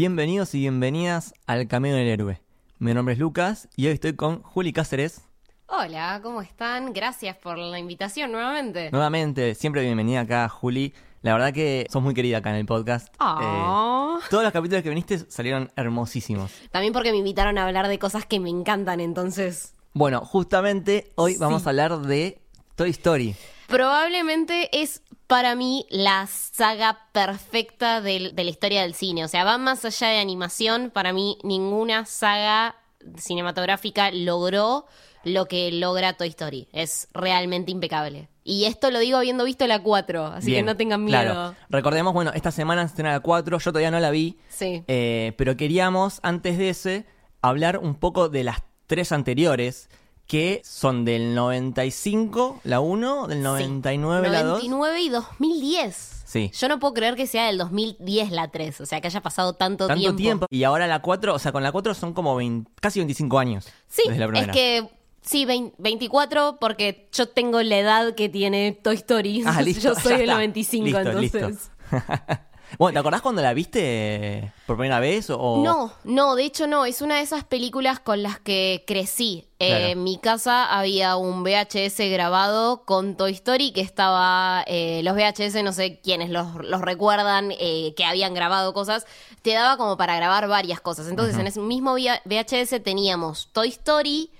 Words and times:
Bienvenidos 0.00 0.54
y 0.54 0.60
bienvenidas 0.60 1.34
al 1.46 1.68
Camino 1.68 1.94
del 1.94 2.08
Héroe. 2.08 2.40
Mi 2.78 2.94
nombre 2.94 3.12
es 3.12 3.20
Lucas 3.20 3.68
y 3.76 3.86
hoy 3.86 3.92
estoy 3.92 4.14
con 4.14 4.42
Juli 4.42 4.72
Cáceres. 4.72 5.26
Hola, 5.66 6.20
¿cómo 6.22 6.40
están? 6.40 6.94
Gracias 6.94 7.36
por 7.36 7.58
la 7.58 7.78
invitación 7.78 8.32
nuevamente. 8.32 8.90
Nuevamente, 8.92 9.54
siempre 9.54 9.82
bienvenida 9.82 10.20
acá, 10.20 10.48
Juli. 10.48 10.94
La 11.20 11.34
verdad 11.34 11.52
que 11.52 11.86
sos 11.90 12.02
muy 12.02 12.14
querida 12.14 12.38
acá 12.38 12.48
en 12.48 12.56
el 12.56 12.64
podcast. 12.64 13.08
Ah. 13.18 14.16
Eh, 14.22 14.26
todos 14.30 14.42
los 14.42 14.54
capítulos 14.54 14.82
que 14.82 14.88
viniste 14.88 15.18
salieron 15.30 15.70
hermosísimos. 15.76 16.50
También 16.70 16.94
porque 16.94 17.12
me 17.12 17.18
invitaron 17.18 17.58
a 17.58 17.66
hablar 17.66 17.86
de 17.86 17.98
cosas 17.98 18.24
que 18.24 18.40
me 18.40 18.48
encantan, 18.48 19.00
entonces. 19.00 19.74
Bueno, 19.92 20.22
justamente 20.24 21.12
hoy 21.16 21.34
Sí. 21.34 21.38
vamos 21.38 21.66
a 21.66 21.68
hablar 21.68 21.98
de 21.98 22.40
Toy 22.74 22.88
Story. 22.88 23.36
Probablemente 23.70 24.68
es 24.82 25.02
para 25.26 25.54
mí 25.54 25.86
la 25.90 26.26
saga 26.26 27.06
perfecta 27.12 28.00
del- 28.00 28.34
de 28.34 28.44
la 28.44 28.50
historia 28.50 28.82
del 28.82 28.94
cine. 28.94 29.24
O 29.24 29.28
sea, 29.28 29.44
va 29.44 29.58
más 29.58 29.84
allá 29.84 30.08
de 30.08 30.18
animación. 30.18 30.90
Para 30.90 31.12
mí, 31.12 31.38
ninguna 31.44 32.04
saga 32.04 32.74
cinematográfica 33.16 34.10
logró 34.10 34.86
lo 35.22 35.46
que 35.46 35.70
logra 35.70 36.14
Toy 36.14 36.28
Story. 36.28 36.68
Es 36.72 37.08
realmente 37.14 37.70
impecable. 37.70 38.28
Y 38.42 38.64
esto 38.64 38.90
lo 38.90 38.98
digo 38.98 39.18
habiendo 39.18 39.44
visto 39.44 39.66
la 39.66 39.80
4, 39.82 40.26
así 40.26 40.46
Bien, 40.46 40.64
que 40.64 40.72
no 40.72 40.76
tengan 40.76 41.04
miedo. 41.04 41.20
Claro. 41.22 41.54
Recordemos, 41.68 42.12
bueno, 42.12 42.32
esta 42.34 42.50
semana 42.50 42.82
se 42.82 42.88
estrena 42.88 43.12
la 43.12 43.20
4, 43.20 43.58
yo 43.58 43.70
todavía 43.70 43.90
no 43.92 44.00
la 44.00 44.10
vi. 44.10 44.36
Sí. 44.48 44.82
Eh, 44.88 45.32
pero 45.38 45.56
queríamos, 45.56 46.18
antes 46.22 46.58
de 46.58 46.70
ese, 46.70 47.06
hablar 47.42 47.78
un 47.78 47.94
poco 47.94 48.28
de 48.28 48.42
las 48.44 48.62
tres 48.86 49.12
anteriores, 49.12 49.88
que 50.30 50.62
son 50.64 51.04
del 51.04 51.34
95, 51.34 52.60
la 52.62 52.78
1, 52.78 53.26
del 53.26 53.42
99, 53.42 54.28
la 54.28 54.44
2. 54.44 54.62
99 54.68 55.00
y 55.00 55.08
2010. 55.08 56.22
Sí. 56.24 56.52
Yo 56.56 56.68
no 56.68 56.78
puedo 56.78 56.94
creer 56.94 57.16
que 57.16 57.26
sea 57.26 57.46
del 57.46 57.58
2010 57.58 58.30
la 58.30 58.48
3, 58.48 58.80
o 58.80 58.86
sea, 58.86 59.00
que 59.00 59.08
haya 59.08 59.20
pasado 59.22 59.54
tanto, 59.54 59.88
Tanto 59.88 60.00
tiempo. 60.00 60.16
tiempo. 60.16 60.46
Y 60.48 60.62
ahora 60.62 60.86
la 60.86 61.02
4, 61.02 61.34
o 61.34 61.38
sea, 61.40 61.50
con 61.50 61.64
la 61.64 61.72
4 61.72 61.94
son 61.94 62.12
como 62.14 62.36
20 62.36 62.70
casi 62.80 63.00
25 63.00 63.38
años. 63.40 63.66
Sí, 63.88 64.02
desde 64.06 64.20
la 64.20 64.26
es 64.26 64.30
primera. 64.30 64.52
que 64.52 64.88
sí, 65.22 65.44
20 65.46 65.74
24 65.78 66.58
porque 66.60 67.08
yo 67.12 67.28
tengo 67.28 67.60
la 67.62 67.78
edad 67.78 68.14
que 68.14 68.28
tiene 68.28 68.78
Toy 68.80 68.94
Story. 68.94 69.42
Ah, 69.44 69.60
listo. 69.62 69.82
yo 69.88 69.94
soy 70.00 70.12
del 70.12 70.20
está. 70.22 70.34
95, 70.34 70.84
Listo, 70.84 71.00
entonces. 71.00 71.42
listo. 71.42 71.70
bueno, 72.78 72.94
¿te 72.94 72.98
acordás 73.00 73.22
cuando 73.22 73.42
la 73.42 73.54
viste 73.54 74.52
por 74.66 74.76
primera 74.76 75.00
vez? 75.00 75.30
O... 75.30 75.62
No, 75.64 75.92
no, 76.04 76.34
de 76.34 76.44
hecho 76.44 76.66
no, 76.66 76.84
es 76.84 77.02
una 77.02 77.16
de 77.16 77.22
esas 77.22 77.44
películas 77.44 78.00
con 78.00 78.22
las 78.22 78.38
que 78.38 78.84
crecí. 78.86 79.46
Eh. 79.58 79.90
En 79.90 80.04
mi 80.04 80.18
casa 80.18 80.64
había 80.64 81.16
un 81.16 81.42
VHS 81.42 81.98
grabado 82.10 82.84
con 82.84 83.16
Toy 83.16 83.32
Story 83.32 83.72
que 83.72 83.82
estaba, 83.82 84.64
eh, 84.66 85.02
los 85.04 85.14
VHS, 85.14 85.62
no 85.62 85.72
sé 85.72 86.00
quiénes 86.00 86.30
los, 86.30 86.54
los 86.64 86.80
recuerdan, 86.80 87.52
eh, 87.58 87.92
que 87.96 88.04
habían 88.04 88.32
grabado 88.32 88.72
cosas, 88.72 89.06
te 89.42 89.52
daba 89.52 89.76
como 89.76 89.96
para 89.96 90.16
grabar 90.16 90.48
varias 90.48 90.80
cosas. 90.80 91.08
Entonces 91.08 91.36
en 91.36 91.46
ese 91.46 91.60
mismo 91.60 91.94
VHS 91.94 92.82
teníamos 92.82 93.48
Toy 93.52 93.68
Story 93.68 94.30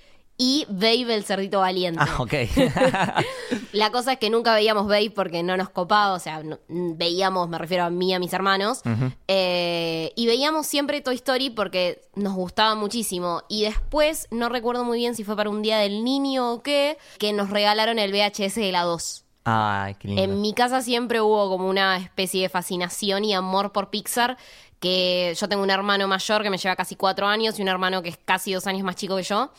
y 0.42 0.64
Babe 0.70 1.14
el 1.14 1.22
cerdito 1.22 1.60
valiente. 1.60 2.00
Ah, 2.02 2.16
ok. 2.22 2.32
La 3.72 3.90
cosa 3.90 4.12
es 4.14 4.18
que 4.18 4.30
nunca 4.30 4.54
veíamos 4.54 4.86
Babe 4.86 5.10
porque 5.14 5.42
no 5.42 5.54
nos 5.56 5.68
copaba, 5.68 6.14
o 6.14 6.18
sea, 6.18 6.42
no- 6.42 6.58
veíamos, 6.68 7.46
me 7.48 7.58
refiero 7.58 7.84
a 7.84 7.90
mí 7.90 8.10
y 8.10 8.14
a 8.14 8.18
mis 8.18 8.32
hermanos, 8.32 8.80
eh, 9.28 10.12
y 10.16 10.26
veíamos 10.26 10.66
siempre 10.66 11.00
Toy 11.02 11.16
Story 11.16 11.50
porque 11.50 12.00
nos 12.14 12.34
gustaba 12.34 12.74
muchísimo. 12.74 13.42
Y 13.48 13.64
después, 13.64 14.28
no 14.30 14.48
recuerdo 14.48 14.82
muy 14.84 14.98
bien 14.98 15.14
si 15.14 15.24
fue 15.24 15.36
para 15.36 15.50
un 15.50 15.60
día 15.60 15.78
del 15.78 16.04
niño 16.04 16.52
o 16.54 16.62
qué, 16.62 16.96
que 17.18 17.32
nos 17.32 17.50
regalaron 17.50 17.98
el 17.98 18.10
VHS 18.10 18.54
de 18.56 18.72
la 18.72 18.82
2. 18.84 19.24
Ay, 19.44 19.94
qué 19.96 20.08
lindo. 20.08 20.22
En 20.22 20.40
mi 20.40 20.54
casa 20.54 20.80
siempre 20.80 21.20
hubo 21.20 21.48
como 21.50 21.68
una 21.68 21.96
especie 21.98 22.42
de 22.42 22.48
fascinación 22.48 23.24
y 23.24 23.34
amor 23.34 23.72
por 23.72 23.90
Pixar. 23.90 24.36
Que 24.80 25.34
yo 25.38 25.46
tengo 25.46 25.62
un 25.62 25.68
hermano 25.68 26.08
mayor 26.08 26.42
que 26.42 26.48
me 26.48 26.56
lleva 26.56 26.74
casi 26.74 26.96
cuatro 26.96 27.26
años 27.26 27.58
y 27.58 27.62
un 27.62 27.68
hermano 27.68 28.02
que 28.02 28.08
es 28.08 28.16
casi 28.24 28.54
dos 28.54 28.66
años 28.66 28.82
más 28.82 28.96
chico 28.96 29.14
que 29.16 29.22
yo. 29.22 29.50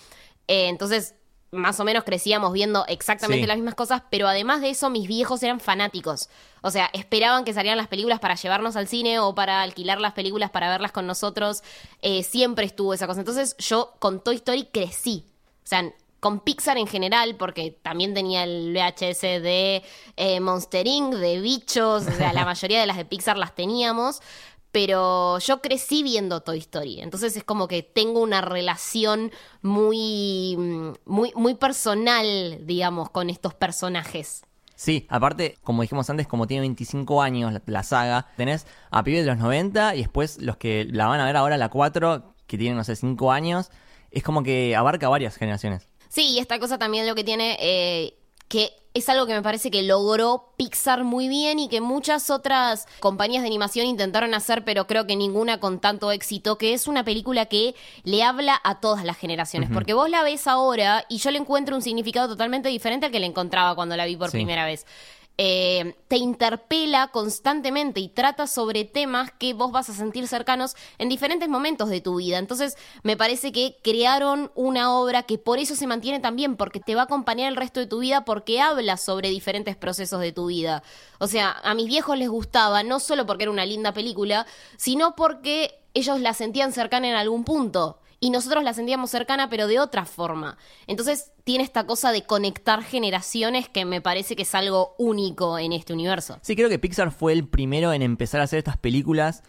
Eh, 0.51 0.67
entonces, 0.67 1.16
más 1.51 1.79
o 1.79 1.85
menos 1.85 2.03
crecíamos 2.03 2.51
viendo 2.51 2.85
exactamente 2.88 3.44
Sí. 3.44 3.47
las 3.47 3.56
mismas 3.57 3.75
cosas, 3.75 4.03
pero 4.09 4.28
además 4.28 4.59
de 4.59 4.69
eso, 4.69 4.89
mis 4.89 5.07
viejos 5.07 5.41
eran 5.44 5.59
fanáticos. 5.62 6.28
O 6.62 6.72
sea, 6.72 6.89
esperaban 6.94 7.45
que 7.45 7.53
salieran 7.53 7.78
las 7.78 7.88
películas 7.88 8.19
para 8.19 8.35
llevarnos 8.35 8.75
al 8.75 8.88
cine 8.90 9.19
o 9.19 9.34
para 9.34 9.61
alquilar 9.61 10.01
las 10.01 10.11
películas 10.13 10.50
para 10.50 10.69
verlas 10.69 10.91
con 10.91 11.07
nosotros. 11.07 11.63
Eh, 12.01 12.23
siempre 12.23 12.66
estuvo 12.66 12.94
esa 12.94 13.07
cosa. 13.07 13.22
Entonces, 13.22 13.56
yo 13.59 13.94
con 14.00 14.22
Toy 14.22 14.35
Story 14.35 14.67
crecí. 14.73 15.25
O 15.63 15.67
sea, 15.67 15.90
con 16.19 16.40
Pixar 16.40 16.78
en 16.78 16.85
general, 16.85 17.35
porque 17.35 17.72
también 17.81 18.13
tenía 18.13 18.44
el 18.44 18.73
VHS 18.73 19.22
de 19.41 19.84
eh, 20.17 20.40
Monster 20.40 20.85
Inc., 20.85 21.16
de 21.16 21.41
bichos, 21.41 22.06
o 22.07 22.11
sea, 22.11 22.31
la 22.31 22.45
mayoría 22.51 22.79
de 22.79 22.85
las 22.85 22.95
de 22.97 23.06
Pixar 23.06 23.38
las 23.38 23.56
teníamos, 23.56 24.22
pero 24.71 25.39
yo 25.39 25.61
crecí 25.61 26.03
viendo 26.03 26.41
Toy 26.41 26.59
Story, 26.59 27.01
entonces 27.01 27.35
es 27.35 27.43
como 27.43 27.67
que 27.67 27.83
tengo 27.83 28.21
una 28.21 28.41
relación 28.41 29.31
muy, 29.61 30.55
mm, 30.57 30.91
muy, 31.05 31.33
muy 31.35 31.55
personal, 31.55 32.59
digamos, 32.65 33.09
con 33.09 33.29
estos 33.29 33.53
personajes. 33.53 34.43
Sí, 34.75 35.05
aparte, 35.09 35.57
como 35.63 35.83
dijimos 35.83 36.09
antes, 36.09 36.27
como 36.27 36.47
tiene 36.47 36.61
25 36.61 37.21
años 37.21 37.53
la, 37.53 37.61
la 37.67 37.83
saga, 37.83 38.27
tenés 38.35 38.65
a 38.89 39.03
pibes 39.03 39.25
de 39.25 39.31
los 39.31 39.37
90 39.37 39.95
y 39.95 39.99
después 39.99 40.39
los 40.39 40.57
que 40.57 40.87
la 40.91 41.05
van 41.05 41.19
a 41.19 41.25
ver 41.25 41.37
ahora, 41.37 41.57
la 41.57 41.69
4, 41.69 42.33
que 42.47 42.57
tienen, 42.57 42.77
no 42.77 42.83
sé, 42.83 42.95
5 42.95 43.31
años, 43.31 43.69
es 44.09 44.23
como 44.23 44.41
que 44.41 44.75
abarca 44.75 45.07
varias 45.07 45.35
generaciones. 45.35 45.87
Sí, 46.09 46.31
y 46.31 46.39
esta 46.39 46.59
cosa 46.59 46.77
también 46.77 47.07
lo 47.07 47.15
que 47.15 47.23
tiene, 47.23 47.57
eh, 47.61 48.17
que 48.51 48.73
es 48.94 49.07
algo 49.07 49.25
que 49.25 49.34
me 49.34 49.41
parece 49.41 49.72
que 49.72 49.81
logró 49.84 50.50
Pixar 50.57 51.06
muy 51.06 51.29
bien 51.29 51.59
y 51.59 51.69
que 51.69 51.79
muchas 51.79 52.29
otras 52.29 52.85
compañías 53.00 53.44
de 53.44 53.47
animación 53.47 53.85
intentaron 53.88 54.34
hacer, 54.34 54.66
pero 54.66 54.85
creo 54.85 55.07
que 55.07 55.16
ninguna 55.16 55.62
con 55.62 55.79
tanto 55.79 56.12
éxito, 56.12 56.57
que 56.57 56.73
es 56.73 56.88
una 56.90 57.06
película 57.06 57.45
que 57.45 57.73
le 58.03 58.22
habla 58.22 58.59
a 58.66 58.81
todas 58.81 59.06
las 59.06 59.16
generaciones. 59.17 59.69
Porque 59.73 59.94
vos 59.94 60.09
la 60.09 60.23
ves 60.23 60.45
ahora 60.45 61.06
y 61.07 61.19
yo 61.19 61.31
le 61.31 61.38
encuentro 61.38 61.73
un 61.78 61.81
significado 61.81 62.28
totalmente 62.28 62.67
diferente 62.67 63.06
al 63.06 63.13
que 63.13 63.22
le 63.22 63.28
encontraba 63.28 63.75
cuando 63.75 63.95
la 63.95 64.06
vi 64.06 64.17
por 64.17 64.29
Sí. 64.29 64.35
primera 64.38 64.66
vez. 64.66 64.85
Eh, 65.44 65.96
te 66.07 66.18
interpela 66.18 67.07
constantemente 67.07 68.00
y 68.00 68.09
trata 68.09 68.46
sobre 68.46 68.85
temas 68.85 69.31
que 69.31 69.56
vos 69.56 69.72
vas 69.72 69.90
a 69.90 69.94
sentir 69.96 70.28
cercanos 70.28 70.75
en 71.00 71.09
diferentes 71.09 71.50
momentos 71.50 71.90
de 71.90 72.00
tu 72.00 72.18
vida. 72.18 72.38
Entonces, 72.38 72.78
me 73.02 73.18
parece 73.18 73.52
que 73.52 73.75
crearon 73.81 74.52
una 74.53 74.96
obra 74.96 75.24
que 75.24 75.40
por 75.40 75.57
eso 75.57 75.75
se 75.75 75.88
mantiene 75.88 76.19
también, 76.19 76.57
porque 76.57 76.79
te 76.79 76.94
va 76.94 77.02
a 77.02 77.06
acompañar 77.06 77.50
el 77.50 77.56
resto 77.56 77.79
de 77.79 77.88
tu 77.88 78.02
vida, 78.02 78.24
porque 78.24 78.62
habla 78.62 78.97
sobre 78.97 79.29
diferentes 79.29 79.75
procesos 79.75 80.22
de 80.22 80.31
tu 80.31 80.46
vida. 80.46 80.84
O 81.18 81.25
sea, 81.25 81.56
a 81.63 81.73
mis 81.73 81.88
viejos 81.88 82.19
les 82.19 82.29
gustaba, 82.29 82.84
no 82.84 83.00
solo 83.00 83.25
porque 83.25 83.46
era 83.46 83.52
una 83.52 83.66
linda 83.66 83.94
película, 83.94 84.46
sino 84.78 85.16
porque 85.16 85.73
ellos 85.96 86.19
la 86.19 86.35
sentían 86.35 86.72
cercana 86.72 87.09
en 87.09 87.16
algún 87.16 87.46
punto. 87.46 87.97
Y 88.23 88.29
nosotros 88.29 88.63
la 88.63 88.73
sentíamos 88.75 89.09
cercana, 89.09 89.49
pero 89.49 89.65
de 89.65 89.79
otra 89.79 90.05
forma. 90.05 90.57
Entonces 90.85 91.31
tiene 91.43 91.63
esta 91.63 91.87
cosa 91.87 92.11
de 92.11 92.21
conectar 92.21 92.83
generaciones 92.83 93.67
que 93.67 93.83
me 93.83 93.99
parece 93.99 94.35
que 94.35 94.43
es 94.43 94.53
algo 94.53 94.93
único 94.99 95.57
en 95.57 95.73
este 95.73 95.91
universo. 95.91 96.37
Sí, 96.43 96.55
creo 96.55 96.69
que 96.69 96.77
Pixar 96.77 97.11
fue 97.11 97.33
el 97.33 97.47
primero 97.47 97.91
en 97.91 98.03
empezar 98.03 98.39
a 98.39 98.43
hacer 98.43 98.59
estas 98.59 98.77
películas 98.77 99.41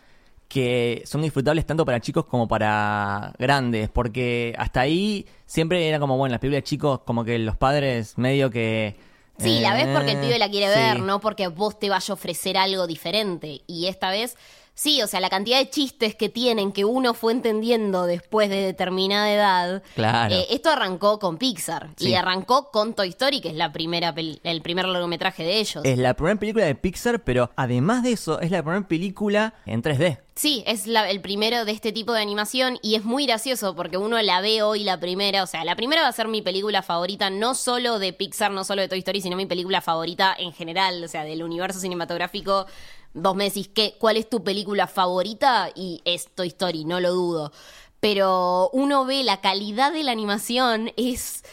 que 0.49 1.03
son 1.06 1.22
disfrutables 1.22 1.66
tanto 1.66 1.84
para 1.84 2.00
chicos 2.00 2.25
como 2.25 2.49
para 2.49 3.34
grandes, 3.38 3.91
porque 3.91 4.55
hasta 4.59 4.81
ahí 4.81 5.27
siempre 5.47 5.87
era 5.87 5.99
como, 5.99 6.16
bueno, 6.16 6.32
las 6.32 6.41
películas 6.41 6.62
de 6.62 6.65
chicos, 6.65 7.00
como 7.06 7.25
que 7.25 7.38
los 7.38 7.56
padres 7.56 8.16
medio 8.16 8.50
que... 8.50 8.97
Sí, 9.38 9.61
la 9.61 9.75
ves 9.75 9.88
porque 9.94 10.12
el 10.12 10.19
eh, 10.19 10.21
pibe 10.21 10.38
la 10.38 10.50
quiere 10.50 10.72
sí. 10.72 10.78
ver, 10.78 11.00
no 11.00 11.21
porque 11.21 11.49
vos 11.49 11.78
te 11.78 11.88
vayas 11.88 12.11
a 12.11 12.12
ofrecer 12.12 12.59
algo 12.59 12.87
diferente. 12.87 13.62
Y 13.67 13.87
esta 13.87 14.11
vez, 14.11 14.37
sí, 14.75 15.03
o 15.03 15.07
sea, 15.07 15.21
la 15.21 15.31
cantidad 15.31 15.59
de 15.59 15.69
chistes 15.71 16.15
que 16.15 16.29
tienen 16.29 16.73
que 16.73 16.85
uno 16.85 17.15
fue 17.15 17.33
entendiendo 17.33 18.05
después 18.07 18.49
de 18.49 18.57
determinada 18.63 19.33
edad. 19.33 19.83
Claro. 19.95 20.35
Eh, 20.35 20.47
esto 20.51 20.71
arrancó 20.71 21.19
con 21.19 21.37
Pixar 21.39 21.91
Sí. 21.97 22.09
y 22.11 22.15
arrancó 22.15 22.71
con 22.71 22.95
Toy 22.95 23.11
Story, 23.11 23.41
que 23.41 23.49
es 23.51 23.55
la 23.55 23.73
primera 23.73 24.15
el 24.43 24.63
primer 24.63 24.87
largometraje 24.87 25.45
de 25.45 25.59
ellos. 25.61 25.85
Es 25.85 25.99
la 25.99 26.15
primera 26.15 26.39
película 26.39 26.65
de 26.65 26.75
Pixar, 26.75 27.23
pero 27.23 27.51
además 27.57 28.03
de 28.03 28.13
eso, 28.13 28.41
es 28.41 28.51
la 28.51 28.63
primera 28.63 28.87
película 28.89 29.55
en 29.67 29.83
3D. 29.83 30.19
Sí, 30.35 30.65
es 30.67 30.87
la- 30.87 31.11
el 31.11 31.21
primero 31.21 31.67
de 31.67 31.73
este 31.73 31.93
tipo 31.93 32.15
de 32.15 32.23
animación 32.23 32.79
y 32.81 32.95
es 32.95 33.05
muy 33.05 33.27
gracioso 33.27 33.77
porque 33.77 33.99
uno 33.99 34.21
la 34.23 34.41
ve 34.41 34.63
hoy 34.63 34.83
la 34.83 34.99
primera, 34.99 35.43
o 35.43 35.47
sea, 35.47 35.63
la 35.63 35.77
primera 35.77 36.01
va 36.03 36.09
a 36.09 36.13
ser 36.13 36.27
mi 36.27 36.41
película 36.41 36.81
favorita, 36.83 37.29
no 37.29 37.55
solo 37.55 37.99
de 37.99 38.15
Pixar, 38.15 38.51
no 38.51 38.65
solo 38.65 38.81
de 38.81 38.89
Toy 38.89 39.01
Story, 39.01 39.21
sino 39.21 39.37
mi 39.37 39.45
película 39.45 39.83
favorita 39.83 40.35
en 40.39 40.53
general, 40.55 41.05
o 41.05 41.09
sea, 41.09 41.25
del 41.25 41.43
universo 41.43 41.81
cinematográfico. 41.81 42.67
Vos 43.14 43.35
me 43.37 43.44
decís, 43.44 43.69
¿qué, 43.69 43.97
¿cuál 43.99 44.17
es 44.17 44.29
tu 44.29 44.43
película 44.43 44.87
favorita? 44.87 45.70
Y 45.75 46.00
es 46.05 46.29
Toy 46.35 46.49
Story, 46.49 46.85
no 46.85 47.00
lo 47.00 47.12
dudo. 47.12 47.53
Pero 48.00 48.70
uno 48.73 49.05
ve 49.05 49.23
la 49.23 49.41
calidad 49.41 49.93
de 49.93 50.03
la 50.03 50.12
animación, 50.12 50.93
es... 50.97 51.44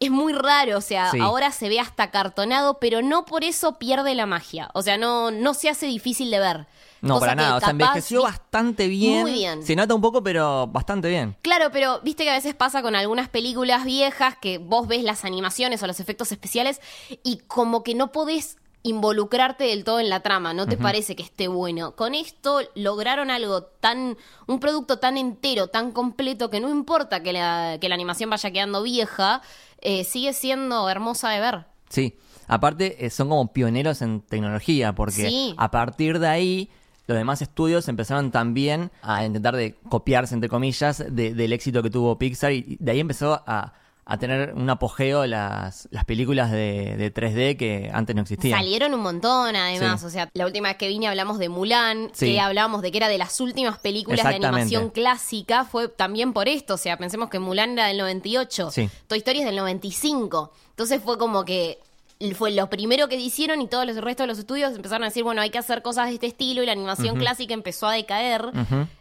Es 0.00 0.12
muy 0.12 0.32
raro, 0.32 0.78
o 0.78 0.80
sea, 0.80 1.10
Sí. 1.10 1.18
ahora 1.20 1.50
se 1.50 1.68
ve 1.68 1.80
hasta 1.80 2.12
cartonado, 2.12 2.78
pero 2.78 3.02
no 3.02 3.24
por 3.24 3.42
eso 3.42 3.80
pierde 3.80 4.14
la 4.14 4.26
magia. 4.26 4.70
O 4.74 4.82
sea, 4.82 4.96
no, 4.96 5.32
no 5.32 5.54
se 5.54 5.68
hace 5.68 5.86
difícil 5.86 6.30
de 6.30 6.38
ver. 6.38 6.66
No, 7.00 7.14
Cosa 7.14 7.20
para 7.26 7.32
que 7.32 7.36
nada. 7.42 7.56
O 7.56 7.60
sea, 7.60 7.70
envejeció 7.70 8.22
bastante 8.22 8.86
bien. 8.86 9.22
Muy 9.22 9.32
bien. 9.32 9.64
Se 9.66 9.74
nota 9.74 9.96
un 9.96 10.00
poco, 10.00 10.22
pero 10.22 10.68
bastante 10.68 11.08
bien. 11.08 11.36
Claro, 11.42 11.70
pero 11.72 11.98
viste 12.04 12.22
que 12.22 12.30
a 12.30 12.34
veces 12.34 12.54
pasa 12.54 12.80
con 12.80 12.94
algunas 12.94 13.28
películas 13.28 13.84
viejas 13.84 14.36
que 14.40 14.58
vos 14.58 14.86
ves 14.86 15.02
las 15.02 15.24
animaciones 15.24 15.82
o 15.82 15.88
los 15.88 15.98
efectos 15.98 16.30
especiales 16.30 16.80
y 17.24 17.38
como 17.48 17.82
que 17.82 17.96
no 17.96 18.12
podés 18.12 18.56
involucrarte 18.88 19.64
del 19.64 19.84
todo 19.84 20.00
en 20.00 20.08
la 20.10 20.20
trama, 20.20 20.54
no 20.54 20.66
te 20.66 20.76
parece 20.76 21.14
que 21.16 21.22
esté 21.22 21.48
bueno. 21.48 21.92
Con 21.94 22.14
esto 22.14 22.60
lograron 22.74 23.30
algo 23.30 23.62
tan, 23.62 24.16
un 24.46 24.60
producto 24.60 24.98
tan 24.98 25.16
entero, 25.16 25.68
tan 25.68 25.92
completo, 25.92 26.50
que 26.50 26.60
no 26.60 26.68
importa 26.70 27.22
que 27.22 27.32
la, 27.32 27.78
que 27.80 27.88
la 27.88 27.94
animación 27.94 28.30
vaya 28.30 28.50
quedando 28.50 28.82
vieja, 28.82 29.42
eh, 29.80 30.04
sigue 30.04 30.32
siendo 30.32 30.88
hermosa 30.88 31.30
de 31.30 31.40
ver. 31.40 31.64
Sí, 31.88 32.16
aparte 32.46 33.04
eh, 33.06 33.10
son 33.10 33.28
como 33.28 33.52
pioneros 33.52 34.02
en 34.02 34.20
tecnología, 34.20 34.94
porque 34.94 35.28
Sí. 35.28 35.54
a 35.56 35.70
partir 35.70 36.18
de 36.18 36.28
ahí 36.28 36.70
los 37.06 37.16
demás 37.16 37.40
estudios 37.40 37.88
empezaron 37.88 38.30
también 38.30 38.90
a 39.02 39.24
intentar 39.24 39.56
de 39.56 39.74
copiarse, 39.88 40.34
entre 40.34 40.50
comillas, 40.50 41.02
de- 41.08 41.32
del 41.34 41.52
éxito 41.54 41.82
que 41.82 41.88
tuvo 41.90 42.18
Pixar 42.18 42.52
y 42.52 42.76
de 42.80 42.90
ahí 42.92 43.00
empezó 43.00 43.42
a, 43.46 43.72
a 44.10 44.16
tener 44.18 44.54
un 44.54 44.70
apogeo 44.70 45.26
las, 45.26 45.86
las 45.90 46.06
películas 46.06 46.50
de, 46.50 46.96
de 46.96 47.12
3D 47.12 47.58
que 47.58 47.90
antes 47.92 48.16
no 48.16 48.22
existían. 48.22 48.58
Salieron 48.58 48.94
un 48.94 49.00
montón, 49.00 49.54
además. 49.54 50.00
Sí. 50.00 50.06
O 50.06 50.10
sea, 50.10 50.30
la 50.32 50.46
última 50.46 50.68
vez 50.68 50.78
que 50.78 50.88
vine 50.88 51.08
hablamos 51.08 51.38
de 51.38 51.50
Mulan, 51.50 52.08
Sí. 52.14 52.32
que 52.32 52.40
hablábamos 52.40 52.80
de 52.80 52.90
que 52.90 52.96
era 52.96 53.08
de 53.08 53.18
las 53.18 53.38
últimas 53.40 53.78
películas 53.78 54.26
de 54.26 54.36
animación 54.36 54.88
clásica, 54.88 55.66
fue 55.66 55.88
también 55.88 56.32
por 56.32 56.48
esto. 56.48 56.74
O 56.74 56.78
sea, 56.78 56.96
pensemos 56.96 57.28
que 57.28 57.38
Mulan 57.38 57.72
era 57.72 57.86
del 57.88 57.98
98, 57.98 58.70
Sí. 58.70 58.88
Toy 59.08 59.18
Story 59.18 59.40
es 59.40 59.44
del 59.44 59.56
95. 59.56 60.52
Entonces 60.70 61.02
fue 61.02 61.18
como 61.18 61.44
que 61.44 61.78
fue 62.34 62.50
lo 62.50 62.68
primero 62.68 63.08
que 63.08 63.14
hicieron 63.16 63.60
y 63.60 63.68
todos 63.68 63.86
los 63.86 63.96
el 63.96 64.02
resto 64.02 64.24
de 64.24 64.26
los 64.26 64.38
estudios 64.40 64.74
empezaron 64.74 65.04
a 65.04 65.06
decir, 65.06 65.22
bueno, 65.22 65.40
hay 65.40 65.50
que 65.50 65.58
hacer 65.58 65.82
cosas 65.82 66.08
de 66.08 66.14
este 66.14 66.26
estilo 66.26 66.62
y 66.62 66.66
la 66.66 66.72
animación 66.72 67.16
clásica 67.16 67.54
empezó 67.54 67.86
a 67.86 67.92
decaer. 67.92 68.50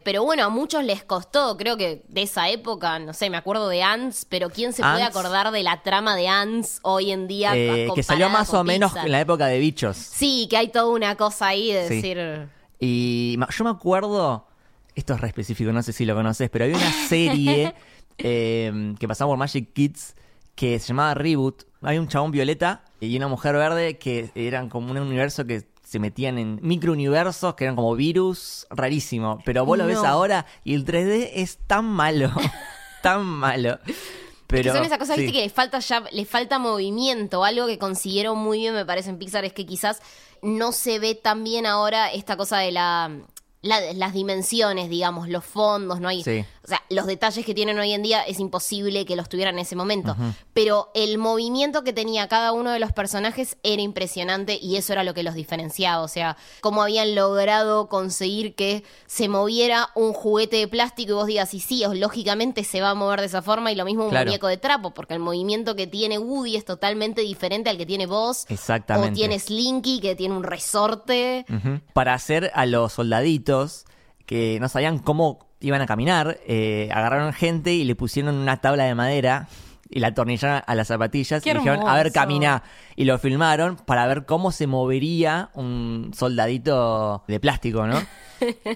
Pero 0.04 0.24
bueno, 0.24 0.44
a 0.44 0.50
muchos 0.50 0.84
les 0.84 1.04
costó, 1.04 1.58
creo 1.58 1.78
que 1.78 2.04
de 2.08 2.22
esa 2.22 2.50
época, 2.50 3.00
no 3.00 3.14
sé, 3.14 3.30
me 3.31 3.38
acuerdo 3.38 3.69
de 3.69 3.81
Ants, 3.81 4.25
pero 4.30 4.50
¿quién 4.52 4.72
se 4.72 4.84
puede 4.84 5.02
acordar 5.04 5.52
de 5.52 5.64
la 5.64 5.81
trama 5.81 6.16
de 6.16 6.28
Ants 6.28 6.80
hoy 6.84 7.12
en 7.12 7.28
día? 7.28 7.56
Eh, 7.56 7.88
que 7.96 8.04
salió 8.04 8.30
más 8.30 8.54
o 8.54 8.64
menos 8.64 8.96
en 8.96 9.12
la 9.12 9.19
época 9.19 9.48
de 9.48 9.58
bichos. 9.58 9.98
Sí, 9.98 10.48
que 10.50 10.58
hay 10.58 10.68
toda 10.68 10.88
una 10.88 11.16
cosa 11.16 11.48
ahí 11.48 11.72
de 11.72 11.88
Sí. 11.88 11.96
decir. 11.96 12.50
Y 12.80 13.40
yo 13.58 13.64
me 13.64 13.72
acuerdo, 13.72 14.46
esto 14.94 15.16
es 15.16 15.22
re 15.22 15.30
específico, 15.30 15.72
no 15.72 15.81
sé 15.81 15.92
si 15.92 16.06
lo 16.06 16.14
conoces, 16.14 16.50
pero 16.52 16.66
había 16.66 16.78
una 16.78 16.92
serie 17.08 17.74
eh, 18.19 18.94
que 19.00 19.08
pasaba 19.08 19.30
por 19.31 19.38
Magic 19.38 19.74
Kids 19.74 20.16
que 20.56 20.78
se 20.80 20.88
llamaba 20.90 21.14
Reboot. 21.16 21.64
Hay 21.81 21.98
un 21.98 22.08
chabón 22.08 22.31
violeta 22.31 22.84
y 23.00 23.16
una 23.18 23.28
mujer 23.28 23.56
verde 23.56 23.98
que 23.98 24.30
eran 24.36 24.70
como 24.70 24.92
un 24.92 24.98
universo 24.98 25.46
que 25.46 25.64
se 25.84 26.00
metían 26.00 26.38
en 26.38 26.60
microuniversos 26.62 27.56
que 27.56 27.64
eran 27.64 27.76
como 27.76 27.96
virus 27.96 28.68
rarísimo. 28.70 29.40
Pero 29.46 29.66
vos 29.66 29.78
lo 29.78 29.86
ves 29.86 30.00
ahora 30.00 30.46
y 30.64 30.74
el 30.74 30.86
3D 30.86 31.30
es 31.36 31.60
tan 31.68 31.86
malo, 31.86 32.32
tan 33.02 33.24
malo. 33.26 33.80
Pero, 34.48 34.72
que 34.72 34.78
son 34.78 34.86
esas 34.86 34.98
cosas, 34.98 35.16
sí. 35.18 35.24
viste, 35.24 35.38
que 35.38 35.44
le 35.44 35.50
falta 35.50 35.80
ya, 35.80 36.04
le 36.12 36.26
falta 36.26 36.58
movimiento. 36.60 37.44
Algo 37.44 37.68
que 37.68 37.78
consiguieron 37.78 38.38
muy 38.38 38.60
bien, 38.60 38.74
me 38.74 38.86
parece, 38.86 39.10
en 39.10 39.18
Pixar 39.18 39.44
es 39.46 39.52
que 39.54 39.66
quizás 39.66 40.02
no 40.42 40.72
se 40.72 41.00
ve 41.00 41.16
tan 41.16 41.44
bien 41.44 41.66
ahora 41.66 42.12
esta 42.14 42.38
cosa 42.38 42.60
de 42.60 42.72
la, 42.72 43.12
la- 43.62 43.94
las 43.94 44.14
dimensiones, 44.14 44.90
digamos, 44.90 45.28
los 45.28 45.44
fondos, 45.44 46.00
no 46.00 46.08
hay. 46.08 46.24
Sí. 46.24 46.46
O 46.68 46.69
sea, 46.69 46.84
los 46.90 47.06
detalles 47.06 47.46
que 47.46 47.54
tienen 47.54 47.80
hoy 47.80 47.94
en 47.94 48.04
día 48.04 48.24
es 48.24 48.42
imposible 48.42 49.06
que 49.06 49.16
los 49.16 49.30
tuvieran 49.30 49.56
en 49.56 49.60
ese 49.60 49.78
momento. 49.78 50.18
Pero 50.54 50.92
el 50.96 51.18
movimiento 51.18 51.86
que 51.86 51.94
tenía 51.94 52.28
cada 52.28 52.52
uno 52.52 52.72
de 52.72 52.80
los 52.80 52.92
personajes 52.92 53.56
era 53.64 53.81
impresionante 53.81 54.60
y 54.62 54.75
eso 54.75 54.92
era 54.92 55.06
lo 55.06 55.14
que 55.14 55.24
los 55.24 55.34
diferenciaba. 55.34 56.04
O 56.04 56.10
sea, 56.10 56.36
cómo 56.60 56.81
habían 56.84 57.16
logrado 57.16 57.88
conseguir 57.88 58.54
que 58.54 58.84
se 59.06 59.30
moviera 59.30 59.92
un 59.96 60.12
juguete 60.12 60.58
de 60.58 60.68
plástico 60.68 61.12
y 61.12 61.16
vos 61.16 61.28
digas, 61.28 61.54
y 61.54 61.62
sí, 61.62 61.86
lógicamente 61.94 62.66
se 62.66 62.81
va 62.81 62.90
a 62.90 62.96
mover 62.96 63.22
de 63.22 63.28
esa 63.28 63.42
forma 63.42 63.72
y 63.72 63.75
lo 63.75 63.86
mismo 63.86 64.04
un 64.04 64.10
Claro. 64.10 64.25
muñeco 64.25 64.48
de 64.48 64.58
trapo, 64.58 64.94
porque 64.94 65.14
el 65.14 65.22
movimiento 65.22 65.74
que 65.78 65.88
tiene 65.88 66.19
Woody 66.19 66.58
es 66.58 66.66
totalmente 66.66 67.22
diferente 67.22 67.69
al 67.69 67.78
que 67.78 67.86
tiene 67.86 68.08
vos. 68.08 68.46
Exactamente. 68.50 69.12
O 69.12 69.14
tiene 69.14 69.40
Slinky, 69.40 70.02
que 70.02 70.18
tiene 70.18 70.36
un 70.36 70.44
resorte. 70.44 71.46
Para 71.94 72.14
hacer 72.14 72.52
a 72.54 72.66
los 72.66 72.92
soldaditos 72.92 73.86
que 74.28 74.60
no 74.60 74.70
sabían 74.70 75.00
cómo 75.00 75.40
iban 75.60 75.82
a 75.82 75.88
caminar, 75.88 76.40
eh, 76.46 76.90
agarraron 76.94 77.34
gente 77.34 77.74
y 77.74 77.84
le 77.84 77.96
pusieron 77.96 78.36
una 78.36 78.58
tabla 78.58 78.84
de 78.84 78.94
madera 78.94 79.48
y 79.90 80.00
la 80.00 80.08
atornillaron 80.08 80.62
a 80.68 80.76
las 80.76 80.88
zapatillas 80.88 81.42
Qué 81.42 81.52
y 81.52 81.54
dijeron, 81.54 81.88
a 81.88 81.96
ver, 81.96 82.12
camina. 82.12 82.62
Y 82.96 83.06
lo 83.06 83.18
filmaron 83.18 83.78
para 83.78 84.06
ver 84.06 84.26
cómo 84.26 84.52
se 84.52 84.68
movería 84.68 85.50
un 85.54 86.12
soldadito 86.14 87.24
de 87.28 87.40
plástico, 87.40 87.88
¿no? 87.88 88.00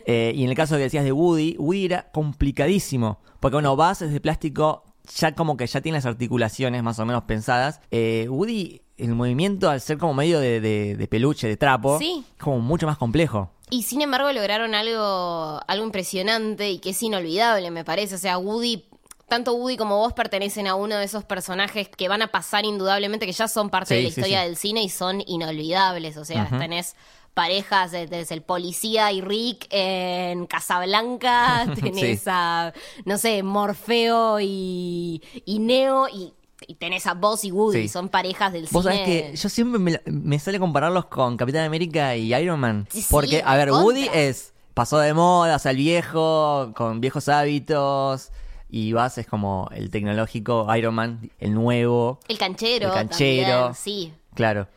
Eh, 0.07 0.33
y 0.35 0.43
en 0.43 0.49
el 0.49 0.55
caso 0.55 0.75
que 0.75 0.81
decías 0.81 1.03
de 1.03 1.11
Woody, 1.11 1.55
Woody 1.59 1.85
era 1.85 2.09
complicadísimo. 2.11 3.19
Porque, 3.39 3.57
bueno, 3.57 3.75
vas 3.75 4.01
es 4.01 4.11
de 4.11 4.19
plástico, 4.19 4.83
ya 5.15 5.35
como 5.35 5.55
que 5.55 5.67
ya 5.67 5.81
tiene 5.81 5.99
las 5.99 6.07
articulaciones 6.07 6.81
más 6.81 6.97
o 6.97 7.05
menos 7.05 7.25
pensadas. 7.25 7.79
Eh, 7.91 8.25
Woody, 8.27 8.81
el 9.09 9.15
movimiento, 9.15 9.69
al 9.69 9.81
ser 9.81 9.97
como 9.97 10.13
medio 10.13 10.39
de, 10.39 10.61
de- 10.61 10.95
de 10.95 11.07
peluche, 11.07 11.47
de 11.47 11.57
trapo, 11.57 11.97
Sí. 11.99 12.23
es 12.37 12.43
como 12.43 12.59
mucho 12.59 12.85
más 12.87 12.97
complejo. 12.97 13.49
Y 13.69 13.83
sin 13.83 14.01
embargo 14.01 14.31
lograron 14.33 14.75
algo, 14.75 15.61
algo 15.67 15.85
impresionante 15.85 16.69
y 16.69 16.79
que 16.79 16.89
es 16.91 17.01
inolvidable, 17.03 17.71
me 17.71 17.85
parece. 17.85 18.15
O 18.15 18.17
sea, 18.17 18.37
Woody, 18.37 18.83
tanto 19.29 19.53
Woody 19.53 19.77
como 19.77 19.97
vos 19.97 20.11
pertenecen 20.11 20.67
a 20.67 20.75
uno 20.75 20.95
de 20.97 21.05
esos 21.05 21.23
personajes 21.23 21.87
que 21.87 22.09
van 22.09 22.21
a 22.21 22.27
pasar 22.27 22.65
indudablemente, 22.65 23.25
que 23.25 23.31
ya 23.31 23.47
son 23.47 23.69
parte 23.69 23.89
Sí, 23.89 23.95
de 23.95 24.01
la 24.03 24.09
historia 24.09 24.41
sí. 24.41 24.45
del 24.47 24.57
cine 24.57 24.83
y 24.83 24.89
son 24.89 25.23
inolvidables. 25.25 26.17
O 26.17 26.25
sea, 26.25 26.49
tenés 26.59 26.95
parejas 27.33 27.91
de- 27.93 28.07
desde 28.07 28.35
el 28.35 28.41
policía 28.41 29.09
y 29.13 29.21
Rick 29.21 29.67
en 29.69 30.47
Casablanca, 30.47 31.65
tenés 31.81 32.23
a, 32.27 32.73
no 33.05 33.17
sé, 33.17 33.41
Morfeo 33.41 34.39
y, 34.41 35.21
y 35.45 35.59
Neo 35.59 36.07
y, 36.09 36.33
y 36.67 36.75
tenés 36.75 37.07
a 37.07 37.13
vos 37.13 37.43
y 37.43 37.51
Woody, 37.51 37.83
Sí. 37.83 37.87
son 37.89 38.09
parejas 38.09 38.53
del 38.53 38.67
Vos 38.71 38.83
cine. 38.83 38.95
sabés 38.95 39.01
que 39.31 39.35
yo 39.35 39.49
siempre 39.49 39.79
me, 39.79 40.01
me 40.05 40.39
sale 40.39 40.59
compararlos 40.59 41.05
con 41.05 41.37
Capitán 41.37 41.65
América 41.65 42.15
y 42.15 42.33
Iron 42.33 42.59
Man. 42.59 42.87
Sí, 42.91 43.01
sí, 43.01 43.07
porque, 43.09 43.41
a 43.45 43.55
ver. 43.55 43.71
Woody 43.71 44.07
es. 44.13 44.53
Pasó 44.73 44.99
de 44.99 45.13
moda, 45.13 45.57
o 45.57 45.59
sea, 45.59 45.71
el 45.71 45.77
viejo, 45.77 46.71
con 46.75 47.01
viejos 47.01 47.27
hábitos. 47.29 48.31
Y 48.69 48.93
Buzz 48.93 49.17
es 49.17 49.27
como 49.27 49.69
el 49.75 49.89
tecnológico, 49.89 50.65
Iron 50.77 50.95
Man, 50.95 51.29
el 51.39 51.53
nuevo. 51.53 52.19
El 52.29 52.37
canchero. 52.37 52.87
El 52.87 52.93
canchero. 52.93 53.49
también, 53.51 53.75
sí. 53.75 54.13
Claro. 54.33 54.67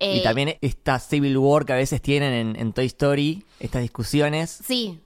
Eh, 0.00 0.16
y 0.16 0.22
también 0.24 0.56
esta 0.60 0.98
Civil 0.98 1.38
War 1.38 1.64
que 1.64 1.72
a 1.72 1.76
veces 1.76 2.02
tienen 2.02 2.32
en, 2.32 2.56
en 2.60 2.72
Toy 2.72 2.86
Story, 2.86 3.44
estas 3.60 3.82
discusiones. 3.82 4.50
Sí. 4.66 4.98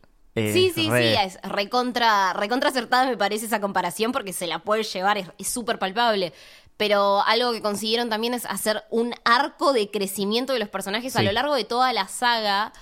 Sí, 0.53 0.71
sí, 0.75 0.89
re- 0.91 1.17
sí, 1.17 1.21
es 1.27 1.39
recontra, 1.43 2.33
recontra 2.33 2.71
acertada 2.71 3.07
me 3.07 3.17
parece 3.17 3.47
esa 3.47 3.61
comparación 3.61 4.13
porque 4.13 4.33
se 4.33 4.47
la 4.47 4.61
puede 4.61 4.83
llevar, 4.83 5.19
es 5.39 5.49
súper 5.49 5.79
palpable. 5.79 6.33
Pero 6.77 7.23
algo 7.27 7.53
que 7.53 7.61
consiguieron 7.61 8.09
también 8.09 8.35
es 8.35 8.45
hacer 8.47 8.85
un 8.91 9.13
arco 9.25 9.73
de 9.73 9.91
crecimiento 9.91 10.53
de 10.53 10.61
los 10.61 10.69
personajes 10.69 11.17
a 11.17 11.23
lo 11.23 11.33
largo 11.33 11.55
de 11.57 11.65
toda 11.65 11.93
la 11.93 12.07
saga. 12.07 12.73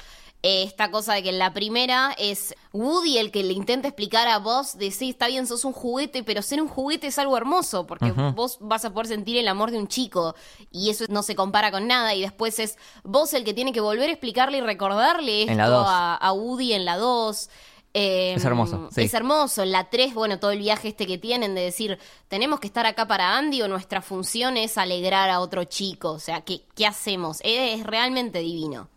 Esta 0.43 0.90
cosa 0.90 1.14
de 1.14 1.25
que 1.25 1.31
en 1.31 1.38
la 1.38 1.52
primera 1.52 2.14
es 2.19 2.55
Woody 2.73 3.19
el 3.19 3.33
que 3.33 3.43
le 3.43 3.52
intenta 3.52 3.88
explicar 3.88 4.28
a 4.28 4.38
vos 4.38 4.78
de 4.78 4.93
sí, 4.93 5.11
está 5.11 5.26
bien, 5.26 5.47
sos 5.47 5.64
un 5.64 5.73
juguete, 5.73 6.23
pero 6.23 6.40
ser 6.40 6.62
un 6.62 6.69
juguete 6.69 7.09
es 7.09 7.19
algo 7.19 7.37
hermoso, 7.37 7.87
porque 7.87 8.12
vos 8.12 8.59
vas 8.61 8.85
a 8.85 8.93
poder 8.93 9.09
sentir 9.09 9.37
el 9.38 9.49
amor 9.49 9.73
de 9.73 9.78
un 9.78 9.88
chico 9.88 10.37
y 10.71 10.90
eso 10.90 11.05
no 11.09 11.23
se 11.23 11.35
compara 11.35 11.73
con 11.73 11.88
nada. 11.88 12.14
Y 12.14 12.21
después 12.21 12.59
es 12.61 12.78
vos 13.02 13.33
el 13.35 13.45
que 13.45 13.55
tiene 13.55 13.73
que 13.73 13.81
volver 13.81 14.09
a 14.09 14.12
explicarle 14.12 14.59
y 14.59 14.61
recordarle 14.61 15.43
esto 15.43 15.62
a, 15.62 16.14
a 16.14 16.33
Woody 16.33 16.75
en 16.75 16.85
la 16.85 16.97
2. 16.97 17.50
Es 17.99 18.45
hermoso, 18.45 18.90
sí. 18.93 19.02
Es 19.05 19.14
hermoso. 19.14 19.62
En 19.62 19.73
la 19.73 19.88
3, 19.88 20.12
bueno, 20.12 20.38
todo 20.38 20.50
el 20.50 20.59
viaje 20.59 20.88
este 20.88 21.07
que 21.07 21.16
tienen 21.16 21.55
de 21.55 21.62
decir, 21.62 21.99
tenemos 22.28 22.61
que 22.61 22.66
estar 22.66 22.85
acá 22.85 23.09
para 23.09 23.38
Andy 23.38 23.62
o 23.62 23.69
nuestra 23.69 24.02
función 24.02 24.59
es 24.59 24.76
alegrar 24.76 25.31
a 25.31 25.40
otro 25.40 25.64
chico. 25.64 26.12
O 26.12 26.19
sea, 26.19 26.43
¿qué, 26.43 26.61
qué 26.75 26.87
hacemos? 26.87 27.38
Es 27.43 27.83
realmente 27.85 28.40
divino. 28.40 28.88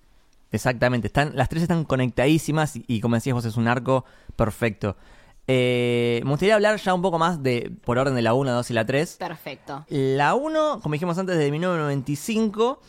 Exactamente, 0.51 1.07
están, 1.07 1.35
las 1.35 1.47
tres 1.49 1.61
están 1.63 1.83
conectadísimas 1.83 2.75
y, 2.75 2.83
y 2.87 3.01
como 3.01 3.15
decías 3.15 3.33
vos 3.35 3.45
es 3.45 3.55
un 3.57 3.67
arco 3.67 4.05
perfecto. 4.35 4.97
Eh, 5.51 6.21
me 6.23 6.29
gustaría 6.29 6.53
hablar 6.53 6.77
ya 6.79 6.93
un 6.93 7.01
poco 7.01 7.17
más 7.17 7.41
de, 7.41 7.71
por 7.83 7.97
orden 7.97 8.13
de 8.13 8.21
la 8.21 8.33
1, 8.35 8.51
2 8.51 8.69
y 8.69 8.73
la 8.73 8.85
3. 8.85 9.15
Perfecto. 9.17 9.83
La 9.89 10.35
1, 10.35 10.79
como 10.81 10.93
dijimos 10.93 11.17
antes, 11.17 11.37
de 11.39 11.51
1995 11.51 12.81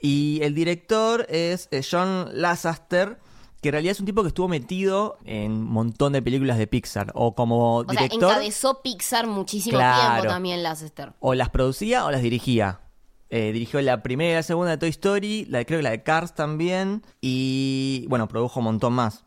y 0.00 0.40
el 0.42 0.54
director 0.54 1.26
es 1.28 1.68
eh, 1.70 1.82
John 1.88 2.28
Lasseter, 2.32 3.18
que 3.60 3.68
en 3.68 3.72
realidad 3.72 3.92
es 3.92 4.00
un 4.00 4.06
tipo 4.06 4.22
que 4.22 4.28
estuvo 4.28 4.48
metido 4.48 5.18
en 5.24 5.52
un 5.52 5.64
montón 5.70 6.12
de 6.12 6.22
películas 6.22 6.58
de 6.58 6.66
Pixar 6.66 7.12
o 7.14 7.34
como 7.34 7.76
O 7.78 7.84
sea, 7.84 7.92
director 8.02 8.30
encabezó 8.30 8.82
Pixar 8.82 9.26
muchísimo 9.26 9.76
Claro. 9.78 10.12
tiempo 10.14 10.28
también, 10.32 10.62
Lasseter. 10.62 11.12
o 11.20 11.34
las 11.34 11.50
producía 11.50 12.04
o 12.06 12.10
las 12.10 12.22
dirigía. 12.22 12.80
Eh, 13.30 13.52
dirigió 13.52 13.80
la 13.80 14.02
primera 14.02 14.32
y 14.32 14.34
la 14.34 14.42
segunda 14.42 14.72
de 14.72 14.78
Toy 14.78 14.88
Story, 14.88 15.46
la, 15.48 15.64
creo 15.64 15.78
que 15.78 15.84
la 15.84 15.90
de 15.90 16.02
Cars 16.02 16.34
también, 16.34 17.02
y 17.20 18.04
bueno, 18.08 18.26
produjo 18.26 18.58
un 18.58 18.64
montón 18.64 18.92
más. 18.92 19.24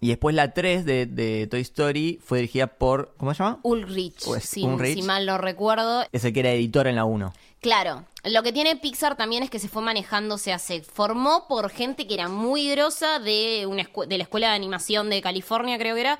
Y 0.00 0.08
después 0.08 0.34
la 0.36 0.54
3 0.54 0.84
de, 0.84 1.06
de 1.06 1.48
Toy 1.48 1.60
Story 1.60 2.20
fue 2.22 2.38
dirigida 2.38 2.68
por, 2.68 3.14
¿cómo 3.16 3.34
se 3.34 3.42
llama? 3.42 3.58
Ulrich, 3.64 4.20
si, 4.40 4.64
si 4.94 5.02
mal 5.02 5.26
no 5.26 5.38
recuerdo. 5.38 6.04
Es 6.12 6.24
el 6.24 6.32
que 6.32 6.40
era 6.40 6.52
editor 6.52 6.86
en 6.86 6.94
la 6.94 7.04
1. 7.04 7.32
Claro, 7.60 8.04
lo 8.22 8.42
que 8.44 8.52
tiene 8.52 8.76
Pixar 8.76 9.16
también 9.16 9.42
es 9.42 9.50
que 9.50 9.58
se 9.58 9.68
fue 9.68 9.82
manejando, 9.82 10.36
o 10.36 10.38
sea, 10.38 10.60
se 10.60 10.80
formó 10.82 11.48
por 11.48 11.70
gente 11.70 12.06
que 12.06 12.14
era 12.14 12.28
muy 12.28 12.70
grosa 12.70 13.18
de, 13.18 13.66
una 13.66 13.88
de 14.06 14.16
la 14.18 14.22
Escuela 14.22 14.50
de 14.50 14.54
Animación 14.54 15.10
de 15.10 15.20
California, 15.20 15.76
creo 15.76 15.96
que 15.96 16.00
era. 16.02 16.16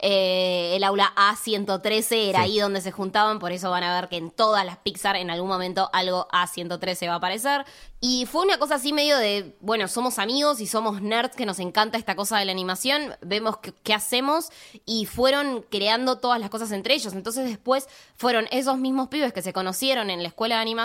Eh, 0.00 0.74
el 0.76 0.84
aula 0.84 1.12
A113 1.16 2.28
era 2.28 2.38
Sí. 2.40 2.44
ahí 2.44 2.58
donde 2.60 2.82
se 2.82 2.92
juntaban, 2.92 3.38
por 3.38 3.52
eso 3.52 3.70
van 3.70 3.84
a 3.84 4.00
ver 4.00 4.10
que 4.10 4.16
en 4.18 4.30
todas 4.30 4.66
las 4.66 4.76
Pixar 4.78 5.16
en 5.16 5.30
algún 5.30 5.48
momento 5.48 5.88
algo 5.94 6.28
A113 6.30 7.08
va 7.08 7.14
a 7.14 7.16
aparecer. 7.16 7.64
Y 8.04 8.26
fue 8.26 8.42
una 8.42 8.58
cosa 8.58 8.74
así 8.74 8.92
medio 8.92 9.16
de, 9.16 9.56
bueno, 9.60 9.86
somos 9.86 10.18
amigos 10.18 10.60
y 10.60 10.66
somos 10.66 11.00
nerds 11.00 11.36
que 11.36 11.46
nos 11.46 11.60
encanta 11.60 11.96
esta 11.96 12.16
cosa 12.16 12.36
de 12.36 12.44
la 12.44 12.50
animación, 12.50 13.14
vemos 13.20 13.58
qué, 13.58 13.72
qué 13.84 13.94
hacemos 13.94 14.48
y 14.84 15.06
fueron 15.06 15.64
creando 15.70 16.18
todas 16.18 16.40
las 16.40 16.50
cosas 16.50 16.72
entre 16.72 16.94
ellos. 16.94 17.12
Entonces 17.12 17.44
después 17.48 17.88
fueron 18.16 18.48
esos 18.50 18.76
mismos 18.78 19.06
pibes 19.08 19.32
que 19.32 19.40
se 19.40 19.52
conocieron 19.52 20.10
en 20.10 20.22
la 20.22 20.28
escuela 20.28 20.56
de 20.56 20.62
animación 20.62 20.81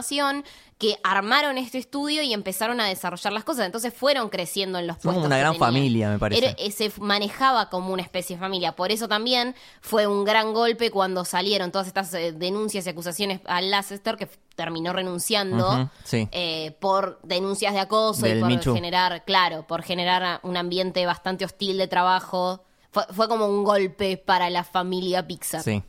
que 0.77 0.98
armaron 1.04 1.58
este 1.58 1.80
estudio 1.80 2.22
y 2.22 2.34
empezaron 2.34 2.80
a 2.80 2.86
desarrollar 2.86 3.34
las 3.34 3.44
cosas. 3.44 3.66
Entonces 3.66 3.94
fueron 3.94 4.30
creciendo 4.30 4.77
en 4.77 4.86
los 4.86 4.98
Son 4.98 5.01
como 5.01 5.13
puestos. 5.16 5.27
una 5.27 5.38
gran 5.39 5.56
familia, 5.56 6.10
me 6.12 6.20
parece. 6.20 6.56
Era- 6.58 6.72
se 6.72 6.92
manejaba 7.00 7.70
como 7.70 7.94
una 7.94 8.04
especie 8.04 8.36
de 8.36 8.39
familia. 8.39 8.75
Por 8.75 8.92
eso 8.92 9.08
también 9.08 9.56
fue 9.82 10.06
un 10.06 10.24
gran 10.24 10.54
golpe 10.54 10.92
cuando 10.92 11.25
salieron 11.25 11.72
todas 11.72 11.88
estas 11.88 12.13
eh, 12.13 12.32
denuncias 12.32 12.86
y 12.86 12.89
acusaciones 12.89 13.42
a 13.46 13.60
Lasseter, 13.62 14.18
que 14.18 14.27
terminó 14.56 14.94
renunciando 14.94 15.89
sí. 16.04 16.27
eh, 16.32 16.75
por 16.80 17.20
denuncias 17.24 17.74
de 17.74 17.80
acoso 17.80 18.22
Del 18.25 18.38
y 18.51 18.58
por 18.58 18.75
generar, 18.75 19.24
claro, 19.25 19.66
por 19.66 19.82
generar 19.84 20.39
un 20.44 20.58
ambiente 20.58 21.06
bastante 21.06 21.44
hostil 21.46 21.77
de 21.77 21.88
trabajo. 21.88 22.63
Fue, 22.92 23.04
fue 23.13 23.27
como 23.27 23.48
un 23.48 23.63
golpe 23.63 24.18
para 24.18 24.50
la 24.50 24.63
familia 24.63 25.25
Pixar. 25.27 25.63
Sí. 25.63 25.84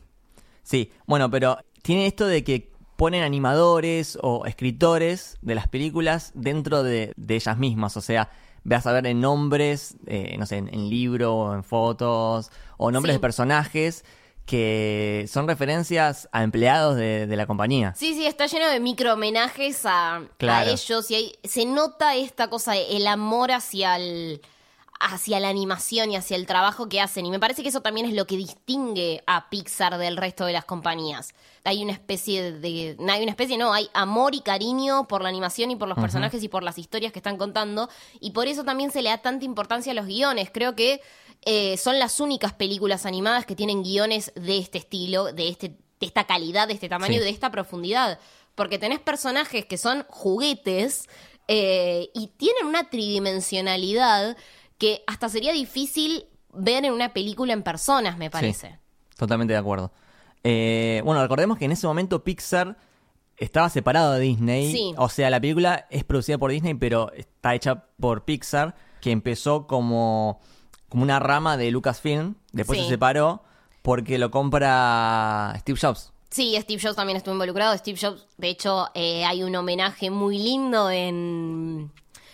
Sí, 0.63 0.91
bueno, 1.07 1.31
pero 1.31 1.57
tiene 1.81 2.05
esto 2.05 2.27
de 2.27 2.43
que 2.43 2.71
ponen 2.99 3.23
animadores 3.23 4.19
o 4.21 4.45
escritores 4.45 5.37
de 5.41 5.55
las 5.55 5.69
películas 5.69 6.33
dentro 6.35 6.83
de, 6.83 7.13
de 7.15 7.35
ellas 7.35 7.57
mismas. 7.57 7.95
O 7.95 8.01
sea, 8.01 8.29
vas 8.65 8.85
a 8.85 8.91
ver 8.91 9.07
en 9.07 9.21
nombres, 9.21 9.95
eh, 10.05 10.35
no 10.37 10.45
sé, 10.45 10.57
en, 10.57 10.67
en 10.67 10.89
libro 10.89 11.33
o 11.33 11.55
en 11.55 11.63
fotos, 11.63 12.51
o 12.77 12.91
nombres 12.91 13.13
Sí. 13.13 13.17
de 13.17 13.21
personajes 13.21 14.03
que 14.45 15.25
son 15.31 15.47
referencias 15.47 16.27
a 16.33 16.43
empleados 16.43 16.97
de, 16.97 17.25
de 17.25 17.37
la 17.37 17.45
compañía. 17.47 17.93
Sí, 17.95 18.15
sí, 18.15 18.25
está 18.25 18.47
lleno 18.47 18.67
de 18.67 18.81
micro 18.81 19.13
homenajes 19.13 19.85
a, 19.85 20.21
ellos 20.65 21.09
y 21.09 21.15
ahí 21.15 21.31
se 21.43 21.65
nota 21.65 22.15
esta 22.15 22.49
cosa, 22.49 22.75
el 22.75 23.07
amor 23.07 23.51
hacia 23.53 23.95
el 23.95 24.41
hacia 24.99 25.39
la 25.39 25.47
animación 25.47 26.11
y 26.11 26.17
hacia 26.17 26.35
el 26.35 26.45
trabajo 26.45 26.89
que 26.89 26.99
hacen 26.99 27.25
y 27.25 27.31
me 27.31 27.39
parece 27.39 27.63
que 27.63 27.69
eso 27.69 27.81
también 27.81 28.05
es 28.05 28.13
lo 28.13 28.27
que 28.27 28.35
distingue 28.35 29.23
a 29.27 29.49
Pixar 29.49 29.97
del 29.97 30.17
resto 30.17 30.45
de 30.45 30.51
las 30.51 30.65
compañías. 30.65 31.33
Hay 31.63 31.81
una 31.83 31.93
especie 31.93 32.51
de 32.51 32.97
no 32.99 33.13
hay 33.13 33.21
una 33.23 33.31
especie, 33.31 33.57
no, 33.57 33.71
hay 33.73 33.89
amor 33.93 34.35
y 34.35 34.41
cariño 34.41 35.07
por 35.07 35.21
la 35.23 35.29
animación 35.29 35.71
y 35.71 35.77
por 35.77 35.87
los 35.87 35.97
personajes 35.97 36.43
y 36.43 36.49
por 36.49 36.63
las 36.63 36.77
historias 36.77 37.13
que 37.13 37.19
están 37.19 37.37
contando 37.37 37.89
y 38.19 38.31
por 38.31 38.47
eso 38.47 38.65
también 38.65 38.91
se 38.91 39.01
le 39.01 39.09
da 39.09 39.19
tanta 39.19 39.45
importancia 39.45 39.93
a 39.93 39.95
los 39.95 40.05
guiones. 40.05 40.49
Creo 40.53 40.75
que 40.75 41.01
eh, 41.43 41.77
son 41.77 41.97
las 41.97 42.19
únicas 42.19 42.51
películas 42.51 43.05
animadas 43.05 43.45
que 43.45 43.55
tienen 43.55 43.83
guiones 43.83 44.33
de 44.35 44.57
este 44.57 44.79
estilo, 44.79 45.31
de 45.31 45.47
este 45.47 45.77
de 45.99 46.05
esta 46.05 46.25
calidad, 46.25 46.67
de 46.67 46.73
este 46.75 46.87
tamaño 46.87 47.13
Sí. 47.15 47.19
y 47.19 47.23
de 47.23 47.29
esta 47.29 47.51
profundidad. 47.51 48.19
Porque 48.55 48.79
tenés 48.79 48.99
personajes 48.99 49.65
que 49.65 49.77
son 49.77 50.05
juguetes 50.09 51.07
eh, 51.49 52.09
y 52.13 52.27
tienen 52.27 52.67
una 52.67 52.89
tridimensionalidad 52.89 54.37
que 54.79 55.03
hasta 55.05 55.29
sería 55.29 55.53
difícil 55.53 56.25
ver 56.53 56.83
en 56.85 56.93
una 56.93 57.13
película 57.13 57.53
en 57.53 57.61
personas, 57.61 58.17
me 58.17 58.31
parece. 58.31 58.69
Sí, 58.71 58.75
totalmente 59.17 59.53
de 59.53 59.59
acuerdo. 59.59 59.91
Eh, 60.43 61.01
bueno, 61.05 61.21
recordemos 61.21 61.57
que 61.59 61.65
en 61.65 61.73
ese 61.73 61.85
momento 61.85 62.23
Pixar 62.23 62.77
estaba 63.37 63.69
separado 63.69 64.13
de 64.13 64.21
Disney. 64.21 64.71
Sí. 64.71 64.93
O 64.97 65.09
sea, 65.09 65.29
la 65.29 65.39
película 65.39 65.85
es 65.91 66.03
producida 66.03 66.37
por 66.37 66.49
Disney, 66.51 66.73
pero 66.73 67.11
está 67.13 67.53
hecha 67.55 67.85
por 67.99 68.25
Pixar, 68.25 68.75
que 69.01 69.11
empezó 69.11 69.67
como, 69.67 70.39
como 70.89 71.03
una 71.03 71.19
rama 71.19 71.55
de 71.57 71.71
Lucasfilm. 71.71 72.35
Después 72.51 72.79
Sí. 72.79 72.85
se 72.85 72.91
separó 72.91 73.43
porque 73.81 74.17
lo 74.17 74.31
compra 74.31 75.53
Steve 75.59 75.79
Jobs. 75.81 76.11
Sí, 76.29 76.55
Steve 76.61 76.81
Jobs 76.81 76.95
también 76.95 77.17
estuvo 77.17 77.33
involucrado. 77.33 77.75
Steve 77.77 77.97
Jobs, 78.01 78.27
de 78.37 78.49
hecho, 78.49 78.87
eh, 78.93 79.25
hay 79.25 79.43
un 79.43 79.55
homenaje 79.55 80.09
muy 80.09 80.37
lindo 80.37 80.89
en, 80.91 81.91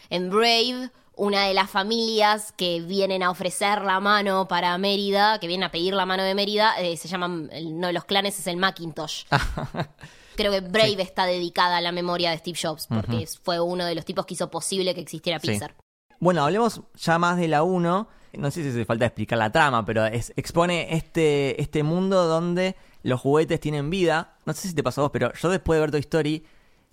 en 0.09 0.29
Brave. 0.29 0.89
Una 1.17 1.45
de 1.45 1.53
las 1.53 1.69
familias 1.69 2.51
que 2.57 2.81
vienen 2.81 3.23
a 3.23 3.29
ofrecer 3.31 3.81
la 3.83 3.99
mano 3.99 4.47
para 4.47 4.77
Mérida, 4.77 5.39
que 5.39 5.47
vienen 5.47 5.63
a 5.65 5.71
pedir 5.71 5.93
la 5.93 6.05
mano 6.05 6.23
de 6.23 6.35
Mérida, 6.35 6.73
eh, 6.79 6.97
se 6.97 7.07
llaman, 7.07 7.49
uno 7.65 7.87
de 7.87 7.93
los 7.93 8.03
clanes 8.05 8.37
es 8.37 8.47
el 8.47 8.57
Macintosh. 8.57 9.23
Creo 10.35 10.51
que 10.51 10.59
Brave 10.59 11.01
está 11.01 11.25
dedicada 11.25 11.77
a 11.77 11.81
la 11.81 11.93
memoria 11.93 12.31
de 12.31 12.37
Steve 12.39 12.57
Jobs, 12.61 12.87
porque 12.87 13.25
fue 13.41 13.59
uno 13.61 13.85
de 13.85 13.95
los 13.95 14.03
tipos 14.03 14.25
que 14.25 14.33
hizo 14.33 14.51
posible 14.51 14.93
que 14.93 14.99
existiera 15.01 15.39
Sí. 15.39 15.47
Pixar. 15.47 15.75
Bueno, 16.19 16.43
hablemos 16.43 16.81
ya 16.95 17.17
más 17.17 17.37
de 17.37 17.47
la 17.47 17.63
1. 17.63 18.07
No 18.33 18.51
sé 18.51 18.63
si 18.63 18.69
hace 18.69 18.83
falta 18.83 19.05
explicar 19.05 19.37
la 19.39 19.49
trama, 19.51 19.85
pero 19.85 20.05
es- 20.05 20.33
expone 20.35 20.93
este, 20.93 21.61
este 21.61 21.83
mundo 21.83 22.25
donde 22.27 22.75
los 23.03 23.21
juguetes 23.21 23.61
tienen 23.61 23.89
vida. 23.89 24.35
No 24.45 24.51
sé 24.51 24.67
si 24.67 24.75
te 24.75 24.83
pasó 24.83 25.01
a 25.01 25.03
vos, 25.05 25.11
pero 25.13 25.31
yo 25.33 25.47
después 25.49 25.77
de 25.77 25.81
ver 25.81 25.91
Toy 25.91 26.01
Story, 26.01 26.45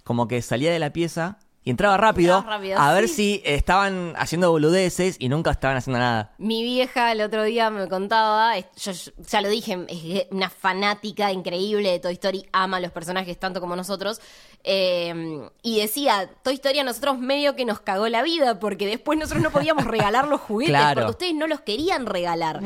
como 0.04 0.28
que 0.28 0.40
salía 0.42 0.70
de 0.72 0.78
la 0.78 0.92
pieza 0.92 1.40
y 1.64 1.70
entraba 1.70 1.96
rápido, 1.96 2.38
Entraba 2.38 2.56
rápido, 2.56 2.78
a 2.78 2.92
ver 2.92 3.08
sí. 3.08 3.14
si 3.14 3.42
estaban 3.44 4.14
haciendo 4.16 4.50
boludeces 4.50 5.16
y 5.18 5.28
nunca 5.28 5.50
estaban 5.52 5.76
haciendo 5.76 5.98
nada. 6.00 6.32
Mi 6.38 6.62
vieja 6.62 7.12
el 7.12 7.20
otro 7.20 7.44
día 7.44 7.70
me 7.70 7.88
contaba, 7.88 8.58
yo 8.58 8.92
yo- 8.92 9.12
ya 9.28 9.40
lo 9.40 9.48
dije, 9.48 9.78
es 9.88 10.26
una 10.30 10.50
fanática 10.50 11.30
increíble 11.32 11.90
de 11.90 12.00
Toy 12.00 12.14
Story, 12.14 12.46
ama 12.52 12.78
a 12.78 12.80
los 12.80 12.90
personajes 12.90 13.38
tanto 13.38 13.60
como 13.60 13.76
nosotros, 13.76 14.20
eh, 14.64 15.48
y 15.62 15.80
decía, 15.80 16.30
Toy 16.42 16.54
Story 16.54 16.80
a 16.80 16.84
nosotros 16.84 17.18
medio 17.18 17.54
que 17.56 17.64
nos 17.64 17.80
cagó 17.80 18.08
la 18.08 18.22
vida, 18.22 18.58
porque 18.58 18.86
después 18.86 19.18
nosotros 19.18 19.42
no 19.42 19.50
podíamos 19.50 19.84
regalar 19.84 20.28
los 20.28 20.40
juguetes, 20.40 20.72
Claro. 20.76 20.94
porque 21.02 21.10
ustedes 21.10 21.34
no 21.34 21.46
los 21.46 21.60
querían 21.60 22.06
regalar. 22.06 22.60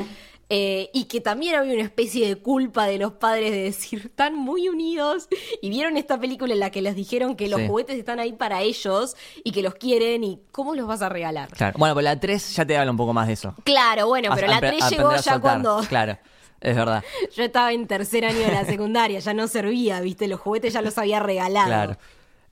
Eh, 0.49 0.91
y 0.93 1.07
que 1.07 1.21
también 1.21 1.57
había 1.57 1.75
una 1.75 1.83
especie 1.83 2.29
de 2.29 2.37
culpa 2.37 2.87
de 2.87 2.99
los 2.99 3.15
padres 3.15 3.51
de 3.51 3.63
decir, 3.65 4.03
están 4.07 4.37
muy 4.37 4.69
unidos. 4.69 5.29
Y 5.61 5.71
vieron 5.71 5.97
esta 5.97 6.21
película 6.21 6.55
en 6.55 6.61
la 6.61 6.71
que 6.71 6.83
les 6.83 6.95
dijeron 6.95 7.35
que 7.35 7.49
los 7.49 7.61
Sí. 7.61 7.67
juguetes 7.67 7.99
están 7.99 8.21
ahí 8.21 8.33
para 8.33 8.63
ellos 8.63 9.17
y 9.43 9.51
que 9.51 9.63
los 9.63 9.75
quieren 9.75 10.23
y 10.23 10.41
cómo 10.53 10.75
los 10.77 10.87
vas 10.87 11.03
a 11.03 11.09
regalar. 11.09 11.49
Claro. 11.49 11.77
Bueno, 11.79 11.95
pero 11.97 12.05
la 12.05 12.21
3 12.21 12.55
ya 12.55 12.65
te 12.65 12.77
habla 12.77 12.93
un 12.93 12.97
poco 12.97 13.13
más 13.13 13.27
de 13.27 13.33
eso. 13.33 13.55
Claro, 13.65 14.07
bueno, 14.07 14.31
pero 14.37 14.47
la 14.47 14.59
Apre- 14.61 14.69
3 14.71 14.83
aprender 14.85 14.99
llegó 14.99 15.11
ya 15.17 15.19
soltar. 15.23 15.41
cuando 15.41 15.81
Claro, 15.89 16.19
es 16.61 16.77
verdad. 16.77 17.05
yo 17.35 17.43
estaba 17.43 17.73
en 17.73 17.87
tercer 17.89 18.25
año 18.25 18.39
de 18.39 18.53
la 18.53 18.65
secundaria, 18.65 19.19
ya 19.19 19.35
no 19.35 19.49
servía, 19.49 20.01
viste, 20.01 20.29
los 20.29 20.39
juguetes 20.39 20.73
ya 20.75 20.81
los 20.81 20.97
había 20.97 21.19
regalado. 21.19 21.67
Claro. 21.67 21.97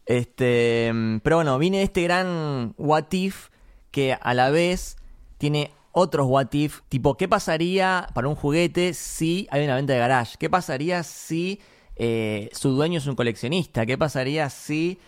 Este, 0.06 0.90
mm, 0.92 1.18
pero 1.20 1.36
bueno, 1.36 1.58
viene 1.58 1.82
este 1.82 2.02
gran 2.02 2.74
what 2.76 3.04
if 3.12 3.50
que 3.92 4.18
a 4.20 4.34
la 4.34 4.50
vez 4.50 4.96
tiene 5.38 5.70
otros 5.94 6.26
what 6.28 6.52
if, 6.52 6.80
tipo, 6.88 7.16
¿qué 7.16 7.28
pasaría 7.28 8.08
para 8.14 8.26
un 8.28 8.34
juguete 8.34 8.94
si 8.94 9.46
hay 9.50 9.64
una 9.64 9.76
venta 9.76 9.92
de 9.92 10.00
garage? 10.00 10.36
¿Qué 10.38 10.50
pasaría 10.50 11.04
si 11.04 11.60
eh, 11.94 12.50
su 12.52 12.70
dueño 12.70 12.98
es 12.98 13.06
un 13.06 13.14
coleccionista? 13.14 13.86
¿Qué 13.86 13.96
pasaría 13.96 14.50
si, 14.50 14.98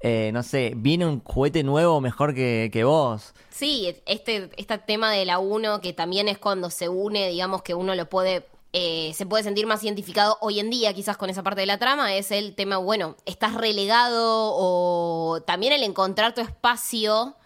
eh, 0.00 0.30
no 0.34 0.42
sé, 0.42 0.72
viene 0.76 1.06
un 1.06 1.20
juguete 1.22 1.62
nuevo 1.62 2.00
mejor 2.00 2.34
que, 2.34 2.70
que 2.72 2.82
vos? 2.82 3.34
Sí, 3.50 3.94
este, 4.04 4.50
este 4.56 4.78
tema 4.78 5.12
de 5.12 5.24
la 5.24 5.38
1 5.38 5.80
que 5.80 5.92
también 5.92 6.26
es 6.26 6.38
cuando 6.38 6.70
se 6.70 6.88
une, 6.88 7.28
digamos 7.28 7.62
que 7.62 7.74
uno 7.74 7.94
lo 7.94 8.08
puede, 8.08 8.44
eh, 8.72 9.12
se 9.14 9.26
puede 9.26 9.44
sentir 9.44 9.68
más 9.68 9.84
identificado 9.84 10.38
hoy 10.40 10.58
en 10.58 10.70
día 10.70 10.92
quizás 10.92 11.16
con 11.16 11.30
esa 11.30 11.44
parte 11.44 11.60
de 11.60 11.66
la 11.66 11.78
trama, 11.78 12.16
es 12.16 12.32
el 12.32 12.56
tema, 12.56 12.78
bueno, 12.78 13.14
estás 13.26 13.54
relegado 13.54 14.54
o 14.56 15.40
también 15.46 15.72
el 15.72 15.84
encontrar 15.84 16.34
tu 16.34 16.40
espacio 16.40 17.36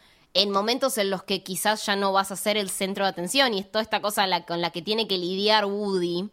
en 0.42 0.50
momentos 0.50 0.98
en 0.98 1.10
los 1.10 1.22
que 1.22 1.42
quizás 1.42 1.84
ya 1.86 1.96
no 1.96 2.12
vas 2.12 2.30
a 2.30 2.36
ser 2.36 2.56
el 2.56 2.70
centro 2.70 3.04
de 3.04 3.10
atención 3.10 3.54
y 3.54 3.58
es 3.60 3.70
toda 3.70 3.82
esta 3.82 4.00
cosa 4.00 4.26
la- 4.26 4.44
con 4.44 4.60
la 4.60 4.70
que 4.70 4.82
tiene 4.82 5.06
que 5.08 5.18
lidiar 5.18 5.64
Woody. 5.66 6.28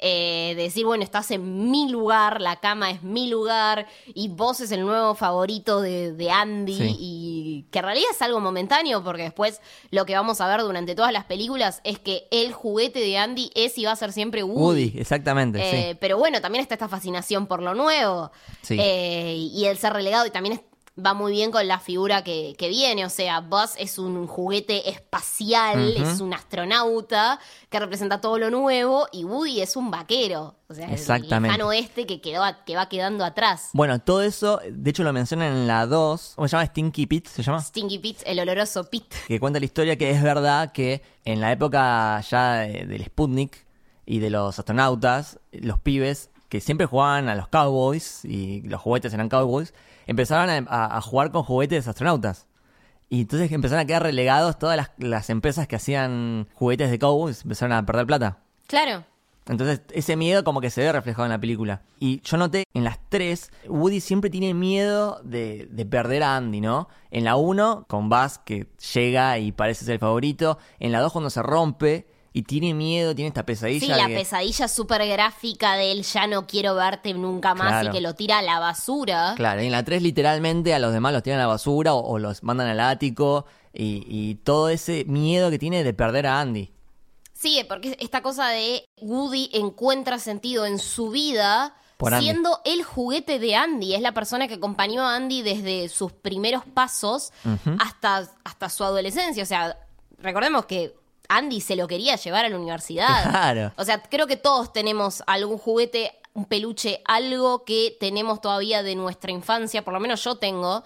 eh, 0.00 0.54
de 0.56 0.62
decir, 0.62 0.86
bueno, 0.86 1.02
estás 1.02 1.28
en 1.32 1.72
mi 1.72 1.88
lugar, 1.88 2.40
la 2.40 2.60
cama 2.60 2.92
es 2.92 3.02
mi 3.02 3.28
lugar 3.28 3.88
y 4.14 4.28
vos 4.28 4.60
es 4.60 4.70
el 4.70 4.82
nuevo 4.86 5.16
favorito 5.16 5.80
de, 5.80 6.12
de 6.12 6.30
Andy 6.30 6.72
Sí. 6.78 6.96
y 7.00 7.64
que 7.72 7.80
en 7.80 7.84
realidad 7.84 8.08
es 8.12 8.22
algo 8.22 8.38
momentáneo 8.38 9.02
porque 9.02 9.22
después 9.24 9.60
lo 9.90 10.06
que 10.06 10.14
vamos 10.14 10.40
a 10.40 10.46
ver 10.46 10.60
durante 10.62 10.94
todas 10.94 11.12
las 11.12 11.24
películas 11.24 11.80
es 11.82 11.98
que 11.98 12.28
el 12.30 12.52
juguete 12.52 13.00
de 13.00 13.18
Andy 13.18 13.50
es 13.56 13.76
y 13.76 13.86
va 13.86 13.90
a 13.90 13.96
ser 13.96 14.12
siempre 14.12 14.44
Woody. 14.44 14.84
Woody, 14.84 15.00
exactamente, 15.00 15.58
Eh, 15.58 15.90
sí. 15.94 15.98
Pero 16.00 16.16
bueno, 16.16 16.40
también 16.40 16.62
está 16.62 16.74
esta 16.76 16.88
fascinación 16.88 17.48
por 17.48 17.60
lo 17.60 17.74
nuevo. 17.74 18.30
Sí. 18.62 18.76
Eh, 18.78 19.34
y 19.52 19.64
el 19.64 19.78
ser 19.78 19.94
relegado 19.94 20.26
y 20.26 20.30
también 20.30 20.62
va 21.04 21.14
muy 21.14 21.32
bien 21.32 21.50
con 21.52 21.66
la 21.68 21.78
figura 21.78 22.24
que, 22.24 22.54
que 22.58 22.68
viene. 22.68 23.04
O 23.06 23.08
sea, 23.10 23.40
Buzz 23.40 23.74
es 23.78 23.98
un 23.98 24.26
juguete 24.26 24.88
espacial, 24.90 25.96
es 25.96 26.20
un 26.20 26.34
astronauta 26.34 27.38
que 27.70 27.78
representa 27.78 28.20
todo 28.20 28.38
lo 28.38 28.50
nuevo 28.50 29.06
y 29.12 29.24
Woody 29.24 29.60
es 29.60 29.76
un 29.76 29.90
vaquero. 29.90 30.56
O 30.68 30.74
sea, 30.74 30.86
el 30.86 30.94
Exactamente. 30.94 31.48
lejano 31.48 31.68
oeste 31.68 32.06
que, 32.06 32.20
quedó, 32.20 32.42
que 32.66 32.76
va 32.76 32.88
quedando 32.88 33.24
atrás. 33.24 33.70
Bueno, 33.72 34.00
todo 34.00 34.22
eso, 34.22 34.60
de 34.70 34.90
hecho 34.90 35.02
lo 35.04 35.12
mencionan 35.12 35.52
en 35.52 35.66
la 35.66 35.86
2, 35.86 36.32
¿cómo 36.36 36.48
se 36.48 36.52
llama? 36.52 36.66
Stinky 36.66 37.06
Pete, 37.06 37.30
¿se 37.30 37.42
llama? 37.42 37.60
Stinky 37.62 37.98
Pete, 37.98 38.30
el 38.30 38.38
oloroso 38.40 38.84
Pete. 38.84 39.16
que 39.26 39.40
cuenta 39.40 39.58
la 39.60 39.64
historia 39.64 39.96
que 39.96 40.10
es 40.10 40.22
verdad 40.22 40.72
que 40.72 41.02
en 41.24 41.40
la 41.40 41.52
época 41.52 42.20
ya 42.28 42.54
de- 42.60 42.86
del 42.86 43.04
Sputnik 43.04 43.66
y 44.04 44.18
de 44.18 44.30
los 44.30 44.58
astronautas, 44.58 45.38
los 45.52 45.78
pibes 45.78 46.30
que 46.48 46.60
siempre 46.60 46.86
jugaban 46.86 47.28
a 47.28 47.34
los 47.34 47.48
cowboys 47.48 48.24
y 48.24 48.62
los 48.62 48.80
juguetes 48.80 49.12
eran 49.12 49.28
cowboys, 49.28 49.74
empezaron 50.08 50.50
a, 50.50 50.56
a- 50.68 50.96
a 50.96 51.00
jugar 51.00 51.30
con 51.30 51.44
juguetes 51.44 51.84
de 51.84 51.90
astronautas. 51.90 52.46
Y 53.08 53.20
entonces 53.22 53.50
empezaron 53.52 53.82
a 53.82 53.86
quedar 53.86 54.02
relegados 54.02 54.58
todas 54.58 54.76
las, 54.76 54.90
las 54.98 55.30
empresas 55.30 55.66
que 55.68 55.76
hacían 55.76 56.48
juguetes 56.54 56.90
de 56.90 56.98
cowboys, 56.98 57.42
empezaron 57.42 57.72
a 57.72 57.86
perder 57.86 58.06
plata. 58.06 58.38
Claro. 58.66 59.04
Entonces, 59.46 59.80
ese 59.94 60.14
miedo 60.14 60.44
como 60.44 60.60
que 60.60 60.68
se 60.68 60.82
ve 60.82 60.92
reflejado 60.92 61.24
en 61.24 61.30
la 61.32 61.40
película. 61.40 61.80
Y 61.98 62.20
yo 62.20 62.36
noté 62.36 62.64
en 62.74 62.84
las 62.84 62.98
tres, 63.08 63.50
Woody 63.66 64.00
siempre 64.00 64.28
tiene 64.28 64.52
miedo 64.52 65.22
de, 65.24 65.68
de 65.70 65.86
perder 65.86 66.22
a 66.22 66.36
Andy, 66.36 66.60
¿no? 66.60 66.88
En 67.10 67.24
la 67.24 67.36
uno, 67.36 67.86
con 67.88 68.10
Buzz, 68.10 68.36
que 68.44 68.66
llega 68.92 69.38
y 69.38 69.52
parece 69.52 69.86
ser 69.86 69.94
el 69.94 70.00
favorito. 70.00 70.58
En 70.80 70.92
la 70.92 71.00
dos, 71.00 71.12
cuando 71.12 71.30
se 71.30 71.40
rompe 71.42 72.06
y 72.38 72.42
tiene 72.42 72.74
miedo, 72.74 73.14
tiene 73.14 73.28
esta 73.28 73.44
pesadilla. 73.44 73.80
Sí, 73.80 73.86
la 73.88 74.06
que- 74.06 74.14
pesadilla 74.14 74.68
súper 74.68 75.06
gráfica 75.08 75.74
de 75.74 75.92
él, 75.92 76.02
ya 76.04 76.26
no 76.26 76.46
quiero 76.46 76.74
verte 76.74 77.12
nunca 77.14 77.54
más 77.54 77.68
Claro. 77.68 77.88
y 77.88 77.92
que 77.92 78.00
lo 78.00 78.14
tira 78.14 78.38
a 78.38 78.42
la 78.42 78.58
basura. 78.60 79.34
Claro, 79.36 79.62
y 79.62 79.66
en 79.66 79.72
la 79.72 79.84
3 79.84 80.02
literalmente 80.02 80.74
a 80.74 80.78
los 80.78 80.92
demás 80.92 81.12
los 81.12 81.22
tiran 81.22 81.38
a 81.40 81.42
la 81.42 81.48
basura 81.48 81.94
o, 81.94 82.00
o 82.06 82.18
los 82.18 82.42
mandan 82.42 82.68
al 82.68 82.80
ático 82.80 83.46
y, 83.72 84.04
y 84.08 84.36
todo 84.36 84.68
ese 84.68 85.04
miedo 85.06 85.50
que 85.50 85.58
tiene 85.58 85.82
de 85.84 85.92
perder 85.94 86.26
a 86.26 86.40
Andy. 86.40 86.72
Sí, 87.32 87.64
porque 87.68 87.96
esta 88.00 88.20
cosa 88.22 88.48
de 88.48 88.84
Woody 89.00 89.50
encuentra 89.52 90.18
sentido 90.18 90.66
en 90.66 90.78
su 90.80 91.10
vida 91.10 91.74
siendo 92.20 92.60
el 92.64 92.82
juguete 92.84 93.38
de 93.38 93.54
Andy. 93.56 93.94
Es 93.94 94.00
la 94.00 94.12
persona 94.12 94.46
que 94.48 94.54
acompañó 94.54 95.02
a 95.06 95.16
Andy 95.16 95.42
desde 95.42 95.88
sus 95.88 96.12
primeros 96.12 96.64
pasos 96.64 97.32
hasta, 97.80 98.28
hasta 98.44 98.68
su 98.68 98.84
adolescencia. 98.84 99.42
O 99.42 99.46
sea, 99.46 99.76
recordemos 100.18 100.66
que 100.66 100.94
Andy 101.28 101.60
se 101.60 101.76
lo 101.76 101.86
quería 101.86 102.16
llevar 102.16 102.44
a 102.44 102.48
la 102.48 102.56
universidad. 102.56 103.30
Claro. 103.30 103.72
O 103.76 103.84
sea, 103.84 104.02
creo 104.02 104.26
que 104.26 104.36
todos 104.36 104.72
tenemos 104.72 105.22
algún 105.26 105.58
juguete, 105.58 106.18
un 106.34 106.46
peluche, 106.46 107.02
algo 107.04 107.64
que 107.64 107.96
tenemos 108.00 108.40
todavía 108.40 108.82
de 108.82 108.94
nuestra 108.94 109.30
infancia, 109.30 109.84
por 109.84 109.94
lo 109.94 110.00
menos 110.00 110.22
yo 110.24 110.36
tengo, 110.36 110.84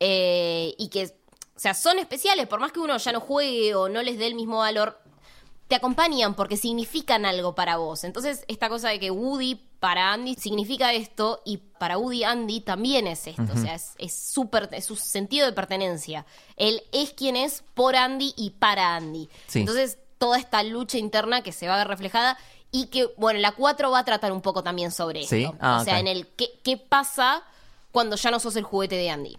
eh, 0.00 0.74
y 0.78 0.88
que, 0.88 1.04
o 1.04 1.58
sea, 1.58 1.74
son 1.74 1.98
especiales, 1.98 2.46
por 2.46 2.60
más 2.60 2.72
que 2.72 2.80
uno 2.80 2.96
ya 2.96 3.12
no 3.12 3.20
juegue 3.20 3.74
o 3.74 3.88
no 3.88 4.02
les 4.02 4.18
dé 4.18 4.26
el 4.26 4.34
mismo 4.34 4.58
valor, 4.58 5.00
te 5.68 5.74
acompañan 5.74 6.34
porque 6.34 6.56
significan 6.56 7.24
algo 7.24 7.54
para 7.54 7.76
vos. 7.76 8.04
Entonces, 8.04 8.44
esta 8.48 8.68
cosa 8.68 8.88
de 8.90 9.00
que 9.00 9.10
Woody 9.10 9.60
para 9.84 10.14
Andy 10.14 10.34
significa 10.34 10.94
esto 10.94 11.42
y 11.44 11.58
para 11.58 11.98
Woody 11.98 12.24
Andy 12.24 12.62
también 12.62 13.06
es 13.06 13.26
esto. 13.26 13.52
O 13.52 13.58
sea, 13.58 13.74
es, 13.74 13.92
es 13.98 14.14
súper, 14.14 14.70
es 14.72 14.86
su 14.86 14.96
sentido 14.96 15.44
de 15.44 15.52
pertenencia. 15.52 16.24
Él 16.56 16.82
es 16.90 17.10
quien 17.10 17.36
es 17.36 17.62
por 17.74 17.94
Andy 17.94 18.32
y 18.34 18.48
para 18.48 18.96
Andy. 18.96 19.28
Sí. 19.46 19.60
Entonces, 19.60 19.98
toda 20.16 20.38
esta 20.38 20.62
lucha 20.62 20.96
interna 20.96 21.42
que 21.42 21.52
se 21.52 21.68
va 21.68 21.74
a 21.74 21.76
ver 21.76 21.88
reflejada 21.88 22.38
y 22.70 22.86
que, 22.86 23.10
bueno, 23.18 23.40
la 23.40 23.52
4 23.52 23.90
va 23.90 23.98
a 23.98 24.04
tratar 24.06 24.32
un 24.32 24.40
poco 24.40 24.62
también 24.62 24.90
sobre 24.90 25.20
esto. 25.20 25.36
Sí. 25.36 25.50
Ah, 25.60 25.80
o 25.82 25.84
sea, 25.84 26.00
en 26.00 26.06
el 26.06 26.28
qué, 26.28 26.48
qué 26.62 26.78
pasa 26.78 27.42
cuando 27.92 28.16
ya 28.16 28.30
no 28.30 28.40
sos 28.40 28.56
el 28.56 28.64
juguete 28.64 28.96
de 28.96 29.10
Andy. 29.10 29.36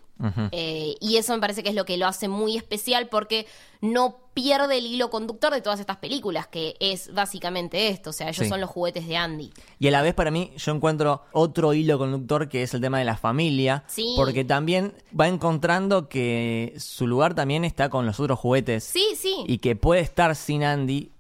Eh, 0.52 0.96
y 1.02 1.18
eso 1.18 1.34
me 1.34 1.40
parece 1.40 1.64
que 1.64 1.70
es 1.70 1.76
lo 1.76 1.86
que 1.86 1.98
lo 1.98 2.06
hace 2.06 2.28
muy 2.28 2.56
especial 2.56 3.10
porque 3.10 3.48
no 3.82 4.25
pierde 4.36 4.78
el 4.78 4.86
hilo 4.86 5.10
conductor 5.10 5.52
de 5.52 5.62
todas 5.62 5.80
estas 5.80 5.98
películas, 5.98 6.46
que 6.46 6.76
es 6.80 7.12
básicamente 7.14 7.88
esto, 7.88 8.12
o 8.12 8.14
sea, 8.14 8.28
ellos 8.28 8.44
Sí. 8.44 8.50
son 8.50 8.62
los 8.62 8.70
juguetes 8.70 9.08
de 9.08 9.18
Andy. 9.18 9.52
Y 9.80 9.88
a 9.88 9.92
la 9.92 10.04
vez 10.04 10.14
para 10.14 10.30
mí 10.30 10.52
yo 10.58 10.74
encuentro 10.74 11.24
otro 11.32 11.74
hilo 11.74 11.98
conductor 11.98 12.48
que 12.50 12.62
es 12.62 12.74
el 12.76 12.82
tema 12.82 13.00
de 13.00 13.06
la 13.06 13.16
familia. 13.18 13.84
Sí. 13.88 14.14
Porque 14.18 14.44
también 14.46 14.94
va 15.20 15.28
encontrando 15.28 16.10
que 16.10 16.76
su 16.78 17.08
lugar 17.08 17.34
también 17.34 17.66
está 17.66 17.90
con 17.90 18.06
los 18.06 18.20
otros 18.20 18.38
juguetes. 18.38 18.84
Sí, 18.84 19.08
sí. 19.18 19.44
Y 19.48 19.58
que 19.60 19.76
puede 19.76 20.02
estar 20.02 20.36
sin 20.36 20.64
Andy, 20.64 21.12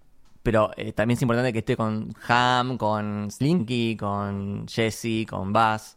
pero 0.44 0.72
eh, 0.76 0.92
también 0.92 1.16
es 1.18 1.22
importante 1.22 1.54
que 1.54 1.60
esté 1.60 1.78
con 1.78 2.14
Ham, 2.28 2.78
con 2.78 3.32
Slinky, 3.32 3.96
con 3.98 4.68
Jesse, 4.68 5.26
con 5.28 5.54
Buzz. 5.54 5.96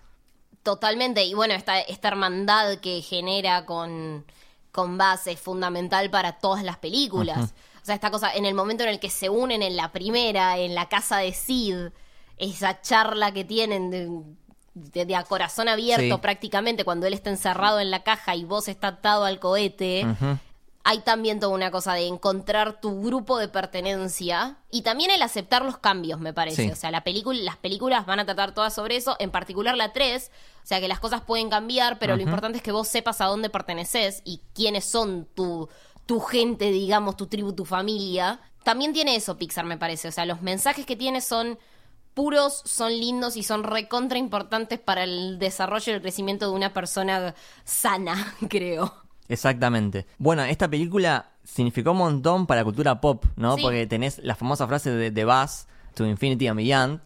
Totalmente. 0.63 1.25
Y 1.25 1.35
bueno, 1.35 1.55
esta, 1.55 1.81
esta 1.81 2.09
hermandad 2.09 2.79
que 2.79 3.03
genera 3.03 3.65
con, 3.67 4.25
con 4.79 4.97
base 4.97 5.33
es 5.33 5.41
fundamental 5.41 6.09
para 6.09 6.39
todas 6.39 6.63
las 6.63 6.77
películas. 6.79 7.53
O 7.83 7.85
sea, 7.85 7.97
esta 7.97 8.13
cosa, 8.13 8.33
en 8.33 8.45
el 8.47 8.55
momento 8.55 8.85
en 8.85 8.91
el 8.91 9.01
que 9.01 9.11
se 9.11 9.29
unen 9.29 9.61
en 9.61 9.77
la 9.77 9.91
primera, 9.91 10.57
en 10.57 10.77
la 10.77 10.89
casa 10.89 11.17
de 11.19 11.33
Sid, 11.33 11.89
esa 12.37 12.81
charla 12.81 13.33
que 13.33 13.45
tienen 13.45 13.91
de, 13.91 14.09
de- 14.75 15.05
de 15.05 15.17
a 15.17 15.25
corazón 15.25 15.69
abierto 15.69 16.15
Sí. 16.15 16.21
prácticamente, 16.23 16.85
cuando 16.85 17.09
él 17.09 17.15
está 17.15 17.31
encerrado 17.31 17.81
en 17.81 17.91
la 17.91 18.05
caja 18.05 18.37
y 18.37 18.45
vos 18.45 18.69
está 18.69 18.87
atado 18.89 19.25
al 19.25 19.41
cohete. 19.41 20.07
Hay 20.85 21.01
también 21.01 21.41
toda 21.41 21.55
una 21.55 21.71
cosa 21.71 21.95
de 21.95 22.07
encontrar 22.07 22.81
tu 22.81 23.03
grupo 23.03 23.39
de 23.39 23.49
pertenencia 23.49 24.59
y 24.71 24.83
también 24.83 25.11
el 25.11 25.21
aceptar 25.21 25.65
los 25.65 25.79
cambios, 25.79 26.19
me 26.21 26.33
parece. 26.33 26.65
Sí. 26.65 26.71
O 26.71 26.77
sea, 26.77 26.91
la 26.91 27.05
película, 27.05 27.39
las 27.43 27.57
películas 27.57 28.07
van 28.07 28.21
a 28.21 28.25
tratar 28.25 28.55
todas 28.55 28.75
sobre 28.75 28.97
eso, 28.97 29.17
en 29.19 29.31
particular 29.31 29.77
la 29.77 29.93
3. 29.93 30.31
O 30.63 30.67
sea, 30.67 30.81
que 30.81 30.89
las 30.89 31.01
cosas 31.01 31.23
pueden 31.23 31.51
cambiar, 31.51 31.99
pero 31.99 32.17
lo 32.17 32.23
importante 32.23 32.59
es 32.59 32.63
que 32.63 32.73
vos 32.73 32.89
sepas 32.89 33.21
a 33.21 33.27
dónde 33.27 33.51
perteneces 33.51 34.23
y 34.25 34.41
quiénes 34.55 34.85
son 34.85 35.27
tu, 35.35 35.69
tu 36.07 36.21
gente, 36.21 36.71
digamos, 36.71 37.17
tu 37.17 37.27
tribu, 37.27 37.53
tu 37.53 37.65
familia. 37.65 38.41
También 38.63 38.93
tiene 38.93 39.17
eso 39.17 39.37
Pixar, 39.37 39.65
me 39.65 39.79
parece. 39.79 40.09
O 40.09 40.13
sea, 40.13 40.27
los 40.27 40.43
mensajes 40.43 40.87
que 40.87 40.97
tiene 40.97 41.21
son 41.21 41.59
puros, 42.19 42.63
son 42.65 42.91
lindos 42.91 43.37
y 43.37 43.43
son 43.43 43.63
recontra 43.63 44.19
importantes 44.19 44.81
para 44.81 45.05
el 45.05 45.39
desarrollo 45.39 45.93
y 45.93 45.95
el 45.95 46.03
crecimiento 46.03 46.51
de 46.51 46.57
una 46.57 46.73
persona 46.73 47.35
sana, 47.65 48.35
creo. 48.49 49.08
Exactamente. 49.29 50.07
Bueno, 50.19 50.43
esta 50.45 50.69
película 50.69 51.31
significó 51.45 51.93
un 51.93 51.99
montón 51.99 52.47
para 52.47 52.61
la 52.61 52.65
cultura 52.65 53.01
pop, 53.01 53.25
¿no? 53.37 53.57
Sí. 53.57 53.63
Porque 53.63 53.87
tenés 53.87 54.19
la 54.19 54.35
famosa 54.35 54.67
frase 54.67 54.91
de, 54.91 55.11
de 55.11 55.25
Buzz, 55.25 55.67
To 55.95 56.07
Infinity 56.07 56.47
and 56.47 56.57
Beyond, 56.57 57.01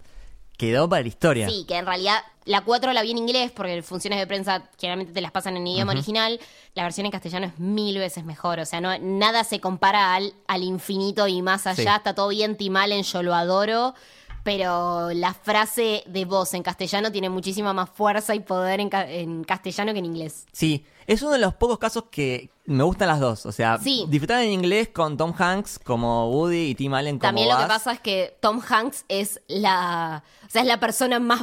quedó 0.56 0.88
para 0.88 1.02
la 1.02 1.08
historia. 1.08 1.48
Sí, 1.48 1.64
que 1.66 1.76
en 1.76 1.86
realidad 1.86 2.18
la 2.44 2.62
4 2.62 2.92
la 2.92 3.02
vi 3.02 3.12
en 3.12 3.18
inglés 3.18 3.52
porque 3.52 3.82
funciones 3.82 4.18
de 4.18 4.26
prensa 4.26 4.68
generalmente 4.78 5.12
te 5.12 5.20
las 5.20 5.32
pasan 5.32 5.56
en 5.56 5.66
idioma 5.66 5.92
original. 5.92 6.40
La 6.74 6.82
versión 6.82 7.06
en 7.06 7.12
castellano 7.12 7.46
es 7.46 7.58
mil 7.58 7.98
veces 7.98 8.24
mejor. 8.24 8.60
O 8.60 8.64
sea, 8.64 8.80
no, 8.80 8.96
nada 8.98 9.44
se 9.44 9.60
compara 9.60 10.14
al, 10.14 10.34
al 10.46 10.62
infinito 10.62 11.26
y 11.28 11.42
más 11.42 11.66
allá. 11.66 11.76
Sí. 11.76 11.96
Está 11.96 12.14
todo 12.14 12.28
bien 12.28 12.56
timal 12.56 12.92
en 12.92 13.02
Yo 13.02 13.22
lo 13.22 13.34
adoro. 13.34 13.94
Pero 14.42 15.10
la 15.12 15.34
frase 15.34 16.02
de 16.06 16.24
voz 16.24 16.54
en 16.54 16.62
castellano 16.62 17.12
tiene 17.12 17.28
muchísima 17.30 17.72
más 17.72 17.90
fuerza 17.90 18.34
y 18.34 18.40
poder 18.40 18.80
en, 18.80 18.88
ca- 18.88 19.08
en 19.10 19.44
castellano 19.44 19.92
que 19.92 20.00
en 20.00 20.04
inglés. 20.06 20.46
Sí, 20.52 20.84
es 21.06 21.22
uno 21.22 21.30
de 21.32 21.38
los 21.38 21.54
pocos 21.54 21.78
casos 21.78 22.04
que 22.10 22.50
me 22.64 22.82
gustan 22.82 23.08
las 23.08 23.20
dos. 23.20 23.46
O 23.46 23.52
sea, 23.52 23.78
Sí. 23.78 24.04
disfrutar 24.08 24.42
en 24.42 24.50
inglés 24.52 24.88
con 24.88 25.16
Tom 25.16 25.32
Hanks 25.38 25.78
como 25.78 26.28
Woody 26.30 26.70
y 26.70 26.74
Tim 26.74 26.92
Allen 26.94 27.18
como 27.18 27.28
También 27.28 27.48
lo 27.48 27.56
que 27.58 27.66
pasa 27.66 27.92
es 27.92 28.00
que 28.00 28.36
Tom 28.40 28.60
Hanks 28.68 29.04
es 29.08 29.40
la, 29.46 30.24
o 30.46 30.50
sea, 30.50 30.62
es 30.62 30.68
la 30.68 30.80
persona 30.80 31.20
más, 31.20 31.40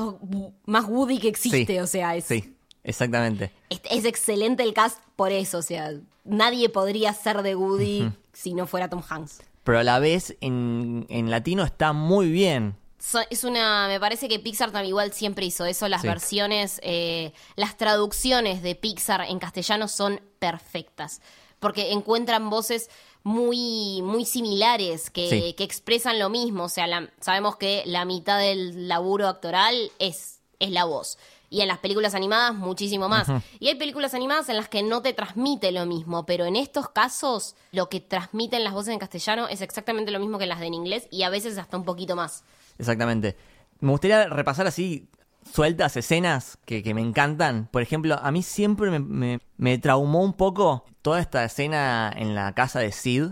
más 0.65 0.85
Woody 0.85 1.19
que 1.19 1.29
existe. 1.29 1.65
Sí, 1.73 1.79
O 1.79 1.87
sea, 1.87 2.15
es, 2.17 2.25
Sí, 2.25 2.53
exactamente. 2.83 3.51
Es, 3.69 3.81
es 3.89 4.05
excelente 4.05 4.63
el 4.63 4.73
cast 4.73 4.99
por 5.15 5.31
eso, 5.31 5.59
o 5.59 5.61
sea, 5.61 5.91
nadie 6.25 6.67
podría 6.69 7.13
ser 7.13 7.43
de 7.43 7.55
Woody 7.55 8.11
si 8.33 8.53
no 8.53 8.67
fuera 8.67 8.89
Tom 8.89 9.01
Hanks. 9.07 9.41
Pero 9.63 9.79
a 9.79 9.83
la 9.83 9.99
vez 9.99 10.35
en, 10.41 11.05
en 11.09 11.29
latino 11.29 11.63
está 11.63 11.93
muy 11.93 12.29
bien. 12.31 12.75
So- 12.99 13.21
es 13.29 13.43
una, 13.45 13.87
me 13.87 13.99
parece 13.99 14.27
que 14.27 14.39
Pixar 14.39 14.71
también 14.71 14.89
igual 14.89 15.13
siempre 15.13 15.45
hizo 15.45 15.65
eso, 15.65 15.87
las 15.87 16.01
Sí. 16.01 16.07
versiones, 16.07 16.79
eh, 16.83 17.31
las 17.55 17.77
traducciones 17.77 18.61
de 18.61 18.75
Pixar 18.75 19.21
en 19.21 19.39
castellano 19.39 19.87
son 19.87 20.21
perfectas, 20.39 21.21
porque 21.59 21.91
encuentran 21.93 22.49
voces 22.49 22.89
muy, 23.23 24.01
muy 24.01 24.25
similares 24.25 25.09
que, 25.09 25.29
Sí. 25.29 25.53
que 25.53 25.63
expresan 25.63 26.19
lo 26.19 26.29
mismo, 26.29 26.65
o 26.65 26.69
sea, 26.69 26.87
la- 26.87 27.09
sabemos 27.21 27.55
que 27.55 27.83
la 27.85 28.03
mitad 28.05 28.37
del 28.39 28.87
laburo 28.89 29.27
actoral 29.27 29.91
es, 29.99 30.39
es 30.59 30.69
la 30.71 30.83
voz. 30.85 31.17
Y 31.51 31.61
en 31.61 31.67
las 31.67 31.79
películas 31.79 32.13
animadas 32.13 32.53
muchísimo 32.53 33.09
más. 33.09 33.27
Y 33.59 33.69
hay 33.69 33.75
películas 33.75 34.13
animadas 34.13 34.49
en 34.49 34.57
las 34.57 34.69
que 34.69 34.83
no 34.83 35.01
te 35.01 35.13
transmite 35.13 35.71
lo 35.71 35.87
mismo, 35.87 36.23
pero 36.25 36.45
en 36.45 36.55
estos 36.55 36.89
casos 36.89 37.55
lo 37.71 37.89
que 37.89 37.99
transmiten 38.01 38.63
las 38.63 38.73
voces 38.73 38.93
en 38.93 38.99
castellano 38.99 39.47
es 39.47 39.61
exactamente 39.61 40.11
lo 40.11 40.19
mismo 40.19 40.37
que 40.37 40.45
las 40.45 40.59
de 40.59 40.67
en 40.67 40.75
inglés 40.75 41.07
y 41.09 41.23
a 41.23 41.29
veces 41.29 41.57
hasta 41.57 41.75
un 41.77 41.85
poquito 41.85 42.15
más. 42.15 42.43
Exactamente. 42.79 43.35
Me 43.81 43.91
gustaría 43.91 44.27
repasar 44.27 44.65
así 44.67 45.07
sueltas 45.53 45.95
escenas 45.97 46.57
que, 46.65 46.81
que 46.83 46.93
me 46.93 47.01
encantan. 47.01 47.69
Por 47.71 47.81
ejemplo, 47.81 48.19
a 48.21 48.31
mí 48.31 48.41
siempre 48.43 48.89
me, 48.91 48.99
me- 48.99 49.39
me 49.57 49.77
traumó 49.77 50.23
un 50.23 50.33
poco 50.33 50.85
toda 51.01 51.19
esta 51.19 51.43
escena 51.45 52.11
en 52.15 52.35
la 52.35 52.53
casa 52.55 52.79
de 52.79 52.91
Sid 52.91 53.25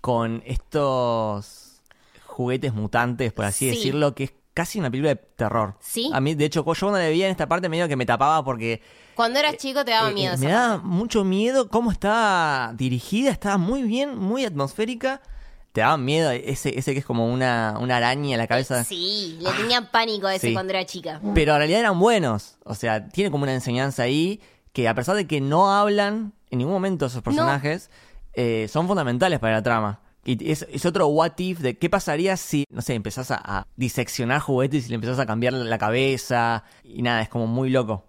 con 0.00 0.42
estos 0.46 1.82
juguetes 2.26 2.72
mutantes, 2.74 3.32
por 3.32 3.44
así 3.44 3.70
Sí. 3.70 3.76
decirlo, 3.76 4.14
que 4.14 4.24
es 4.24 4.32
casi 4.54 4.78
una 4.78 4.90
película 4.90 5.10
de 5.14 5.16
terror. 5.16 5.76
Sí. 5.80 6.10
A 6.12 6.20
mí, 6.20 6.34
de 6.34 6.44
hecho, 6.46 6.60
yo 6.60 6.64
cuando 6.64 6.98
la 6.98 7.04
veía 7.06 7.26
en 7.26 7.30
esta 7.30 7.48
parte 7.48 7.68
medio 7.68 7.88
que 7.88 7.96
me 7.96 8.06
tapaba 8.06 8.44
porque 8.44 8.82
Cuando 9.14 9.38
eras 9.38 9.56
chico 9.56 9.84
te 9.84 9.90
daba 9.92 10.10
eh, 10.10 10.14
miedo. 10.14 10.34
eh, 10.34 10.38
me 10.38 10.48
daba 10.50 10.78
mucho 10.78 11.24
miedo 11.24 11.68
cómo 11.68 11.90
estaba 11.90 12.72
dirigida, 12.74 13.30
estaba 13.30 13.58
muy 13.58 13.82
bien, 13.82 14.18
muy 14.18 14.44
atmosférica. 14.44 15.20
Te 15.72 15.80
daba 15.80 15.96
miedo 15.96 16.30
ese, 16.30 16.78
ese 16.78 16.92
que 16.92 16.98
es 16.98 17.04
como 17.04 17.32
una, 17.32 17.78
una 17.80 17.96
araña 17.96 18.32
en 18.32 18.38
la 18.38 18.46
cabeza. 18.46 18.84
Sí, 18.84 19.38
le 19.40 19.50
tenía 19.52 19.90
pánico 19.90 20.26
a 20.26 20.34
ese 20.34 20.48
sí. 20.48 20.52
cuando 20.52 20.72
era 20.72 20.84
chica. 20.84 21.20
Pero 21.34 21.52
en 21.52 21.58
realidad 21.58 21.80
eran 21.80 21.98
buenos. 21.98 22.56
O 22.64 22.74
sea, 22.74 23.08
tiene 23.08 23.30
como 23.30 23.44
una 23.44 23.54
enseñanza 23.54 24.02
ahí 24.02 24.40
que 24.72 24.88
a 24.88 24.94
pesar 24.94 25.16
de 25.16 25.26
que 25.26 25.40
no 25.40 25.72
hablan 25.74 26.34
en 26.50 26.58
ningún 26.58 26.74
momento 26.74 27.06
esos 27.06 27.22
personajes, 27.22 27.90
eh, 28.34 28.68
son 28.70 28.86
fundamentales 28.86 29.38
para 29.40 29.54
la 29.54 29.62
trama. 29.62 30.00
Y 30.24 30.50
es, 30.50 30.66
es 30.70 30.86
otro 30.86 31.08
what 31.08 31.32
if 31.38 31.58
de 31.60 31.78
qué 31.78 31.90
pasaría 31.90 32.36
si, 32.36 32.64
no 32.70 32.82
sé, 32.82 32.94
empezás 32.94 33.30
a, 33.30 33.40
a 33.42 33.66
diseccionar 33.76 34.40
juguetes 34.40 34.86
y 34.86 34.88
le 34.90 34.96
empezás 34.96 35.18
a 35.18 35.26
cambiar 35.26 35.54
la 35.54 35.78
cabeza. 35.78 36.64
Y 36.84 37.02
nada, 37.02 37.22
es 37.22 37.28
como 37.30 37.46
muy 37.46 37.70
loco. 37.70 38.04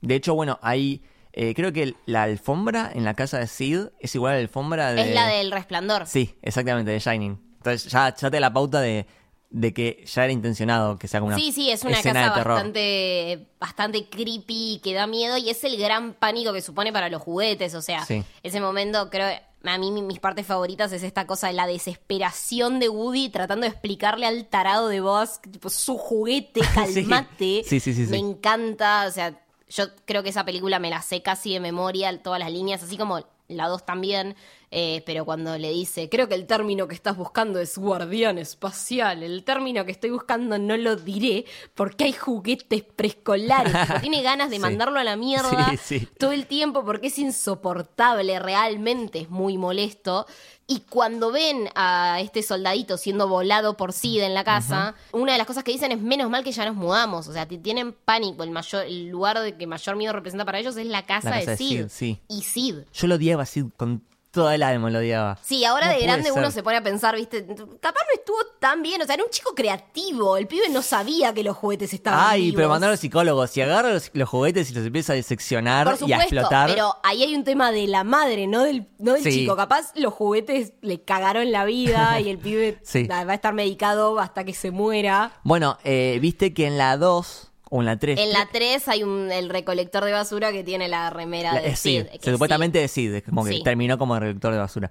De 0.00 0.14
hecho, 0.14 0.34
bueno, 0.34 0.58
hay. 0.62 1.02
Eh, 1.40 1.54
creo 1.54 1.72
que 1.72 1.94
la 2.06 2.24
alfombra 2.24 2.90
en 2.92 3.04
la 3.04 3.14
casa 3.14 3.38
de 3.38 3.46
Sid 3.46 3.86
es 4.00 4.14
igual 4.14 4.32
a 4.32 4.36
la 4.36 4.42
alfombra 4.42 4.92
de. 4.92 5.02
Es 5.08 5.14
la 5.14 5.26
del 5.28 5.50
resplandor. 5.52 6.06
Sí, 6.06 6.34
exactamente, 6.42 6.90
de 6.90 6.98
Shining. 6.98 7.38
Entonces 7.58 7.90
ya, 7.90 8.14
ya 8.14 8.30
te 8.30 8.36
da 8.36 8.40
la 8.40 8.52
pauta 8.52 8.80
de, 8.80 9.06
de 9.50 9.72
que 9.72 10.04
ya 10.06 10.24
era 10.24 10.32
intencionado 10.32 10.98
que 10.98 11.08
sea 11.08 11.20
como 11.20 11.28
una 11.28 11.36
Sí, 11.38 11.52
sí, 11.52 11.70
es 11.70 11.82
una 11.84 12.02
casa 12.02 12.30
bastante, 12.44 13.48
bastante 13.60 14.08
creepy, 14.08 14.80
que 14.82 14.94
da 14.94 15.06
miedo 15.06 15.36
y 15.38 15.48
es 15.50 15.62
el 15.64 15.76
gran 15.78 16.14
pánico 16.14 16.52
que 16.52 16.60
supone 16.60 16.92
para 16.92 17.08
los 17.08 17.22
juguetes. 17.22 17.74
O 17.74 17.82
sea, 17.82 18.04
Sí. 18.04 18.22
ese 18.42 18.60
momento 18.60 19.08
creo, 19.10 19.28
a 19.64 19.78
mí 19.78 19.90
mi- 19.90 20.02
mis 20.02 20.18
partes 20.20 20.46
favoritas 20.46 20.92
es 20.92 21.02
esta 21.02 21.26
cosa 21.26 21.48
de 21.48 21.52
la 21.54 21.66
desesperación 21.66 22.78
de 22.80 22.88
Woody 22.88 23.28
tratando 23.28 23.64
de 23.64 23.70
explicarle 23.72 24.26
al 24.26 24.46
tarado 24.46 24.88
de 24.88 25.00
Buzz, 25.00 25.40
tipo, 25.50 25.68
su 25.70 25.96
juguete, 25.98 26.60
calmate. 26.74 27.62
Sí, 27.66 27.80
sí, 27.80 27.92
sí. 27.94 28.06
Me 28.10 28.18
encanta, 28.18 29.06
o 29.06 29.10
sea, 29.10 29.38
yo 29.68 29.94
creo 30.04 30.22
que 30.22 30.30
esa 30.30 30.44
película 30.44 30.78
me 30.78 30.90
la 30.90 31.02
sé 31.02 31.22
casi 31.22 31.52
de 31.52 31.60
memoria, 31.60 32.22
todas 32.22 32.40
las 32.40 32.50
líneas, 32.52 32.82
así 32.82 32.96
como 32.96 33.24
la 33.48 33.66
2 33.68 33.84
también, 33.86 34.36
eh, 34.70 35.02
pero 35.06 35.24
cuando 35.24 35.56
le 35.56 35.70
dice, 35.70 36.08
creo 36.08 36.28
que 36.28 36.34
el 36.34 36.46
término 36.46 36.86
que 36.88 36.94
estás 36.94 37.16
buscando 37.16 37.58
es 37.58 37.78
guardián 37.78 38.36
espacial, 38.38 39.22
el 39.22 39.42
término 39.44 39.84
que 39.84 39.92
estoy 39.92 40.10
buscando 40.10 40.58
no 40.58 40.76
lo 40.76 40.96
diré 40.96 41.44
porque 41.74 42.04
hay 42.04 42.12
juguetes 42.12 42.82
preescolares, 42.84 43.72
tiene 44.02 44.22
ganas 44.22 44.50
de 44.50 44.56
Sí. 44.56 44.62
mandarlo 44.62 44.98
a 44.98 45.04
la 45.04 45.16
mierda 45.16 45.70
Sí, 45.70 46.00
sí. 46.00 46.08
todo 46.18 46.32
el 46.32 46.46
tiempo 46.46 46.84
porque 46.84 47.06
es 47.06 47.18
insoportable, 47.18 48.38
realmente 48.38 49.20
es 49.20 49.30
muy 49.30 49.56
molesto. 49.58 50.26
Y 50.66 50.80
cuando 50.80 51.32
ven 51.32 51.68
a 51.74 52.18
este 52.20 52.42
soldadito 52.42 52.98
siendo 52.98 53.26
volado 53.26 53.76
por 53.76 53.94
Sid 53.94 54.20
en 54.20 54.34
la 54.34 54.44
casa, 54.44 54.94
una 55.12 55.32
de 55.32 55.38
las 55.38 55.46
cosas 55.46 55.64
que 55.64 55.72
dicen 55.72 55.92
es 55.92 56.00
menos 56.00 56.28
mal 56.28 56.44
que 56.44 56.52
ya 56.52 56.66
nos 56.66 56.74
mudamos. 56.76 57.26
O 57.26 57.32
sea, 57.32 57.46
tienen 57.48 57.94
pánico. 57.94 58.42
El 58.42 58.50
mayor, 58.50 58.84
el 58.84 59.08
lugar 59.08 59.40
de 59.40 59.56
que 59.56 59.66
mayor 59.66 59.96
miedo 59.96 60.12
representa 60.12 60.44
para 60.44 60.58
ellos 60.58 60.76
es 60.76 60.86
la 60.86 61.06
casa, 61.06 61.30
La 61.30 61.36
casa 61.36 61.46
de 61.52 61.52
de 61.52 61.56
Sid. 61.56 61.78
Sid, 61.84 61.88
sí. 61.88 62.20
Y 62.28 62.42
Sid. 62.42 62.74
Yo 62.92 63.06
lo 63.06 63.14
odiaba 63.14 63.44
así 63.44 63.64
con 63.78 64.02
toda 64.42 64.54
el 64.54 64.62
alma, 64.62 64.90
lo 64.90 64.98
odiaba. 65.00 65.38
Sí, 65.42 65.64
ahora 65.64 65.86
No 65.88 65.92
de 65.94 66.00
grande 66.00 66.32
uno 66.32 66.50
se 66.50 66.62
pone 66.62 66.76
a 66.76 66.82
pensar, 66.82 67.16
viste, 67.16 67.44
capaz 67.80 68.00
no 68.06 68.14
estuvo 68.14 68.38
tan 68.60 68.82
bien, 68.82 69.02
o 69.02 69.04
sea, 69.04 69.14
era 69.14 69.24
un 69.24 69.30
chico 69.30 69.54
creativo, 69.54 70.36
el 70.36 70.46
pibe 70.46 70.68
no 70.70 70.82
sabía 70.82 71.32
que 71.34 71.42
los 71.42 71.56
juguetes 71.56 71.92
estaban 71.92 72.20
Ay, 72.28 72.42
vivos. 72.42 72.56
pero 72.56 72.68
mandar 72.68 72.88
a 72.88 72.92
los 72.92 73.00
psicólogos. 73.00 73.50
Si 73.50 73.60
agarra 73.60 73.92
los, 73.92 74.10
los 74.14 74.28
juguetes 74.28 74.70
y 74.70 74.74
los 74.74 74.84
empieza 74.86 75.12
a 75.12 75.16
diseccionar 75.16 75.84
Por 75.86 75.94
y 76.08 76.12
a 76.12 76.18
supuesto, 76.20 76.34
explotar. 76.36 76.68
pero 76.70 76.94
ahí 77.02 77.22
hay 77.22 77.34
un 77.34 77.44
tema 77.44 77.72
de 77.72 77.86
la 77.86 78.04
madre, 78.04 78.46
no 78.46 78.62
del, 78.64 78.86
no 78.98 79.14
del 79.14 79.22
Sí. 79.22 79.30
chico. 79.30 79.56
Capaz 79.56 79.92
los 79.94 80.12
juguetes 80.14 80.72
le 80.82 81.02
cagaron 81.02 81.50
la 81.52 81.64
vida 81.64 82.20
y 82.20 82.28
el 82.30 82.38
pibe 82.38 82.78
Sí. 82.84 83.06
va 83.06 83.20
a 83.20 83.34
estar 83.34 83.54
medicado 83.54 84.18
hasta 84.20 84.44
que 84.44 84.54
se 84.54 84.70
muera. 84.70 85.32
Bueno, 85.42 85.78
eh, 85.84 86.18
viste 86.20 86.54
que 86.54 86.66
en 86.66 86.78
la 86.78 86.96
2 86.96 87.50
o 87.70 87.80
en 87.80 87.86
la 87.86 87.98
3. 87.98 88.18
En 88.18 88.32
la 88.32 88.48
3 88.50 88.88
hay 88.88 89.02
un, 89.02 89.30
el 89.30 89.48
recolector 89.50 90.04
de 90.04 90.12
basura 90.12 90.52
que 90.52 90.64
tiene 90.64 90.88
la 90.88 91.10
remera 91.10 91.54
de 91.54 91.68
es 91.68 91.78
Sid, 91.78 92.06
Sid. 92.10 92.20
que 92.20 92.30
supuestamente 92.32 92.82
es 92.82 92.90
Sid, 92.90 93.22
como 93.24 93.44
que 93.44 93.52
Sí. 93.54 93.62
terminó 93.62 93.98
como 93.98 94.18
recolector 94.18 94.52
de 94.52 94.58
basura. 94.58 94.90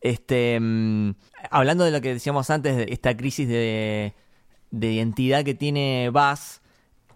Este, 0.00 0.58
mm, 0.60 1.14
hablando 1.50 1.84
de 1.84 1.90
lo 1.90 2.00
que 2.00 2.12
decíamos 2.14 2.50
antes, 2.50 2.76
de 2.76 2.86
esta 2.90 3.16
crisis 3.16 3.48
de, 3.48 4.14
de 4.70 4.92
identidad 4.92 5.44
que 5.44 5.54
tiene 5.54 6.10
Buzz, 6.12 6.60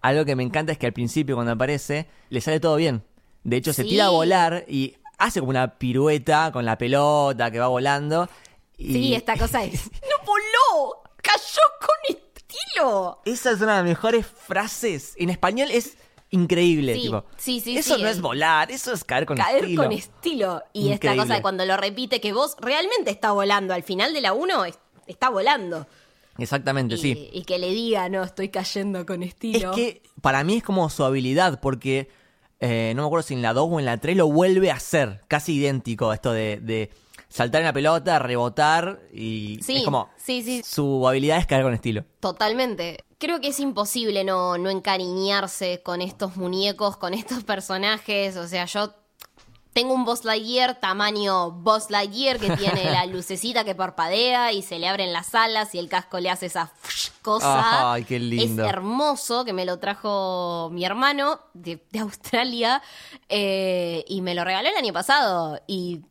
algo 0.00 0.24
que 0.24 0.34
me 0.34 0.42
encanta 0.42 0.72
es 0.72 0.78
que 0.78 0.86
al 0.86 0.92
principio 0.92 1.36
cuando 1.36 1.52
aparece 1.52 2.06
le 2.30 2.40
sale 2.40 2.58
todo 2.58 2.76
bien. 2.76 3.04
De 3.44 3.56
hecho, 3.56 3.72
se 3.72 3.84
tira 3.84 4.06
a 4.06 4.10
volar 4.10 4.64
y 4.68 4.96
hace 5.18 5.40
como 5.40 5.50
una 5.50 5.78
pirueta 5.78 6.50
con 6.52 6.64
la 6.64 6.78
pelota 6.78 7.50
que 7.50 7.58
va 7.60 7.68
volando. 7.68 8.28
Y 8.76 8.92
Sí, 8.92 9.14
esta 9.14 9.36
cosa 9.36 9.62
es... 9.64 9.84
¡No 9.92 10.26
voló! 10.26 11.02
¡Cayó 11.22 11.62
con 11.80 12.16
Esa 13.24 13.50
es 13.52 13.60
una 13.60 13.72
de 13.72 13.78
las 13.78 13.84
mejores 13.84 14.26
frases. 14.26 15.14
En 15.16 15.30
español 15.30 15.68
es 15.70 15.96
increíble. 16.30 16.94
Sí, 16.94 17.00
tipo, 17.02 17.24
sí, 17.36 17.60
sí, 17.60 17.76
Eso 17.76 17.96
sí, 17.96 18.02
no 18.02 18.08
es 18.08 18.20
volar, 18.20 18.70
eso 18.70 18.92
es 18.92 19.04
caer 19.04 19.26
con 19.26 19.36
Caer 19.36 19.64
estilo. 19.64 19.82
con 19.82 19.92
estilo. 19.92 20.62
Y 20.72 20.90
esta 20.90 21.14
cosa 21.16 21.34
de 21.34 21.42
cuando 21.42 21.64
lo 21.66 21.76
repite 21.76 22.20
que 22.20 22.32
vos 22.32 22.56
realmente 22.60 23.10
está 23.10 23.32
volando. 23.32 23.74
Al 23.74 23.82
final 23.82 24.12
de 24.14 24.20
la 24.20 24.32
1 24.32 24.64
es- 24.64 24.78
está 25.06 25.28
volando. 25.28 25.86
Exactamente, 26.38 26.94
Y, 26.94 26.98
sí. 26.98 27.30
y 27.32 27.42
que 27.44 27.58
le 27.58 27.70
diga, 27.70 28.08
no, 28.08 28.22
estoy 28.22 28.48
cayendo 28.48 29.04
con 29.04 29.22
estilo. 29.22 29.70
Es 29.70 29.76
que 29.76 30.02
para 30.22 30.42
mí 30.44 30.56
es 30.56 30.62
como 30.62 30.88
su 30.88 31.04
habilidad, 31.04 31.60
porque 31.60 32.08
eh, 32.60 32.92
no 32.96 33.02
me 33.02 33.06
acuerdo 33.06 33.26
si 33.28 33.34
en 33.34 33.42
la 33.42 33.52
2 33.52 33.68
o 33.70 33.78
en 33.80 33.84
la 33.84 33.98
3 33.98 34.16
lo 34.16 34.28
vuelve 34.28 34.70
a 34.70 34.74
hacer, 34.76 35.20
casi 35.28 35.56
idéntico, 35.56 36.12
esto 36.12 36.32
de, 36.32 36.58
de 36.62 36.90
saltar 37.32 37.62
en 37.62 37.66
la 37.66 37.72
pelota, 37.72 38.18
rebotar 38.18 39.00
y 39.12 39.58
Sí, 39.62 39.78
es 39.78 39.84
como 39.84 40.10
sí, 40.16 40.42
sí. 40.42 40.62
su 40.64 41.08
habilidad 41.08 41.38
es 41.38 41.46
caer 41.46 41.62
con 41.62 41.72
estilo. 41.72 42.04
Totalmente. 42.20 43.04
Creo 43.18 43.40
que 43.40 43.48
es 43.48 43.60
imposible 43.60 44.24
no, 44.24 44.58
no 44.58 44.68
encariñarse 44.68 45.82
con 45.82 46.02
estos 46.02 46.36
muñecos, 46.36 46.96
con 46.96 47.14
estos 47.14 47.44
personajes. 47.44 48.36
O 48.36 48.46
sea, 48.46 48.66
yo 48.66 48.92
tengo 49.72 49.94
un 49.94 50.04
Buzz 50.04 50.24
Lightyear 50.24 50.78
tamaño 50.80 51.50
Buzz 51.52 51.88
Lightyear 51.88 52.38
que 52.38 52.50
tiene 52.56 52.84
la 52.90 53.06
lucecita 53.06 53.64
que 53.64 53.74
parpadea 53.74 54.52
y 54.52 54.60
se 54.60 54.78
le 54.78 54.86
abren 54.86 55.12
las 55.12 55.34
alas 55.34 55.74
y 55.74 55.78
el 55.78 55.88
casco 55.88 56.20
le 56.20 56.28
hace 56.28 56.46
esa 56.46 56.72
cosa. 57.22 57.92
Ay, 57.92 58.04
qué 58.04 58.18
lindo. 58.18 58.64
Es 58.64 58.68
hermoso 58.68 59.46
que 59.46 59.54
me 59.54 59.64
lo 59.64 59.78
trajo 59.78 60.68
mi 60.70 60.84
hermano 60.84 61.40
de, 61.54 61.82
de 61.90 61.98
Australia 62.00 62.82
eh, 63.30 64.04
y 64.06 64.20
me 64.20 64.34
lo 64.34 64.44
regaló 64.44 64.68
el 64.68 64.76
año 64.76 64.92
pasado. 64.92 65.58
Y 65.66 66.02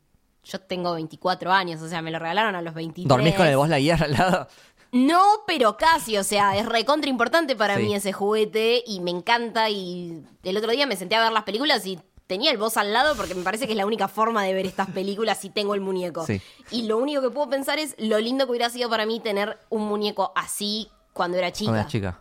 yo 0.51 0.59
tengo 0.59 0.93
24 0.93 1.51
años, 1.51 1.81
o 1.81 1.87
sea, 1.87 2.01
me 2.01 2.11
lo 2.11 2.19
regalaron 2.19 2.55
a 2.55 2.61
los 2.61 2.73
23. 2.73 3.07
¿Dormís 3.07 3.35
con 3.35 3.47
el 3.47 3.57
Buzz 3.57 3.69
Lightyear 3.69 4.03
al 4.03 4.11
lado? 4.13 4.47
No, 4.91 5.23
pero 5.47 5.77
casi, 5.77 6.17
o 6.17 6.23
sea, 6.23 6.57
es 6.57 6.65
recontra 6.65 7.09
importante 7.09 7.55
para 7.55 7.77
Sí. 7.77 7.83
mí 7.83 7.95
ese 7.95 8.11
juguete 8.11 8.83
y 8.85 8.99
me 8.99 9.11
encanta 9.11 9.69
y 9.69 10.23
el 10.43 10.57
otro 10.57 10.71
día 10.71 10.85
me 10.85 10.97
senté 10.97 11.15
a 11.15 11.21
ver 11.23 11.31
las 11.31 11.43
películas 11.43 11.85
y 11.85 11.97
tenía 12.27 12.51
el 12.51 12.57
voz 12.57 12.75
al 12.77 12.91
lado 12.91 13.15
porque 13.15 13.33
me 13.35 13.43
parece 13.43 13.65
que 13.67 13.71
es 13.73 13.77
la 13.77 13.85
única 13.85 14.07
forma 14.09 14.43
de 14.43 14.53
ver 14.53 14.65
estas 14.65 14.89
películas 14.89 15.37
si 15.37 15.49
tengo 15.49 15.75
el 15.75 15.81
muñeco. 15.81 16.25
Sí. 16.25 16.41
Y 16.71 16.83
lo 16.83 16.97
único 16.97 17.21
que 17.21 17.29
puedo 17.29 17.49
pensar 17.49 17.79
es 17.79 17.95
lo 17.97 18.19
lindo 18.19 18.45
que 18.45 18.51
hubiera 18.51 18.69
sido 18.69 18.89
para 18.89 19.05
mí 19.05 19.19
tener 19.21 19.57
un 19.69 19.83
muñeco 19.87 20.33
así 20.35 20.89
cuando 21.13 21.37
era 21.37 21.51
chica. 21.53 21.71
Cuando 21.71 21.89
chica. 21.89 22.19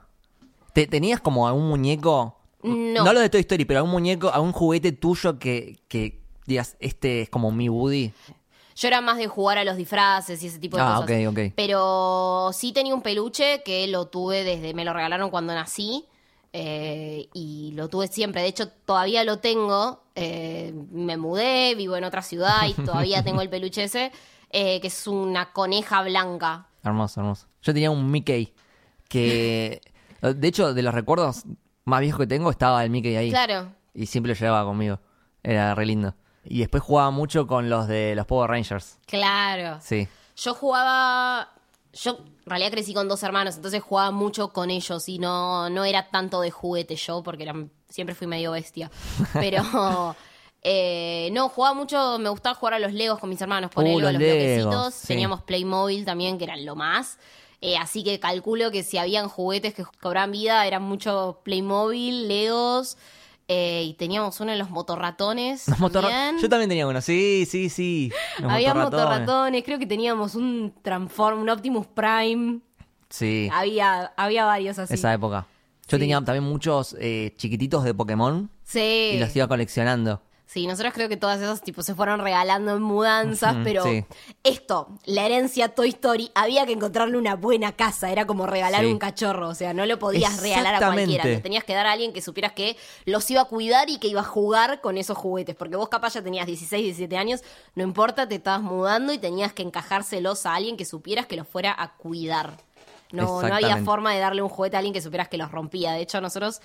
¿Te, 0.73 0.87
¿Tenías 0.87 1.21
como 1.21 1.49
algún 1.49 1.69
muñeco? 1.69 2.37
No. 2.62 3.12
lo 3.12 3.19
de 3.21 3.31
Toy 3.31 3.40
Story, 3.40 3.64
pero 3.64 3.79
algún 3.81 3.93
muñeco, 3.93 4.29
algún 4.31 4.53
juguete 4.53 4.93
tuyo 4.93 5.38
que, 5.38 5.81
que 5.88 6.20
digas, 6.55 6.77
este 6.81 7.23
es 7.23 7.31
como 7.31 7.51
mi 7.51 7.69
Woody. 7.69 8.13
Yo 8.77 8.89
era 8.89 9.01
más 9.01 9.19
de 9.19 9.27
jugar 9.27 9.59
a 9.59 9.65
los 9.65 9.77
disfraces 9.77 10.43
y 10.43 10.47
ese 10.47 10.59
tipo 10.59 10.77
de 10.77 10.83
Ah, 10.83 11.01
cosas. 11.03 11.11
ok, 11.27 11.29
ok. 11.39 11.53
Pero 11.57 12.51
sí 12.55 12.73
tenía 12.73 12.95
un 12.95 13.03
peluche 13.03 13.63
que 13.65 13.87
lo 13.89 14.07
tuve 14.07 14.43
desde, 14.45 14.73
me 14.75 14.85
lo 14.85 14.93
regalaron 14.93 15.31
cuando 15.31 15.55
nací. 15.55 16.07
eh, 16.53 17.29
y 17.33 17.71
lo 17.77 17.89
tuve 17.89 18.09
siempre. 18.09 18.43
De 18.43 18.49
hecho, 18.49 18.69
todavía 18.69 19.23
lo 19.25 19.39
tengo. 19.39 20.03
eh, 20.17 20.73
me 20.91 21.17
mudé, 21.17 21.75
vivo 21.77 21.97
en 21.97 22.05
otra 22.05 22.23
ciudad 22.23 22.67
y 22.69 22.73
todavía 22.75 23.23
tengo 23.25 23.41
el 23.41 23.49
peluche 23.49 23.85
ese, 23.85 24.11
eh, 24.51 24.81
que 24.81 24.89
es 24.89 25.07
una 25.07 25.53
coneja 25.53 26.03
blanca. 26.03 26.67
Hermoso, 26.83 27.21
hermoso. 27.21 27.47
Yo 27.63 27.73
tenía 27.73 27.91
un 27.91 28.11
Mickey 28.11 28.53
que, 29.09 29.81
de 30.23 30.49
hecho, 30.49 30.73
de 30.75 30.83
los 30.83 30.93
recuerdos 30.95 31.45
más 31.85 32.01
viejos 32.01 32.21
que 32.21 32.27
tengo, 32.27 32.51
estaba 32.51 32.83
el 32.85 32.91
Mickey 32.91 33.15
ahí. 33.17 33.31
Claro. 33.31 33.69
Y 33.95 34.07
siempre 34.07 34.33
lo 34.35 34.39
llevaba 34.39 34.65
conmigo. 34.65 34.99
Era 35.43 35.75
re 35.75 35.87
lindo. 35.87 36.15
Y 36.44 36.61
después 36.61 36.83
jugaba 36.83 37.11
mucho 37.11 37.46
con 37.46 37.68
los 37.70 37.87
de 37.88 38.14
los 38.14 38.26
Power 38.26 38.50
Rangers. 38.50 38.98
Claro. 39.07 39.79
Sí. 39.83 40.09
Yo 40.37 40.55
jugaba. 40.55 41.50
Yo 41.92 42.18
en 42.18 42.46
realidad 42.46 42.70
crecí 42.70 42.94
con 42.94 43.09
dos 43.09 43.22
hermanos, 43.22 43.57
entonces 43.57 43.83
jugaba 43.83 44.11
mucho 44.12 44.53
con 44.53 44.70
ellos 44.70 45.09
y 45.09 45.18
no, 45.18 45.68
no 45.70 45.85
era 45.85 46.09
tanto 46.11 46.40
de 46.40 46.50
juguete 46.50 46.94
yo, 46.96 47.22
porque 47.22 47.42
era- 47.42 47.55
siempre 47.88 48.14
fui 48.14 48.26
medio 48.26 48.53
bestia. 48.53 48.90
Pero. 49.35 49.62
eh, 50.62 51.31
no, 51.33 51.48
jugaba 51.48 51.74
mucho, 51.74 52.18
me 52.18 52.29
gustaba 52.29 52.55
jugar 52.55 52.74
a 52.74 52.79
los 52.79 52.92
Legos 52.92 53.18
con 53.18 53.29
mis 53.31 53.40
hermanos, 53.40 53.70
ponerlo 53.70 53.96
Uh, 53.98 54.00
los 54.00 54.09
a 54.11 54.12
los 54.12 54.18
bloquecitos. 54.22 54.94
sí. 54.94 55.07
Teníamos 55.09 55.42
Playmobil 55.42 56.05
también, 56.05 56.38
que 56.38 56.44
eran 56.44 56.64
lo 56.64 56.76
más. 56.76 57.18
Eh, 57.62 57.76
así 57.76 58.03
que 58.05 58.18
calculo 58.20 58.70
que 58.70 58.83
si 58.83 58.96
habían 58.98 59.29
juguetes 59.29 59.74
que 59.74 59.85
cobraban 60.00 60.31
vida, 60.33 60.66
eran 60.66 60.83
mucho 60.83 61.40
Playmobil, 61.44 62.26
Legos. 62.29 62.96
Eh, 63.53 63.83
y 63.85 63.95
teníamos 63.95 64.39
uno 64.39 64.53
de 64.53 64.59
los 64.59 64.71
motorratones. 64.71 65.67
Los 65.67 65.91
también. 65.93 66.39
Yo 66.41 66.49
también 66.49 66.69
tenía 66.69 66.87
uno, 66.87 67.01
sí, 67.01 67.45
sí, 67.51 67.69
sí. 67.69 68.13
Los 68.39 68.53
Había 68.53 68.75
motorratones. 68.75 69.21
motorratones, 69.27 69.65
creo 69.65 69.79
que 69.81 69.87
teníamos 69.87 70.37
un 70.37 70.73
Transform, 70.83 71.41
un 71.43 71.49
Optimus 71.51 71.87
Prime. 71.89 72.61
Sí, 73.09 73.51
Había, 73.53 74.13
había 74.17 74.45
varios 74.45 74.79
así. 74.79 74.95
esa 74.95 75.13
época. 75.13 75.47
Yo 75.89 75.97
Sí. 75.97 75.99
tenía 75.99 76.21
también 76.21 76.45
muchos 76.45 76.95
eh, 77.01 77.35
chiquititos 77.37 77.83
de 77.83 77.93
Pokémon 77.93 78.49
Sí. 78.63 79.11
y 79.15 79.19
los 79.19 79.35
iba 79.35 79.49
coleccionando. 79.49 80.23
Sí, 80.53 80.67
nosotros 80.67 80.93
creo 80.93 81.09
que 81.09 81.17
todas 81.17 81.41
esas 81.41 81.63
tipo 81.63 81.81
se 81.85 81.95
fueron 81.95 82.19
regalando 82.19 82.75
en 82.75 82.83
mudanzas, 82.83 83.55
pero 83.63 83.85
sí. 83.85 84.05
esto, 84.43 84.89
la 85.05 85.25
herencia 85.25 85.69
Toy 85.69 85.91
Story, 85.91 86.33
había 86.35 86.67
que 86.67 86.73
encontrarle 86.73 87.17
una 87.17 87.37
buena 87.37 87.71
casa, 87.71 88.11
era 88.11 88.27
como 88.27 88.49
regalar 88.49 88.81
Sí. 88.81 88.91
un 88.91 88.99
cachorro, 88.99 89.49
o 89.49 89.55
sea, 89.55 89.75
no 89.75 89.87
lo 89.87 90.01
podías 90.01 90.43
regalar 90.43 90.75
a 90.83 90.87
cualquiera, 90.93 91.25
le 91.25 91.37
tenías 91.39 91.63
que 91.63 91.73
dar 91.73 91.87
a 91.87 91.93
alguien 91.93 92.13
que 92.13 92.21
supieras 92.21 92.51
que 92.53 92.77
los 93.05 93.31
iba 93.31 93.43
a 93.43 93.45
cuidar 93.45 93.91
y 93.91 93.99
que 93.99 94.09
iba 94.09 94.23
a 94.23 94.25
jugar 94.25 94.81
con 94.81 94.99
esos 94.99 95.17
juguetes, 95.17 95.55
porque 95.55 95.77
vos 95.77 95.89
capaz 95.89 96.15
ya 96.15 96.23
tenías 96.23 96.49
16, 96.49 96.83
17 96.83 97.17
años, 97.17 97.43
no 97.77 97.85
importa, 97.85 98.27
te 98.27 98.35
estabas 98.35 98.63
mudando 98.63 99.13
y 99.13 99.19
tenías 99.19 99.53
que 99.53 99.63
encajárselos 99.63 100.47
a 100.47 100.57
alguien 100.57 100.77
que 100.77 100.85
supieras 100.85 101.27
que 101.27 101.37
los 101.37 101.47
fuera 101.47 101.73
a 101.79 101.93
cuidar. 101.97 102.57
No, 103.13 103.43
no 103.43 103.55
había 103.55 103.77
forma 103.85 104.13
de 104.13 104.19
darle 104.21 104.43
un 104.43 104.49
juguete 104.49 104.77
a 104.77 104.79
alguien 104.79 104.95
que 104.95 105.03
supieras 105.03 105.29
que 105.29 105.37
los 105.37 105.51
rompía. 105.51 105.93
De 105.93 106.01
hecho, 106.01 106.21
nosotros, 106.21 106.61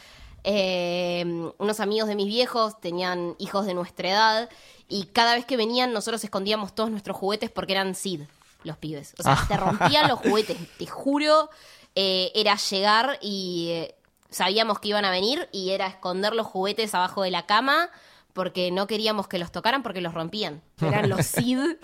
eh, 0.47 1.25
unos 1.58 1.79
amigos 1.79 2.08
de 2.08 2.15
mis 2.15 2.27
viejos 2.27 2.79
tenían 2.79 3.36
hijos 3.39 3.65
de 3.65 3.73
nuestra 3.73 4.10
edad 4.10 4.49
y 4.88 5.08
cada 5.08 5.34
vez 5.34 5.43
que 5.43 5.58
venían 5.58 5.91
nosotros 5.91 6.23
escondíamos 6.23 6.75
todos 6.75 6.91
nuestros 6.91 7.17
juguetes 7.17 7.49
porque 7.49 7.73
eran 7.73 7.95
SID, 7.95 8.21
los 8.63 8.77
pibes. 8.77 9.15
O 9.17 9.23
sea, 9.23 9.43
te 9.47 9.58
rompían 9.58 10.08
los 10.08 10.19
juguetes, 10.23 10.58
te 10.77 10.86
juro, 10.86 11.49
eh, 11.95 12.31
era 12.36 12.58
llegar 12.58 13.17
y 13.23 13.69
eh, 13.71 13.95
sabíamos 14.29 14.79
que 14.79 14.89
iban 14.89 15.03
a 15.03 15.10
venir 15.10 15.49
y 15.51 15.71
era 15.71 15.88
esconder 15.88 16.36
los 16.36 16.45
juguetes 16.45 16.93
abajo 16.93 17.23
de 17.23 17.31
la 17.31 17.47
cama 17.47 17.89
porque 18.34 18.69
no 18.69 18.86
queríamos 18.86 19.27
que 19.27 19.39
los 19.39 19.51
tocaran 19.51 19.81
porque 19.81 20.01
los 20.01 20.13
rompían. 20.13 20.62
Eran 20.79 21.10
los 21.10 21.25
SID 21.25 21.77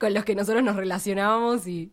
con 0.00 0.12
los 0.12 0.24
que 0.24 0.34
nosotros 0.34 0.64
nos 0.64 0.74
relacionábamos 0.74 1.68
y 1.68 1.92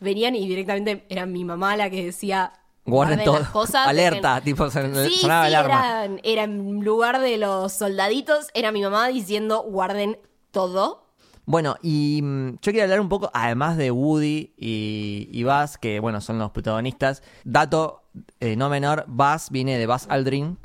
venían 0.00 0.34
y 0.34 0.48
directamente 0.48 1.06
era 1.08 1.26
mi 1.26 1.44
mamá 1.44 1.76
la 1.76 1.90
que 1.90 2.06
decía 2.06 2.59
Guarden 2.90 3.24
todo. 3.24 3.38
las 3.40 3.48
cosas. 3.50 3.86
Alerta, 3.86 4.36
dejen- 4.40 4.44
tipo, 4.44 4.70
son- 4.70 4.94
Sí, 5.06 5.16
sonaba 5.20 5.46
sí, 5.48 5.54
alarma. 5.54 6.18
era 6.22 6.44
en 6.44 6.80
lugar 6.84 7.20
de 7.20 7.36
los 7.38 7.72
soldaditos, 7.72 8.48
era 8.54 8.72
mi 8.72 8.82
mamá 8.82 9.08
diciendo 9.08 9.62
guarden 9.62 10.18
todo. 10.50 11.06
Bueno, 11.46 11.76
y 11.82 12.20
mm, 12.22 12.48
yo 12.62 12.72
quiero 12.72 12.82
hablar 12.84 13.00
un 13.00 13.08
poco, 13.08 13.30
además 13.34 13.76
de 13.76 13.90
Woody 13.90 14.52
y, 14.56 15.28
y 15.32 15.42
Buzz, 15.44 15.78
que 15.78 15.98
bueno, 15.98 16.20
son 16.20 16.38
los 16.38 16.50
protagonistas. 16.52 17.22
Dato 17.44 18.02
eh, 18.40 18.56
no 18.56 18.68
menor, 18.68 19.04
Buzz 19.08 19.50
viene 19.50 19.76
de 19.78 19.86
Buzz 19.86 20.06
Aldrin, 20.08 20.58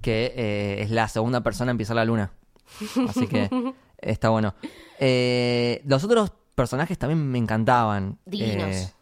que 0.00 0.32
eh, 0.36 0.82
es 0.82 0.90
la 0.90 1.08
segunda 1.08 1.42
persona 1.42 1.70
en 1.70 1.78
pisar 1.78 1.96
la 1.96 2.04
luna. 2.04 2.32
Así 3.08 3.26
que 3.26 3.50
está 3.98 4.30
bueno. 4.30 4.54
Eh, 4.98 5.82
los 5.84 6.02
otros 6.04 6.32
personajes 6.54 6.96
también 6.98 7.30
me 7.30 7.38
encantaban. 7.38 8.18
Divinos. 8.24 8.92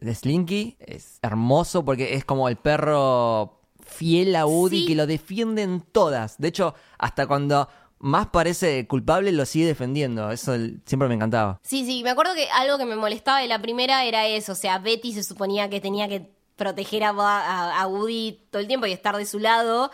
Eh, 0.00 0.14
Slinky 0.14 0.76
es 0.80 1.18
hermoso 1.22 1.84
porque 1.84 2.14
es 2.14 2.24
como 2.24 2.48
el 2.48 2.56
perro 2.56 3.60
fiel 3.84 4.34
a 4.36 4.46
Woody 4.46 4.80
Sí. 4.80 4.86
que 4.86 4.94
lo 4.94 5.06
defiende 5.06 5.62
en 5.62 5.80
todas. 5.80 6.38
De 6.38 6.48
hecho, 6.48 6.74
hasta 6.98 7.26
cuando 7.26 7.68
más 7.98 8.26
parece 8.26 8.86
culpable 8.86 9.32
lo 9.32 9.46
sigue 9.46 9.66
defendiendo. 9.66 10.30
Eso 10.30 10.52
siempre 10.84 11.08
me 11.08 11.14
encantaba. 11.14 11.58
Sí, 11.62 11.84
sí, 11.86 12.02
me 12.02 12.10
acuerdo 12.10 12.34
que 12.34 12.48
algo 12.50 12.76
que 12.78 12.84
me 12.84 12.96
molestaba 12.96 13.40
de 13.40 13.46
la 13.48 13.60
primera 13.62 14.04
era 14.04 14.26
eso, 14.26 14.52
o 14.52 14.56
sea, 14.56 14.78
Betty 14.78 15.12
se 15.14 15.22
suponía 15.22 15.70
que 15.70 15.80
tenía 15.80 16.08
que 16.08 16.30
proteger 16.56 17.04
a, 17.04 17.12
Ba- 17.12 17.44
a- 17.46 17.80
a 17.82 17.86
Woody 17.86 18.40
todo 18.50 18.60
el 18.60 18.66
tiempo 18.68 18.86
y 18.86 18.92
estar 18.92 19.16
de 19.16 19.24
su 19.26 19.38
lado. 19.38 19.90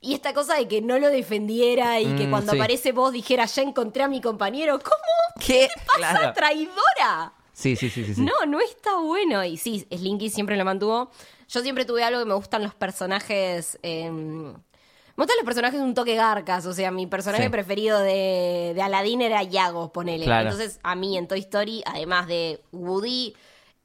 Y 0.00 0.14
esta 0.14 0.34
cosa 0.34 0.56
de 0.56 0.68
que 0.68 0.82
no 0.82 0.98
lo 0.98 1.08
defendiera 1.08 2.00
y 2.00 2.14
que 2.16 2.26
Mm, 2.26 2.30
cuando 2.30 2.52
sí. 2.52 2.58
aparece 2.58 2.92
vos 2.92 3.12
dijera, 3.12 3.46
ya 3.46 3.62
encontré 3.62 4.02
a 4.02 4.08
mi 4.08 4.20
compañero. 4.20 4.78
¿Cómo? 4.78 5.44
¿Qué? 5.44 5.68
¡Pasa 6.00 6.32
traidora! 6.34 7.32
Sí, 7.54 7.76
sí, 7.76 7.88
sí, 7.88 8.04
sí. 8.04 8.14
sí. 8.16 8.20
No, 8.20 8.32
no 8.46 8.60
está 8.60 8.98
bueno. 8.98 9.42
Y 9.44 9.56
sí, 9.56 9.86
Slinky 9.90 10.28
siempre 10.28 10.56
lo 10.56 10.64
mantuvo. 10.66 11.10
Yo 11.48 11.62
siempre 11.62 11.84
tuve 11.86 12.02
algo 12.04 12.18
que 12.20 12.26
me 12.26 12.34
gustan 12.34 12.62
los 12.62 12.74
personajes. 12.74 13.78
eh, 13.82 14.10
me 14.10 15.22
gustan 15.22 15.36
los 15.38 15.44
personajes 15.46 15.80
un 15.80 15.94
toque 15.94 16.16
garcas. 16.16 16.66
O 16.66 16.74
sea, 16.74 16.90
mi 16.90 17.06
personaje 17.06 17.44
Sí. 17.44 17.48
preferido 17.48 18.00
de, 18.00 18.72
de 18.74 18.82
Aladdin 18.82 19.22
era 19.22 19.42
Yago, 19.44 19.92
ponele. 19.92 20.24
Claro. 20.24 20.50
Entonces, 20.50 20.80
a 20.82 20.94
mí 20.96 21.16
en 21.16 21.28
Toy 21.28 21.38
Story, 21.40 21.82
además 21.86 22.26
de 22.26 22.60
Woody. 22.72 23.34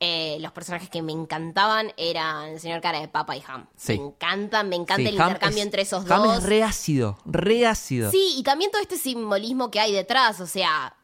eh, 0.02 0.38
los 0.40 0.54
personajes 0.54 0.90
que 0.90 1.02
me 1.02 1.12
encantaban 1.12 1.92
eran 1.98 2.52
el 2.52 2.60
señor 2.62 2.80
Cara 2.80 3.02
de 3.02 3.10
Papa 3.10 3.36
y 3.36 3.44
Ham. 3.46 3.68
Sí. 3.76 4.00
Me 4.00 4.06
encantan, 4.06 4.70
me 4.70 4.78
encanta 4.78 5.04
Sí, 5.04 5.08
el 5.10 5.20
Ham 5.20 5.28
intercambio 5.28 5.60
es- 5.60 5.66
entre 5.66 5.82
esos 5.82 6.10
Ham 6.10 6.24
dos. 6.24 6.38
es 6.38 6.44
re 6.46 6.64
ácido, 6.64 7.18
re 7.26 7.68
ácido. 7.68 8.10
Sí, 8.10 8.36
y 8.38 8.44
también 8.44 8.72
todo 8.72 8.82
este 8.82 8.98
simbolismo 8.98 9.70
que 9.70 9.82
hay 9.82 9.92
detrás. 9.92 10.40
O 10.40 10.48
sea, 10.48 10.96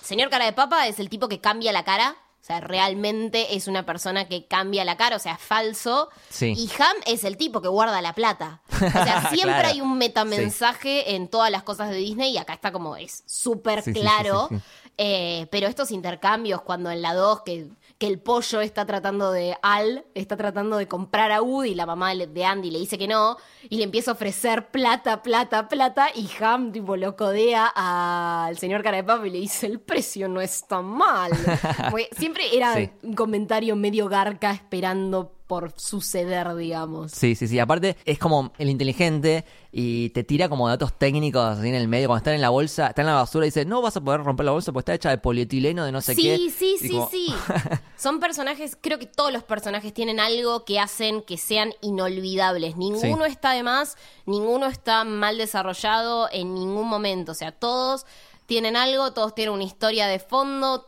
señor 0.00 0.30
cara 0.30 0.44
de 0.44 0.52
papa 0.52 0.86
es 0.86 0.98
el 1.00 1.08
tipo 1.08 1.28
que 1.28 1.40
cambia 1.40 1.72
la 1.72 1.84
cara. 1.84 2.16
O 2.40 2.46
sea, 2.46 2.60
realmente 2.60 3.56
es 3.56 3.66
una 3.66 3.84
persona 3.84 4.28
que 4.28 4.46
cambia 4.46 4.84
la 4.84 4.96
cara, 4.96 5.16
o 5.16 5.18
sea, 5.18 5.32
es 5.32 5.40
falso. 5.40 6.10
Sí. 6.28 6.54
Y 6.56 6.70
Ham 6.80 6.94
es 7.04 7.24
el 7.24 7.36
tipo 7.36 7.60
que 7.60 7.66
guarda 7.66 8.00
la 8.00 8.12
plata. 8.12 8.60
O 8.72 8.78
sea, 8.78 9.28
siempre 9.30 9.54
Claro. 9.54 9.68
hay 9.68 9.80
un 9.80 9.98
metamensaje 9.98 11.16
en 11.16 11.26
todas 11.26 11.50
las 11.50 11.64
cosas 11.64 11.90
de 11.90 11.96
Disney 11.96 12.32
y 12.32 12.38
acá 12.38 12.52
está 12.52 12.70
como, 12.70 12.94
es 12.96 13.24
súper 13.26 13.82
Sí, 13.82 13.92
claro. 13.92 14.48
Eh, 14.96 15.48
pero 15.50 15.66
estos 15.66 15.90
intercambios, 15.90 16.62
cuando 16.62 16.90
en 16.92 17.02
la 17.02 17.14
2 17.14 17.42
que, 17.42 17.66
que 17.98 18.06
el 18.06 18.18
pollo 18.20 18.60
está 18.60 18.84
tratando 18.84 19.32
de, 19.32 19.56
Al 19.62 20.04
está 20.14 20.36
tratando 20.36 20.76
de 20.76 20.86
comprar 20.86 21.32
a 21.32 21.40
Woody 21.40 21.70
y 21.70 21.74
la 21.74 21.86
mamá 21.86 22.14
de 22.14 22.44
Andy 22.44 22.70
le 22.70 22.78
dice 22.78 22.98
que 22.98 23.08
no, 23.08 23.36
y 23.70 23.78
le 23.78 23.84
empieza 23.84 24.10
a 24.10 24.14
ofrecer 24.14 24.68
plata, 24.70 25.22
plata, 25.22 25.66
plata, 25.68 26.08
y 26.14 26.28
Ham 26.42 26.72
tipo 26.72 26.96
lo 26.96 27.16
codea 27.16 27.72
al 27.74 28.58
señor 28.58 28.82
cara 28.82 28.98
de 28.98 29.04
papa 29.04 29.26
y 29.26 29.30
le 29.30 29.38
dice, 29.38 29.66
el 29.66 29.80
precio 29.80 30.28
no 30.28 30.40
está 30.42 30.82
mal. 30.82 31.30
Porque 31.90 32.08
siempre 32.16 32.54
era 32.54 32.74
Sí. 32.74 32.90
un 33.02 33.14
comentario 33.14 33.74
medio 33.76 34.08
garca 34.08 34.50
esperando 34.50 35.32
por 35.46 35.72
suceder, 35.78 36.54
digamos. 36.56 37.12
Sí, 37.12 37.34
sí, 37.34 37.46
sí. 37.46 37.58
Aparte, 37.58 37.96
es 38.04 38.18
como 38.18 38.52
el 38.58 38.68
inteligente 38.68 39.44
y 39.70 40.10
te 40.10 40.24
tira 40.24 40.48
como 40.48 40.68
datos 40.68 40.92
técnicos 40.98 41.42
así 41.58 41.68
en 41.68 41.74
el 41.74 41.86
medio. 41.88 42.08
Cuando 42.08 42.18
está 42.18 42.34
en 42.34 42.40
la 42.40 42.50
bolsa, 42.50 42.88
está 42.88 43.02
en 43.02 43.06
la 43.06 43.14
basura 43.14 43.46
y 43.46 43.48
dice, 43.48 43.64
no 43.64 43.80
vas 43.82 43.96
a 43.96 44.00
poder 44.00 44.22
romper 44.22 44.46
la 44.46 44.52
bolsa 44.52 44.72
porque 44.72 44.92
está 44.92 44.94
hecha 44.94 45.10
de 45.10 45.18
polietileno, 45.18 45.84
de 45.84 45.92
no 45.92 46.00
sé 46.00 46.14
sí, 46.14 46.22
qué. 46.22 46.50
Sí, 46.50 46.76
sí, 46.80 46.88
como- 46.90 47.08
sí. 47.08 47.34
Son 47.96 48.18
personajes, 48.20 48.76
creo 48.80 48.98
que 48.98 49.06
todos 49.06 49.32
los 49.32 49.44
personajes 49.44 49.94
tienen 49.94 50.20
algo 50.20 50.64
que 50.64 50.80
hacen 50.80 51.22
que 51.22 51.36
sean 51.38 51.72
inolvidables. 51.80 52.76
Ninguno 52.76 53.24
está 53.24 53.52
de 53.52 53.62
más, 53.62 53.96
ninguno 54.26 54.66
está 54.66 55.04
mal 55.04 55.38
desarrollado 55.38 56.28
en 56.32 56.54
ningún 56.54 56.88
momento. 56.88 57.32
O 57.32 57.34
sea, 57.34 57.52
todos 57.52 58.04
tienen 58.46 58.76
algo, 58.76 59.12
todos 59.12 59.34
tienen 59.34 59.54
una 59.54 59.64
historia 59.64 60.06
de 60.06 60.18
fondo, 60.18 60.86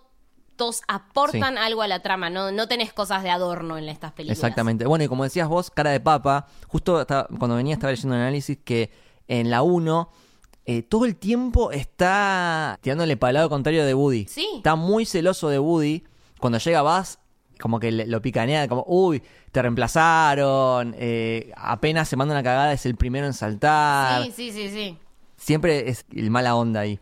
todos 0.59 0.83
aportan 0.89 1.55
Sí. 1.55 1.61
algo 1.63 1.81
a 1.81 1.89
la 1.89 2.01
trama. 2.03 2.29
No, 2.29 2.53
no 2.53 2.69
tenés 2.69 2.93
cosas 2.93 3.23
de 3.23 3.31
adorno 3.31 3.79
en 3.79 3.89
estas 3.89 4.13
películas. 4.13 4.37
Exactamente. 4.39 4.85
Bueno, 4.87 5.05
y 5.05 5.09
como 5.09 5.25
decías 5.25 5.49
vos, 5.49 5.71
cara 5.71 5.91
de 5.91 6.01
papa, 6.01 6.47
justo 6.67 7.07
cuando 7.39 7.57
venía 7.57 7.73
estaba 7.73 7.93
leyendo 7.93 8.15
un 8.15 8.21
análisis 8.21 8.59
que 8.63 8.91
en 9.27 9.49
la 9.49 9.63
1 9.63 10.11
eh, 10.67 10.83
todo 10.83 11.07
el 11.07 11.17
tiempo 11.17 11.73
está 11.73 12.79
tirándole 12.83 13.17
para 13.17 13.31
el 13.31 13.35
lado 13.37 13.49
contrario 13.49 13.87
de 13.87 13.95
Woody. 13.95 14.27
Sí. 14.27 14.47
Está 14.57 14.75
muy 14.77 15.07
celoso 15.07 15.49
de 15.49 15.59
Woody. 15.59 16.05
Cuando 16.39 16.59
llega 16.59 16.83
Buzz, 16.83 17.19
como 17.59 17.81
que 17.81 17.91
le- 17.91 18.07
lo 18.07 18.21
picanea, 18.21 18.69
como, 18.69 18.85
uy, 18.87 19.23
te 19.51 19.63
reemplazaron, 19.63 20.95
eh, 20.99 21.53
apenas 21.57 22.09
se 22.09 22.17
manda 22.17 22.35
una 22.35 22.43
cagada, 22.43 22.73
es 22.73 22.85
el 22.87 22.97
primero 22.97 23.27
en 23.27 23.33
saltar. 23.33 24.25
Sí, 24.25 24.33
sí, 24.33 24.53
sí, 24.53 24.69
sí. 24.69 24.99
Siempre 25.37 25.89
es 25.89 26.05
el 26.15 26.31
mala 26.31 26.55
onda 26.55 26.81
ahí. 26.81 26.99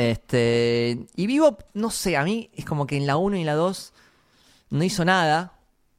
Este. 0.00 1.06
Y 1.16 1.26
Vivo, 1.26 1.58
no 1.74 1.90
sé, 1.90 2.16
a 2.16 2.22
mí 2.24 2.50
es 2.54 2.64
como 2.64 2.86
que 2.86 2.96
en 2.96 3.06
la 3.06 3.16
1 3.16 3.36
y 3.36 3.44
la 3.44 3.54
2 3.54 3.92
no 4.70 4.82
hizo 4.84 5.04
nada. 5.04 5.52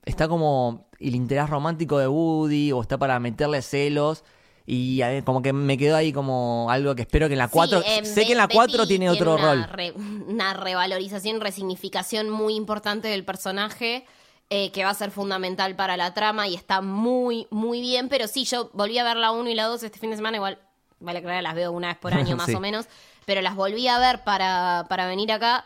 Está 0.06 0.28
como 0.28 0.88
el 1.00 1.16
interés 1.16 1.50
romántico 1.50 1.98
de 2.00 2.08
Woody 2.08 2.72
o 2.72 2.82
está 2.82 2.98
para 2.98 3.20
meterle 3.20 3.62
celos. 3.62 4.24
Y 4.66 5.02
como 5.24 5.42
que 5.42 5.54
me 5.54 5.78
quedó 5.78 5.96
ahí 5.96 6.14
como 6.14 6.68
algo 6.70 6.96
que 6.96 7.02
espero 7.02 7.28
que 7.28 7.34
en 7.34 7.40
la 7.40 7.48
4. 7.50 7.82
Sí, 7.82 7.88
em, 7.90 8.06
sé 8.06 8.26
que 8.26 8.32
en 8.34 8.38
la 8.38 8.46
Betty 8.48 8.56
4 8.56 8.88
tiene 8.88 9.10
otro 9.10 9.34
una 9.36 9.44
rol. 9.44 9.64
re- 9.70 9.92
una 9.92 10.54
revalorización, 10.54 11.42
resignificación 11.42 12.30
muy 12.30 12.56
importante 12.56 13.08
del 13.08 13.26
personaje. 13.26 14.06
eh, 14.54 14.70
que 14.74 14.84
va 14.84 14.90
a 14.90 14.94
ser 14.94 15.12
fundamental 15.12 15.78
para 15.78 15.96
la 15.96 16.14
trama 16.14 16.46
y 16.50 16.56
está 16.56 16.82
muy, 16.82 17.48
muy 17.52 17.80
bien. 17.80 18.10
Pero 18.10 18.28
sí, 18.28 18.44
yo 18.44 18.70
volví 18.74 18.98
a 18.98 19.04
ver 19.06 19.16
la 19.16 19.32
1 19.32 19.50
y 19.50 19.56
la 19.56 19.64
2 19.68 19.82
este 19.84 19.98
fin 19.98 20.10
de 20.10 20.18
semana. 20.18 20.36
Igual, 20.36 20.60
vale 21.00 21.20
aclarar, 21.20 21.42
las 21.42 21.56
veo 21.56 21.72
una 21.72 21.88
vez 21.88 21.98
por 21.98 22.14
año 22.14 22.36
más 22.36 22.48
Sí. 22.48 22.56
o 22.56 22.60
menos. 22.60 22.86
Pero 23.26 23.42
las 23.42 23.56
volví 23.56 23.88
a 23.88 24.00
ver 24.00 24.24
para, 24.24 24.86
para 24.90 25.06
venir 25.08 25.32
acá. 25.32 25.64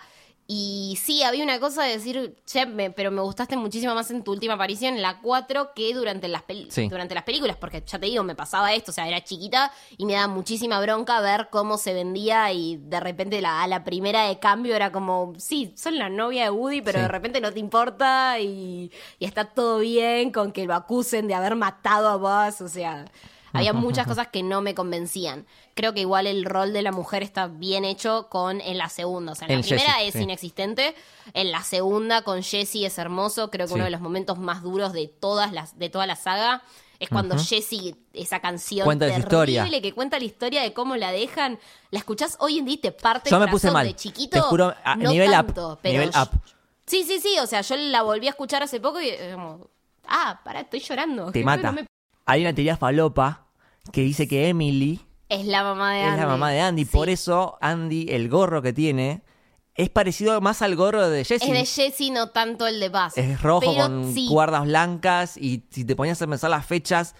Y 0.48 1.00
sí, 1.02 1.24
había 1.24 1.44
una 1.44 1.60
cosa 1.60 1.82
de 1.82 1.94
decir, 1.94 2.36
che, 2.46 2.68
me- 2.68 2.92
pero 2.92 3.10
me 3.10 3.22
gustaste 3.22 3.58
muchísimo 3.58 3.96
más 3.96 4.12
en 4.12 4.24
tu 4.24 4.32
última 4.32 4.54
aparición, 4.54 4.94
en 4.94 5.02
la 5.02 5.20
4, 5.20 5.72
que 5.74 5.92
durante 5.96 6.28
las, 6.28 6.44
Sí. 6.70 6.88
durante 6.88 7.16
las 7.16 7.24
películas, 7.24 7.58
porque 7.58 7.82
ya 7.84 7.98
te 7.98 8.06
digo, 8.06 8.22
me 8.24 8.36
pasaba 8.36 8.72
esto, 8.72 8.92
o 8.92 8.94
sea, 8.94 9.08
era 9.08 9.24
chiquita 9.24 9.72
y 9.98 10.06
me 10.06 10.14
daba 10.14 10.28
muchísima 10.28 10.80
bronca 10.80 11.20
ver 11.20 11.48
cómo 11.50 11.80
se 11.80 11.96
vendía 11.96 12.52
y 12.52 12.78
de 12.78 13.00
repente 13.00 13.42
la, 13.42 13.64
a 13.64 13.68
la 13.68 13.84
primera 13.84 14.28
de 14.28 14.38
cambio 14.38 14.76
era 14.76 14.92
como, 14.92 15.34
sí, 15.40 15.74
son 15.76 15.98
la 15.98 16.10
novia 16.10 16.44
de 16.44 16.50
Woody, 16.52 16.82
pero 16.84 17.00
Sí. 17.00 17.02
de 17.04 17.08
repente 17.08 17.42
no 17.42 17.52
te 17.52 17.60
importa 17.60 18.38
y, 18.40 18.92
y 19.18 19.26
está 19.26 19.46
todo 19.46 19.80
bien 19.80 20.32
con 20.32 20.52
que 20.52 20.66
lo 20.66 20.76
acusen 20.76 21.28
de 21.28 21.34
haber 21.34 21.56
matado 21.56 22.08
a 22.08 22.18
vos, 22.18 22.62
o 22.62 22.68
sea... 22.70 23.06
Había 23.56 23.74
muchas 23.74 24.08
cosas 24.08 24.28
que 24.28 24.44
no 24.44 24.62
me 24.62 24.76
convencían. 24.76 25.46
Creo 25.74 25.94
que 25.94 26.02
igual 26.02 26.28
el 26.28 26.46
rol 26.46 26.74
de 26.74 26.82
la 26.82 26.92
mujer 26.92 27.24
está 27.24 27.48
bien 27.48 27.86
hecho 27.86 28.28
con 28.30 28.62
en 28.62 28.78
la 28.78 28.90
segunda. 28.90 29.32
O 29.32 29.36
sea, 29.36 29.48
en 29.48 29.58
la 29.62 29.62
primera 29.62 29.94
Jessie, 29.94 30.08
es 30.08 30.14
sí. 30.16 30.22
inexistente. 30.24 30.96
En 31.34 31.52
la 31.52 31.64
segunda 31.64 32.22
con 32.24 32.44
Jessie 32.44 32.86
es 32.86 32.98
hermoso. 32.98 33.50
Creo 33.52 33.66
que 33.68 33.70
Sí. 33.70 33.76
uno 33.76 33.84
de 33.86 33.90
los 33.92 34.02
momentos 34.02 34.38
más 34.38 34.62
duros 34.62 34.94
de 34.94 35.08
todas 35.08 35.52
las, 35.54 35.78
de 35.80 35.90
toda 35.90 36.06
la 36.08 36.16
saga. 36.16 36.62
Es 36.98 37.10
cuando 37.10 37.38
Jessie, 37.38 37.94
esa 38.14 38.40
canción 38.40 38.86
Cuenta 38.86 39.06
terrible 39.08 39.26
historia. 39.26 39.82
que 39.82 39.94
cuenta 39.94 40.18
la 40.18 40.24
historia 40.24 40.62
de 40.62 40.72
cómo 40.72 40.96
la 40.96 41.12
dejan. 41.12 41.60
La 41.92 42.00
escuchás 42.00 42.38
hoy 42.40 42.58
en 42.58 42.64
día 42.66 42.76
y 42.76 42.78
te 42.78 42.92
parte 42.94 43.30
Yo 43.30 43.36
el 43.36 43.42
me 43.44 43.48
puse 43.52 43.64
corazón 43.68 43.74
mal. 43.74 43.88
de 43.88 43.96
chiquito. 43.96 44.38
Te 44.38 44.40
juro, 44.40 44.74
a- 44.82 44.96
no 44.96 45.10
nivel 45.12 45.30
up, 45.32 45.48
tanto, 45.48 45.78
pero 45.82 45.92
nivel 46.00 46.10
up. 46.18 46.30
Sí, 46.86 47.04
sí, 47.04 47.20
sí. 47.20 47.38
O 47.40 47.48
sea, 47.48 47.60
yo 47.62 47.76
la 47.76 48.02
volví 48.02 48.28
a 48.28 48.30
escuchar 48.30 48.64
hace 48.64 48.80
poco 48.80 49.02
y 49.02 49.12
como, 49.34 49.68
ah, 50.08 50.40
pará, 50.46 50.62
estoy 50.62 50.80
llorando. 50.80 51.32
Te 51.34 51.40
¿Qué 51.40 51.46
mata. 51.46 51.64
no 51.64 51.74
me- 51.74 51.86
Hay 52.26 52.42
una 52.42 52.56
teoría 52.56 52.78
falopa 52.78 53.45
que 53.92 54.02
dice 54.02 54.28
que 54.28 54.50
Emily 54.50 55.00
Es 55.30 55.46
la 55.46 55.64
mamá 55.64 55.94
de 55.94 56.02
Andy. 56.02 56.14
es 56.14 56.20
la 56.22 56.28
mamá 56.28 56.52
de 56.52 56.60
Andy. 56.62 56.86
Sí. 56.86 56.92
Por 56.92 57.10
eso 57.10 57.58
Andy, 57.62 58.08
el 58.10 58.30
gorro 58.30 58.62
que 58.62 58.74
tiene, 58.74 59.24
es 59.76 59.90
parecido 59.90 60.40
más 60.42 60.62
al 60.62 60.76
gorro 60.76 61.10
de 61.10 61.26
Jessie. 61.26 61.52
Es 61.52 61.76
de 61.76 61.84
Jessie, 61.84 62.12
no 62.12 62.30
tanto 62.30 62.66
el 62.68 62.80
de 62.80 62.90
Buzz. 62.90 63.18
Es 63.18 63.42
rojo 63.42 63.60
Pero 63.62 63.74
con 63.88 64.14
sí, 64.14 64.28
cuerdas 64.30 64.64
blancas 64.64 65.38
y 65.38 65.64
si 65.72 65.84
te 65.86 65.96
ponías 65.96 66.22
a 66.22 66.28
pensar 66.28 66.50
las 66.50 66.66
fechas, 66.66 67.16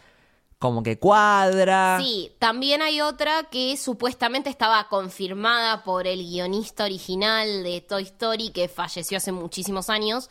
como 0.58 0.82
que 0.82 0.98
cuadra. 0.98 2.00
Sí, 2.02 2.32
también 2.40 2.82
hay 2.82 3.02
otra 3.02 3.44
que 3.52 3.76
supuestamente 3.76 4.50
estaba 4.50 4.88
confirmada 4.88 5.84
por 5.84 6.08
el 6.08 6.20
guionista 6.24 6.86
original 6.86 7.64
de 7.64 7.82
Toy 7.82 8.04
Story 8.04 8.50
que 8.52 8.70
falleció 8.70 9.18
hace 9.18 9.34
muchísimos 9.34 9.90
años, 9.90 10.30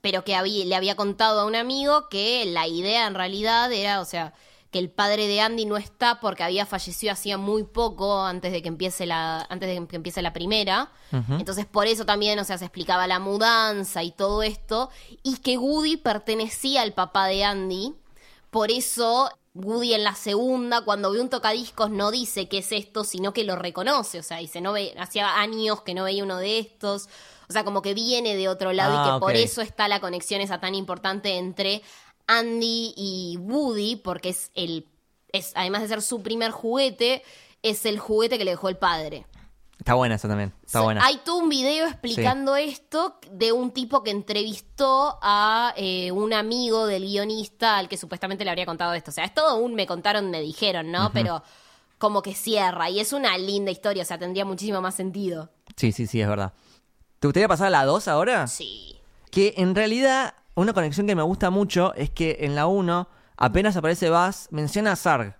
pero 0.00 0.24
que 0.24 0.34
había- 0.34 0.64
le 0.64 0.74
había 0.74 0.94
contado 0.96 1.40
a 1.40 1.44
un 1.46 1.54
amigo 1.54 2.08
que 2.08 2.46
la 2.46 2.66
idea 2.66 3.06
en 3.06 3.14
realidad 3.14 3.70
era, 3.70 4.00
o 4.00 4.04
sea, 4.06 4.32
que 4.70 4.78
el 4.78 4.90
padre 4.90 5.26
de 5.26 5.40
Andy 5.40 5.64
no 5.64 5.76
está 5.76 6.20
porque 6.20 6.42
había 6.42 6.66
fallecido 6.66 7.12
hacía 7.12 7.38
muy 7.38 7.64
poco 7.64 8.22
antes 8.22 8.52
de 8.52 8.60
que 8.60 8.68
empiece 8.68 9.06
la 9.06 9.46
antes 9.48 9.68
de 9.68 9.86
que 9.86 9.96
empiece 9.96 10.20
la 10.20 10.32
primera. 10.32 10.92
Entonces 11.30 11.64
por 11.64 11.86
eso 11.86 12.04
también, 12.04 12.38
o 12.38 12.44
sea, 12.44 12.58
se 12.58 12.66
explicaba 12.66 13.06
la 13.06 13.18
mudanza 13.18 14.02
y 14.02 14.10
todo 14.10 14.42
esto 14.42 14.90
y 15.22 15.38
que 15.38 15.56
Woody 15.56 15.96
pertenecía 15.96 16.82
al 16.82 16.92
papá 16.92 17.26
de 17.26 17.44
Andy. 17.44 17.94
Por 18.50 18.70
eso 18.70 19.30
Woody 19.54 19.94
en 19.94 20.04
la 20.04 20.14
segunda, 20.14 20.82
cuando 20.82 21.10
ve 21.10 21.20
un 21.20 21.30
tocadiscos, 21.30 21.90
no 21.90 22.10
dice 22.10 22.48
qué 22.48 22.58
es 22.58 22.70
esto, 22.72 23.04
sino 23.04 23.32
que 23.32 23.44
lo 23.44 23.56
reconoce. 23.56 24.18
O 24.18 24.22
sea, 24.22 24.38
dice, 24.38 24.60
no 24.60 24.72
ve, 24.72 24.94
hacía 24.98 25.40
años 25.40 25.82
que 25.82 25.94
no 25.94 26.04
veía 26.04 26.22
uno 26.22 26.36
de 26.36 26.58
estos. 26.58 27.08
O 27.48 27.52
sea, 27.52 27.64
como 27.64 27.80
que 27.80 27.94
viene 27.94 28.36
de 28.36 28.48
otro 28.48 28.72
lado 28.72 28.94
y 28.94 28.96
Ah, 28.98 29.14
que 29.14 29.20
por 29.20 29.34
eso 29.34 29.62
está 29.62 29.88
la 29.88 30.00
conexión 30.00 30.40
esa 30.42 30.60
tan 30.60 30.74
importante 30.74 31.38
entre 31.38 31.82
Andy 32.28 32.94
y 32.96 33.36
Woody, 33.38 33.96
porque 33.96 34.28
es 34.28 34.52
el. 34.54 34.86
Es, 35.32 35.52
además 35.56 35.82
de 35.82 35.88
ser 35.88 36.02
su 36.02 36.22
primer 36.22 36.52
juguete, 36.52 37.22
es 37.62 37.84
el 37.84 37.98
juguete 37.98 38.38
que 38.38 38.44
le 38.44 38.52
dejó 38.52 38.68
el 38.68 38.76
padre. 38.76 39.26
Está 39.78 39.94
buena 39.94 40.16
esa 40.16 40.28
también. 40.28 40.52
Está 40.64 40.80
buena. 40.80 41.04
Hay 41.04 41.20
todo 41.24 41.38
un 41.38 41.48
video 41.48 41.86
explicando 41.86 42.56
esto 42.56 43.18
de 43.30 43.52
un 43.52 43.70
tipo 43.70 44.02
que 44.02 44.10
entrevistó 44.10 45.18
a 45.22 45.72
eh, 45.76 46.10
un 46.10 46.32
amigo 46.32 46.86
del 46.86 47.04
guionista 47.04 47.78
al 47.78 47.88
que 47.88 47.96
supuestamente 47.96 48.44
le 48.44 48.50
habría 48.50 48.66
contado 48.66 48.92
esto. 48.94 49.10
O 49.10 49.14
sea, 49.14 49.24
es 49.24 49.32
todo 49.32 49.56
un 49.56 49.74
me 49.74 49.86
contaron, 49.86 50.30
me 50.30 50.40
dijeron, 50.40 50.90
¿no? 50.90 51.12
Pero 51.12 51.42
como 51.98 52.22
que 52.22 52.34
cierra 52.34 52.90
y 52.90 53.00
es 53.00 53.12
una 53.12 53.36
linda 53.38 53.70
historia, 53.70 54.02
o 54.02 54.06
sea, 54.06 54.18
tendría 54.18 54.44
muchísimo 54.44 54.80
más 54.80 54.94
sentido. 54.94 55.50
Sí, 55.76 55.92
sí, 55.92 56.06
sí, 56.06 56.20
es 56.20 56.28
verdad. 56.28 56.52
¿Te 57.20 57.26
gustaría 57.26 57.48
pasar 57.48 57.68
a 57.68 57.70
la 57.70 57.84
2 57.84 58.08
ahora? 58.08 58.46
Sí. 58.46 58.98
Que 59.30 59.54
en 59.58 59.74
realidad, 59.74 60.34
una 60.58 60.72
conexión 60.72 61.06
que 61.06 61.14
me 61.14 61.22
gusta 61.22 61.50
mucho 61.50 61.94
es 61.94 62.10
que 62.10 62.38
en 62.40 62.54
la 62.54 62.66
1, 62.66 63.08
apenas 63.36 63.76
aparece 63.76 64.10
Buzz, 64.10 64.48
menciona 64.50 64.92
a 64.92 64.96
Sarg. 64.96 65.36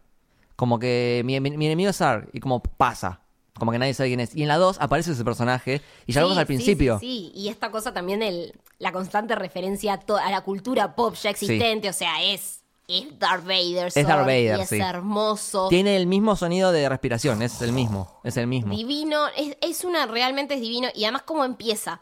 Como 0.56 0.78
que 0.78 1.22
mi, 1.24 1.38
mi- 1.40 1.56
mi 1.56 1.66
enemigo 1.66 1.90
es 1.90 1.96
Sarg. 1.96 2.28
Y 2.32 2.40
como 2.40 2.60
pasa. 2.62 3.20
Como 3.58 3.72
que 3.72 3.78
nadie 3.78 3.94
sabe 3.94 4.10
quién 4.10 4.20
es. 4.20 4.34
Y 4.36 4.42
en 4.42 4.48
la 4.48 4.56
2 4.56 4.78
aparece 4.80 5.12
ese 5.12 5.24
personaje. 5.24 5.82
Y 6.06 6.12
ya 6.12 6.20
lo 6.20 6.28
Sí, 6.28 6.30
vemos 6.30 6.38
al 6.38 6.46
sí, 6.46 6.46
principio. 6.46 6.98
Sí, 7.00 7.30
sí. 7.34 7.40
y 7.40 7.48
esta 7.48 7.70
cosa 7.70 7.92
también, 7.92 8.22
el, 8.22 8.52
la 8.78 8.92
constante 8.92 9.34
referencia 9.34 9.94
a, 9.94 9.98
to- 9.98 10.16
a 10.16 10.30
la 10.30 10.42
cultura 10.42 10.94
pop 10.94 11.14
ya 11.14 11.30
existente, 11.30 11.88
o 11.88 11.92
sea, 11.92 12.22
es, 12.22 12.60
es 12.86 13.18
Darth 13.18 13.44
Vader. 13.44 13.88
Es 13.88 13.94
Darth 14.06 14.20
Vader, 14.26 14.58
y 14.58 14.62
es 14.62 14.68
sí. 14.68 14.78
hermoso. 14.80 15.68
Tiene 15.68 15.96
el 15.96 16.06
mismo 16.06 16.36
sonido 16.36 16.70
de 16.72 16.88
respiración. 16.88 17.42
Es 17.42 17.60
el 17.62 17.72
mismo. 17.72 18.20
Es 18.22 18.36
el 18.36 18.46
mismo. 18.46 18.72
Divino, 18.74 19.26
es, 19.36 19.56
es 19.60 19.84
una, 19.84 20.06
realmente 20.06 20.54
es 20.54 20.60
divino. 20.60 20.88
Y 20.94 21.04
además 21.04 21.22
cómo 21.22 21.44
empieza. 21.44 22.00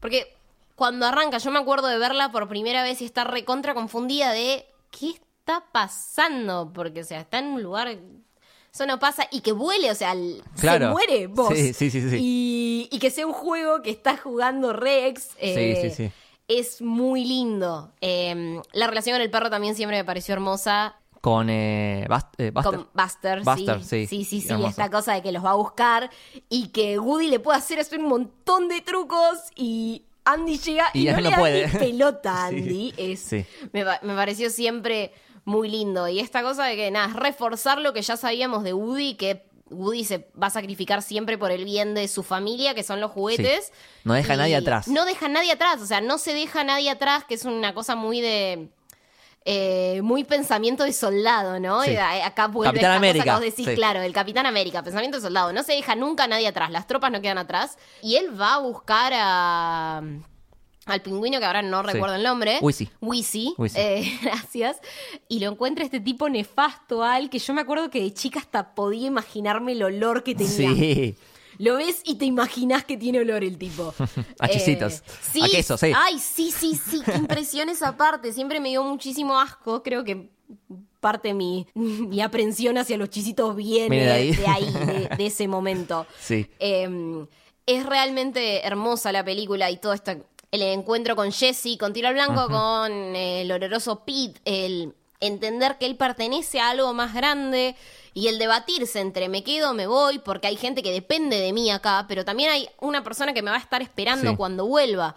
Porque 0.00 0.35
cuando 0.76 1.06
arranca, 1.06 1.38
yo 1.38 1.50
me 1.50 1.58
acuerdo 1.58 1.88
de 1.88 1.98
verla 1.98 2.30
por 2.30 2.46
primera 2.48 2.82
vez 2.84 3.00
y 3.02 3.04
estar 3.06 3.28
recontra 3.30 3.74
confundida 3.74 4.30
de 4.32 4.64
qué 4.90 5.10
está 5.10 5.64
pasando. 5.72 6.70
Porque, 6.72 7.00
o 7.00 7.04
sea, 7.04 7.20
está 7.22 7.38
en 7.40 7.46
un 7.46 7.62
lugar. 7.62 7.88
Eso 8.72 8.86
no 8.86 8.98
pasa. 8.98 9.26
Y 9.30 9.40
que 9.40 9.52
vuele, 9.52 9.90
o 9.90 9.94
sea, 9.94 10.12
el- 10.12 10.42
Claro. 10.60 10.86
se 10.88 10.92
muere 10.92 11.26
vos. 11.26 11.48
Sí, 11.54 11.72
sí, 11.72 11.90
sí, 11.90 12.08
sí. 12.10 12.16
Y, 12.20 12.88
y 12.92 12.98
que 12.98 13.10
sea 13.10 13.26
un 13.26 13.32
juego 13.32 13.82
que 13.82 13.90
está 13.90 14.16
jugando 14.16 14.72
Rex. 14.72 15.30
eh, 15.38 15.80
Sí, 15.82 15.90
sí, 15.90 16.04
sí. 16.08 16.12
Es 16.48 16.80
muy 16.82 17.24
lindo. 17.24 17.92
Eh, 18.00 18.60
la 18.72 18.86
relación 18.86 19.14
con 19.14 19.22
el 19.22 19.30
perro 19.30 19.50
también 19.50 19.74
siempre 19.74 19.96
me 19.96 20.04
pareció 20.04 20.34
hermosa. 20.34 20.94
Con 21.22 21.50
eh, 21.50 22.02
eh, 22.04 22.06
Buster. 22.08 22.52
Con 22.52 22.88
Buster, 22.94 23.42
Buster, 23.42 23.82
sí. 23.82 24.06
sí. 24.06 24.24
Sí, 24.24 24.40
sí, 24.42 24.48
esta 24.68 24.88
cosa 24.90 25.14
de 25.14 25.22
que 25.22 25.32
los 25.32 25.44
va 25.44 25.50
a 25.52 25.54
buscar 25.54 26.08
y 26.48 26.68
que 26.68 27.00
Woody 27.00 27.26
le 27.28 27.40
puede 27.40 27.58
hacer, 27.58 27.80
hacer 27.80 27.98
un 27.98 28.06
montón 28.08 28.68
de 28.68 28.80
trucos 28.82 29.40
y 29.56 30.04
Andy 30.26 30.58
llega 30.58 30.90
y, 30.92 31.08
Y 31.08 31.10
no, 31.12 31.18
él 31.18 31.24
le 31.24 31.30
no 31.30 31.30
da 31.30 31.38
puede. 31.38 31.66
ni 31.68 31.72
pelota 31.78 32.46
a 32.46 32.50
Sí, 32.50 32.56
Andy. 32.56 32.94
Es, 32.96 33.20
sí. 33.20 33.44
me, 33.72 33.84
me 33.84 34.14
pareció 34.14 34.50
siempre 34.50 35.12
muy 35.44 35.68
lindo. 35.70 36.06
Y 36.08 36.20
esta 36.20 36.42
cosa 36.42 36.64
de 36.64 36.76
que, 36.76 36.90
nada, 36.90 37.06
es 37.08 37.14
reforzar 37.14 37.78
lo 37.78 37.92
que 37.92 38.02
ya 38.02 38.16
sabíamos 38.16 38.64
de 38.64 38.74
Woody, 38.74 39.14
que 39.14 39.46
Woody 39.70 40.04
se 40.04 40.28
va 40.40 40.48
a 40.48 40.50
sacrificar 40.50 41.02
siempre 41.02 41.38
por 41.38 41.50
el 41.50 41.64
bien 41.64 41.94
de 41.94 42.06
su 42.08 42.22
familia, 42.22 42.74
que 42.74 42.82
son 42.82 43.00
los 43.00 43.10
juguetes. 43.12 43.66
Sí. 43.66 43.72
No 44.04 44.14
deja 44.14 44.34
a 44.34 44.36
nadie 44.36 44.56
atrás. 44.56 44.88
No 44.88 45.04
deja 45.04 45.26
a 45.26 45.28
nadie 45.28 45.52
atrás, 45.52 45.80
o 45.80 45.86
sea, 45.86 46.00
no 46.00 46.18
se 46.18 46.34
deja 46.34 46.60
a 46.60 46.64
nadie 46.64 46.90
atrás, 46.90 47.24
que 47.24 47.34
es 47.34 47.44
una 47.44 47.74
cosa 47.74 47.96
muy 47.96 48.20
de... 48.20 48.68
eh, 49.48 50.00
muy 50.02 50.24
pensamiento 50.24 50.82
de 50.82 50.92
soldado, 50.92 51.60
¿no? 51.60 51.82
Sí. 51.82 51.94
A- 51.96 52.26
acá 52.26 52.48
vuelve 52.48 52.72
Capitán 52.80 52.90
esta 52.92 52.98
cosa 52.98 53.08
América, 53.08 53.24
que 53.24 53.30
vos 53.30 53.40
decís, 53.40 53.66
sí. 53.66 53.74
claro, 53.76 54.02
el 54.02 54.12
Capitán 54.12 54.44
América, 54.44 54.82
pensamiento 54.82 55.18
de 55.18 55.22
soldado. 55.22 55.52
No 55.52 55.62
se 55.62 55.72
deja 55.74 55.94
nunca 55.94 56.26
nadie 56.26 56.48
atrás, 56.48 56.70
las 56.72 56.86
tropas 56.88 57.12
no 57.12 57.20
quedan 57.22 57.38
atrás. 57.38 57.78
Y 58.02 58.16
él 58.16 58.38
va 58.38 58.54
a 58.54 58.58
buscar 58.58 59.12
a 59.14 60.02
al 60.86 61.02
pingüino, 61.02 61.40
que 61.40 61.44
ahora 61.44 61.62
no 61.62 61.80
Sí. 61.82 61.86
recuerdo 61.92 62.14
el 62.14 62.22
nombre. 62.22 62.58
Wizzy. 62.62 62.88
Wizzy. 63.00 63.54
eh, 63.74 64.18
gracias. 64.22 64.76
Y 65.28 65.40
lo 65.40 65.50
encuentra 65.50 65.84
este 65.84 65.98
tipo 65.98 66.28
nefasto, 66.28 67.02
Al, 67.02 67.28
que 67.28 67.40
yo 67.40 67.54
me 67.54 67.60
acuerdo 67.62 67.90
que 67.90 68.00
de 68.02 68.14
chica 68.14 68.38
hasta 68.38 68.74
podía 68.74 69.06
imaginarme 69.08 69.72
el 69.72 69.82
olor 69.82 70.22
que 70.22 70.34
tenía. 70.36 70.52
Sí. 70.74 71.16
Lo 71.58 71.76
ves 71.76 72.02
y 72.04 72.16
te 72.16 72.24
imaginas 72.24 72.84
que 72.84 72.96
tiene 72.96 73.20
olor 73.20 73.44
el 73.44 73.58
tipo. 73.58 73.94
A 74.40 74.48
chisitos. 74.48 75.02
sí, 75.32 75.42
A 75.42 75.48
queso, 75.48 75.76
sí. 75.76 75.92
Ay, 75.94 76.18
sí, 76.18 76.50
sí, 76.50 76.74
sí. 76.74 77.02
Qué 77.04 77.16
impresión 77.16 77.68
esa 77.68 77.96
parte. 77.96 78.32
Siempre 78.32 78.60
me 78.60 78.70
dio 78.70 78.82
muchísimo 78.84 79.38
asco. 79.38 79.82
Creo 79.82 80.04
que 80.04 80.28
parte 81.00 81.28
de 81.28 81.34
mi, 81.34 81.66
mi 81.74 82.20
aprensión 82.20 82.78
hacia 82.78 82.96
los 82.96 83.10
chisitos 83.10 83.54
viene 83.54 84.04
de 84.04 84.12
ahí. 84.12 84.32
de 84.34 84.46
ahí, 84.46 84.72
de, 84.72 85.08
de 85.16 85.26
ese 85.26 85.48
momento. 85.48 86.06
Sí. 86.20 86.48
Eh, 86.58 87.26
es 87.66 87.84
realmente 87.84 88.64
hermosa 88.66 89.12
la 89.12 89.24
película 89.24 89.70
y 89.70 89.76
todo 89.78 89.92
esto. 89.92 90.12
El 90.52 90.62
encuentro 90.62 91.16
con 91.16 91.32
Jesse, 91.32 91.76
con 91.78 91.92
Tiro 91.92 92.08
al 92.08 92.14
Blanco, 92.14 92.46
con 92.48 92.92
el 93.16 93.50
oloroso 93.50 94.04
Pete, 94.04 94.40
el 94.44 94.94
entender 95.20 95.76
que 95.78 95.86
él 95.86 95.96
pertenece 95.96 96.60
a 96.60 96.70
algo 96.70 96.94
más 96.94 97.12
grande 97.12 97.74
y 98.16 98.28
el 98.28 98.38
debatirse 98.38 98.98
entre 99.00 99.28
me 99.28 99.44
quedo 99.44 99.74
me 99.74 99.86
voy, 99.86 100.18
porque 100.20 100.46
hay 100.46 100.56
gente 100.56 100.82
que 100.82 100.90
depende 100.90 101.38
de 101.38 101.52
mí 101.52 101.70
acá, 101.70 102.06
pero 102.08 102.24
también 102.24 102.48
hay 102.48 102.66
una 102.80 103.04
persona 103.04 103.34
que 103.34 103.42
me 103.42 103.50
va 103.50 103.58
a 103.58 103.60
estar 103.60 103.82
esperando 103.82 104.30
Sí. 104.30 104.36
cuando 104.38 104.64
vuelva. 104.66 105.14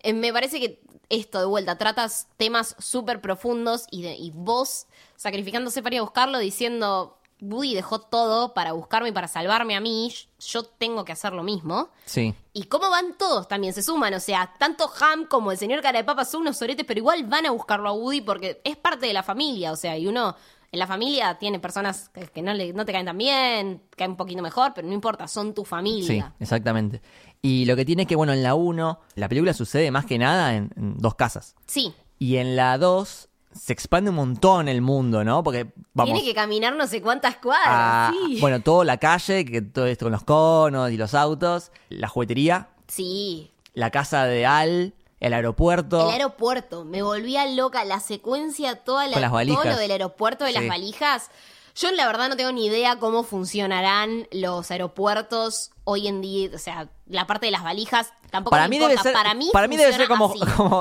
Eh, 0.00 0.12
me 0.12 0.32
parece 0.32 0.58
que 0.58 0.80
esto 1.08 1.38
de 1.38 1.44
vuelta 1.44 1.78
tratas 1.78 2.26
temas 2.36 2.74
súper 2.80 3.20
profundos 3.20 3.84
y, 3.92 4.02
de, 4.02 4.14
y 4.16 4.32
vos 4.32 4.86
sacrificándose 5.14 5.80
para 5.80 5.94
ir 5.94 6.00
a 6.00 6.02
buscarlo 6.02 6.38
diciendo 6.40 7.18
Woody 7.40 7.74
dejó 7.74 8.00
todo 8.00 8.52
para 8.52 8.72
buscarme 8.72 9.10
y 9.10 9.12
para 9.12 9.28
salvarme 9.28 9.76
a 9.76 9.80
mí, 9.80 10.12
yo 10.40 10.64
tengo 10.64 11.04
que 11.04 11.12
hacer 11.12 11.32
lo 11.32 11.44
mismo. 11.44 11.88
Sí. 12.04 12.34
¿Y 12.52 12.64
cómo 12.64 12.90
van 12.90 13.16
todos? 13.16 13.46
También 13.46 13.72
se 13.74 13.82
suman, 13.84 14.12
o 14.14 14.18
sea, 14.20 14.54
tanto 14.58 14.90
Ham 15.00 15.26
como 15.26 15.52
el 15.52 15.56
señor 15.58 15.82
Cara 15.82 15.98
de 16.00 16.04
Papa 16.04 16.24
son 16.24 16.40
unos 16.42 16.56
soretes, 16.56 16.84
pero 16.84 16.98
igual 16.98 17.22
van 17.24 17.46
a 17.46 17.52
buscarlo 17.52 17.88
a 17.88 17.92
Woody 17.92 18.20
porque 18.22 18.60
es 18.64 18.76
parte 18.76 19.06
de 19.06 19.12
la 19.12 19.22
familia, 19.22 19.70
o 19.70 19.76
sea, 19.76 19.96
y 19.96 20.08
uno 20.08 20.34
en 20.72 20.78
la 20.78 20.86
familia 20.86 21.36
tiene 21.38 21.58
personas 21.58 22.08
que, 22.10 22.26
que 22.28 22.42
no, 22.42 22.54
le, 22.54 22.72
no 22.72 22.84
te 22.84 22.92
caen 22.92 23.06
tan 23.06 23.18
bien, 23.18 23.82
caen 23.96 24.12
un 24.12 24.16
poquito 24.16 24.40
mejor, 24.42 24.72
pero 24.74 24.86
no 24.86 24.94
importa, 24.94 25.26
son 25.28 25.52
tu 25.54 25.62
Sí, 25.62 25.68
familia. 25.68 26.32
exactamente. 26.38 27.02
Y 27.42 27.64
lo 27.64 27.74
que 27.76 27.84
tiene 27.84 28.02
es 28.02 28.08
que, 28.08 28.16
bueno, 28.16 28.32
en 28.32 28.42
la 28.42 28.54
1, 28.54 29.00
la 29.16 29.28
película 29.28 29.52
sucede 29.54 29.90
más 29.90 30.04
que 30.06 30.18
nada 30.18 30.54
en, 30.54 30.70
en 30.76 30.96
dos 30.98 31.14
casas. 31.14 31.56
Sí, 31.66 31.92
Y 32.18 32.36
en 32.36 32.54
la 32.56 32.76
2 32.78 33.28
se 33.52 33.72
expande 33.72 34.10
un 34.10 34.16
montón 34.16 34.68
el 34.68 34.80
mundo, 34.80 35.24
¿no? 35.24 35.42
Porque 35.42 35.72
vamos 35.92 36.12
tiene 36.14 36.24
que 36.28 36.34
caminar 36.34 36.76
no 36.76 36.86
sé 36.86 37.02
cuántas 37.02 37.36
cuadras, 37.38 37.66
a, 37.66 38.12
sí. 38.28 38.38
bueno, 38.40 38.60
toda 38.60 38.84
la 38.84 38.98
calle, 38.98 39.44
que 39.44 39.60
todo 39.62 39.86
esto 39.86 40.04
con 40.04 40.12
los 40.12 40.22
conos 40.22 40.90
y 40.92 40.96
los 40.96 41.14
autos, 41.14 41.72
la 41.88 42.06
juguetería, 42.08 42.68
Sí, 42.86 43.50
la 43.74 43.90
casa 43.90 44.24
de 44.26 44.46
Al, 44.46 44.94
el 45.20 45.34
aeropuerto. 45.34 46.06
El 46.08 46.14
aeropuerto, 46.14 46.84
me 46.84 47.02
volvía 47.02 47.46
loca 47.46 47.84
la 47.84 48.00
secuencia, 48.00 48.76
toda 48.76 49.06
la, 49.06 49.20
las 49.20 49.30
todo 49.30 49.64
lo 49.64 49.76
del 49.76 49.90
aeropuerto 49.90 50.44
de 50.44 50.52
las 50.52 50.66
valijas. 50.66 51.30
Yo 51.76 51.90
la 51.92 52.06
verdad 52.06 52.28
no 52.28 52.36
tengo 52.36 52.50
ni 52.52 52.66
idea 52.66 52.98
cómo 52.98 53.22
funcionarán 53.22 54.26
los 54.32 54.70
aeropuertos 54.70 55.70
hoy 55.84 56.08
en 56.08 56.20
día, 56.20 56.50
o 56.54 56.58
sea, 56.58 56.88
la 57.06 57.26
parte 57.26 57.46
de 57.46 57.52
las 57.52 57.62
valijas 57.62 58.12
tampoco 58.30 58.50
Para 58.50 58.64
me 58.64 58.70
mí, 58.70 58.76
importa. 58.76 58.92
debe 58.94 59.02
ser, 59.02 59.12
para 59.12 59.34
mí, 59.34 59.50
para 59.52 59.68
mí 59.68 59.76
debe 59.76 59.92
ser 59.92 60.08
como, 60.08 60.32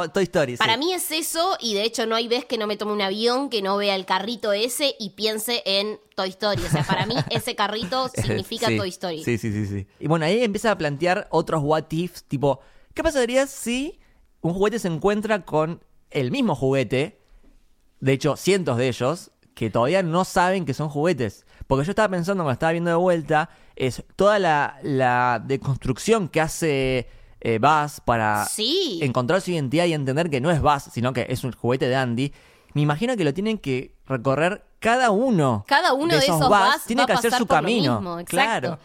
Toy 0.10 0.24
Story. 0.24 0.54
sí. 0.54 0.58
Para 0.58 0.78
mí 0.78 0.94
es 0.94 1.12
eso, 1.12 1.58
y 1.60 1.74
de 1.74 1.84
hecho 1.84 2.06
no 2.06 2.16
hay 2.16 2.28
vez 2.28 2.46
que 2.46 2.58
no 2.58 2.68
me 2.68 2.78
tome 2.78 2.94
un 2.94 3.02
avión, 3.02 3.50
que 3.50 3.62
no 3.62 3.78
vea 3.78 3.96
el 3.96 4.06
carrito 4.06 4.52
ese 4.54 4.96
y 5.00 5.12
piense 5.12 5.64
en 5.66 6.00
Toy 6.16 6.30
Story. 6.30 6.64
O 6.64 6.70
sea, 6.70 6.84
para 6.84 7.06
mí 7.06 7.16
ese 7.30 7.56
carrito 7.56 8.10
significa 8.16 8.68
Sí, 8.68 8.78
Toy 8.78 8.90
Story. 8.90 9.24
Sí, 9.24 9.38
sí, 9.38 9.52
sí, 9.52 9.68
sí. 9.68 9.88
Y 10.00 10.08
bueno, 10.08 10.26
ahí 10.26 10.44
empieza 10.44 10.72
a 10.72 10.78
plantear 10.78 11.28
otros 11.32 11.62
what 11.64 11.86
ifs, 11.92 12.24
tipo, 12.24 12.60
¿qué 12.94 13.04
pasaría 13.04 13.48
si 13.48 14.00
un 14.42 14.54
juguete 14.54 14.80
se 14.80 14.88
encuentra 14.88 15.44
con 15.46 15.84
el 16.12 16.32
mismo 16.32 16.56
juguete? 16.56 17.20
De 18.00 18.14
hecho, 18.14 18.36
cientos 18.36 18.78
de 18.78 18.88
ellos 18.88 19.32
que 19.54 19.70
todavía 19.70 20.04
no 20.04 20.24
saben 20.24 20.66
que 20.66 20.74
son 20.74 20.90
juguetes. 20.90 21.46
Porque 21.68 21.86
yo 21.86 21.92
estaba 21.92 22.08
pensando 22.10 22.44
cuando 22.44 22.54
estaba 22.54 22.72
viendo 22.72 22.90
de 22.90 22.96
vuelta, 22.96 23.50
es 23.76 24.04
toda 24.16 24.40
la, 24.40 24.80
la 24.84 25.44
deconstrucción 25.46 26.30
que 26.30 26.40
hace 26.42 27.10
eh, 27.42 27.60
Buzz 27.60 28.00
para 28.04 28.46
Sí. 28.46 29.00
encontrar 29.02 29.42
su 29.42 29.52
identidad 29.52 29.86
y 29.86 29.94
entender 29.94 30.30
que 30.30 30.40
no 30.42 30.50
es 30.50 30.62
Buzz, 30.62 30.84
sino 30.94 31.12
que 31.14 31.26
es 31.30 31.44
un 31.44 31.52
juguete 31.52 31.88
de 31.90 31.96
Andy. 31.96 32.34
Me 32.74 32.82
imagino 32.82 33.18
que 33.18 33.24
lo 33.26 33.34
tienen 33.34 33.58
que 33.58 33.96
recorrer 34.08 34.64
cada 34.80 35.12
uno. 35.12 35.66
Cada 35.68 35.94
uno 35.94 36.14
de, 36.14 36.20
esos 36.20 36.40
Buzz 36.40 36.48
Buzz 36.50 36.84
tiene 36.88 37.02
va 37.02 37.06
que 37.08 37.14
a 37.14 37.16
hacer 37.18 37.32
su 37.34 37.46
por 37.46 37.58
lo 37.58 37.62
camino. 37.64 37.96
mismo, 38.00 38.20
exacto. 38.20 38.60
Claro. 38.68 38.80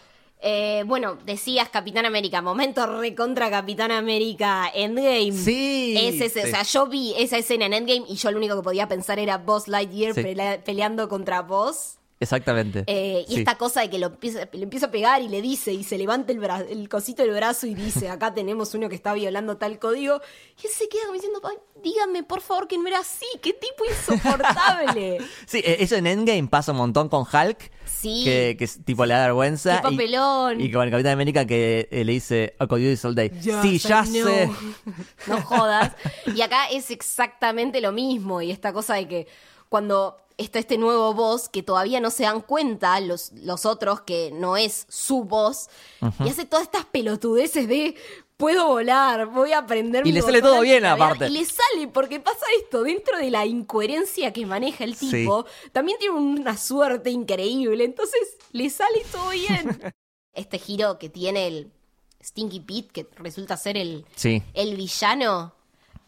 Eh, 0.47 0.83
bueno, 0.85 1.17
decías 1.25 1.69
Capitán 1.69 2.05
América, 2.05 2.39
momento 2.39 2.85
recontra 2.85 3.49
Capitán 3.49 3.91
América 3.91 4.69
Endgame. 4.75 5.31
Sí, 5.31 5.95
Es 5.97 6.21
ese, 6.21 6.41
sí. 6.43 6.47
O 6.47 6.51
sea, 6.51 6.61
yo 6.61 6.85
vi 6.85 7.15
esa 7.17 7.37
escena 7.39 7.65
en 7.65 7.73
Endgame 7.73 8.05
y 8.07 8.15
yo 8.15 8.29
lo 8.29 8.37
único 8.37 8.55
que 8.55 8.61
podía 8.61 8.87
pensar 8.87 9.17
era 9.17 9.39
Buzz 9.39 9.67
Lightyear 9.67 10.13
Sí. 10.13 10.21
pelea- 10.21 10.63
peleando 10.63 11.09
contra 11.09 11.41
Buzz. 11.41 11.97
Exactamente. 12.19 12.83
Eh, 12.87 13.25
y 13.27 13.33
Sí. 13.33 13.39
esta 13.39 13.57
cosa 13.57 13.81
de 13.81 13.89
que 13.89 13.97
lo 13.99 14.07
empieza, 14.07 14.47
le 14.53 14.63
empieza 14.63 14.85
a 14.85 14.91
pegar 14.91 15.21
y 15.21 15.27
le 15.27 15.41
dice, 15.41 15.73
y 15.73 15.83
se 15.83 15.97
levanta 15.97 16.31
el, 16.31 16.39
bra- 16.39 16.65
el 16.69 16.87
cosito 16.89 17.23
del 17.23 17.31
brazo 17.33 17.67
y 17.67 17.73
dice, 17.75 18.09
acá 18.09 18.33
tenemos 18.33 18.73
uno 18.73 18.87
que 18.87 18.95
está 18.95 19.13
violando 19.13 19.57
tal 19.57 19.79
código. 19.79 20.21
Y 20.63 20.67
él 20.67 20.71
se 20.73 20.87
queda 20.87 21.01
como 21.07 21.13
diciendo, 21.15 21.41
"Ay, 21.43 21.57
dígame 21.83 22.23
por 22.23 22.39
favor 22.41 22.67
que 22.67 22.77
no 22.77 22.87
era 22.87 22.99
así, 22.99 23.25
qué 23.41 23.51
tipo 23.51 23.83
insoportable. 23.89 25.17
Sí, 25.45 25.57
eh, 25.65 25.77
eso 25.79 25.95
en 25.95 26.07
Endgame 26.07 26.47
pasa 26.47 26.71
un 26.71 26.77
montón 26.77 27.09
con 27.09 27.21
Hulk. 27.31 27.71
Sí. 27.95 28.23
Que, 28.23 28.55
que 28.57 28.65
es, 28.65 28.83
tipo 28.83 29.05
le 29.05 29.13
da 29.13 29.21
vergüenza. 29.25 29.81
Qué 29.81 29.87
y- 29.87 29.91
papelón. 29.91 30.61
Y, 30.61 30.71
con 30.71 30.83
el 30.83 30.91
Capitán 30.91 31.13
América 31.13 31.45
que 31.45 31.87
eh, 31.91 32.03
le 32.03 32.13
dice, 32.13 32.55
I 32.61 32.67
could 32.67 32.81
do 32.81 32.89
this 32.89 33.05
all 33.05 33.15
day. 33.15 33.29
Yes, 33.29 33.61
sí, 33.61 33.75
I 33.75 33.77
ya 33.79 34.03
know. 34.03 34.27
sé. 34.27 34.49
No 35.27 35.41
jodas. 35.41 35.93
Y 36.35 36.41
acá 36.41 36.67
es 36.71 36.91
exactamente 36.91 37.81
lo 37.81 37.91
mismo. 37.91 38.41
Y 38.41 38.51
esta 38.51 38.73
cosa 38.73 38.95
de 38.95 39.07
que 39.07 39.27
cuando 39.69 40.17
está 40.37 40.59
este 40.59 40.77
nuevo 40.77 41.13
boss 41.13 41.47
que 41.47 41.63
todavía 41.63 42.01
no 42.01 42.11
se 42.11 42.23
dan 42.23 42.41
cuenta 42.41 42.99
los, 42.99 43.31
los 43.33 43.65
otros 43.65 44.01
que 44.01 44.31
no 44.33 44.57
es 44.57 44.85
su 44.89 45.23
voz 45.23 45.69
y 46.23 46.27
hace 46.29 46.43
todas 46.45 46.65
estas 46.65 46.83
pelotudeces 46.85 47.69
de 47.69 47.95
puedo 48.37 48.67
volar, 48.67 49.27
voy 49.27 49.53
a 49.53 49.59
aprender 49.59 50.05
Y 50.05 50.11
le 50.11 50.21
sale 50.21 50.41
todo 50.41 50.61
bien, 50.61 50.85
antigravedad", 50.85 51.05
aparte. 51.07 51.27
Y 51.27 51.37
le 51.37 51.45
sale 51.45 51.87
porque 51.87 52.19
pasa 52.19 52.45
esto 52.61 52.83
dentro 52.83 53.17
de 53.17 53.31
la 53.31 53.45
incoherencia 53.45 54.33
que 54.33 54.45
maneja 54.45 54.83
el 54.83 54.95
Sí. 54.95 55.09
tipo. 55.11 55.45
También 55.71 55.97
tiene 55.99 56.15
una 56.15 56.57
suerte 56.57 57.09
increíble. 57.11 57.83
Entonces 57.83 58.37
le 58.51 58.69
sale 58.69 59.03
todo 59.11 59.29
bien. 59.29 59.79
este 60.33 60.59
giro 60.59 60.99
que 60.99 61.09
tiene 61.09 61.47
el 61.47 61.71
Stinky 62.23 62.59
Pete, 62.59 62.89
que 62.91 63.07
resulta 63.17 63.55
ser 63.57 63.77
el, 63.77 64.05
Sí. 64.15 64.41
el 64.53 64.75
villano 64.75 65.53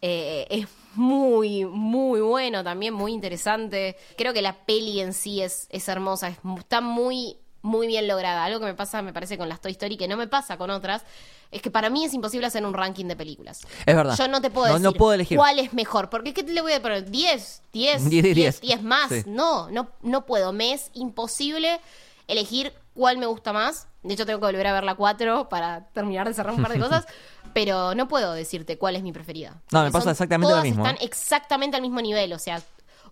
eh, 0.02 0.46
es 0.50 0.66
muy, 0.94 1.64
muy 1.64 2.20
bueno 2.20 2.62
también, 2.62 2.92
muy 2.94 3.12
interesante. 3.12 3.96
Creo 4.16 4.32
que 4.32 4.42
la 4.42 4.64
peli 4.66 5.00
en 5.00 5.12
sí 5.14 5.40
es, 5.42 5.66
es 5.70 5.88
hermosa, 5.88 6.28
es, 6.28 6.38
está 6.58 6.80
muy, 6.80 7.36
muy 7.62 7.86
bien 7.86 8.06
lograda. 8.08 8.44
Algo 8.44 8.60
que 8.60 8.66
me 8.66 8.74
pasa, 8.74 9.02
me 9.02 9.12
parece, 9.12 9.36
con 9.38 9.48
las 9.48 9.60
Toy 9.60 9.72
Story, 9.72 9.96
que 9.96 10.08
no 10.08 10.16
me 10.16 10.26
pasa 10.28 10.56
con 10.56 10.70
otras, 10.70 11.02
es 11.50 11.62
que 11.62 11.70
para 11.70 11.90
mí 11.90 12.04
es 12.04 12.14
imposible 12.14 12.46
hacer 12.46 12.64
un 12.64 12.74
ranking 12.74 13.06
de 13.06 13.16
películas. 13.16 13.60
Es 13.86 13.96
verdad. 13.96 14.16
Yo 14.16 14.28
no 14.28 14.40
te 14.40 14.50
puedo 14.50 14.66
No- 14.68 14.74
decir 14.74 14.84
no 14.84 14.92
puedo 14.92 15.12
elegir. 15.14 15.36
cuál 15.38 15.58
es 15.58 15.72
mejor, 15.72 16.10
porque 16.10 16.32
¿qué 16.34 16.42
te 16.42 16.52
le 16.52 16.60
voy 16.60 16.72
a 16.72 16.82
poner? 16.82 17.10
¿10? 17.10 17.62
¿10? 17.72 17.98
10, 18.00 18.04
10, 18.10 18.34
10. 18.34 18.60
10 18.60 18.82
más. 18.82 19.08
Sí. 19.10 19.22
No, 19.26 19.70
no, 19.70 19.88
no 20.02 20.24
puedo. 20.26 20.52
Me 20.52 20.72
es 20.72 20.90
imposible 20.94 21.80
elegir 22.26 22.72
cuál 22.94 23.18
me 23.18 23.26
gusta 23.26 23.52
más. 23.52 23.86
De 24.02 24.14
hecho, 24.14 24.26
tengo 24.26 24.38
que 24.40 24.46
volver 24.46 24.66
a 24.66 24.72
ver 24.72 24.84
la 24.84 24.94
4 24.94 25.48
para 25.48 25.88
terminar 25.88 26.28
de 26.28 26.34
cerrar 26.34 26.54
un 26.54 26.62
par 26.62 26.72
de 26.72 26.78
cosas. 26.80 27.06
Pero 27.54 27.94
no 27.94 28.06
puedo 28.08 28.34
decirte 28.34 28.76
cuál 28.78 28.94
es 28.94 29.02
mi 29.02 29.10
preferida. 29.12 29.60
No, 29.72 29.82
me 29.82 29.90
pasa 29.90 30.10
exactamente 30.10 30.54
lo 30.54 30.62
mismo, 30.62 30.84
Están 30.86 30.96
¿eh? 31.02 31.06
exactamente 31.06 31.76
al 31.76 31.82
mismo 31.82 32.00
nivel. 32.02 32.32
O 32.34 32.38
sea, 32.38 32.62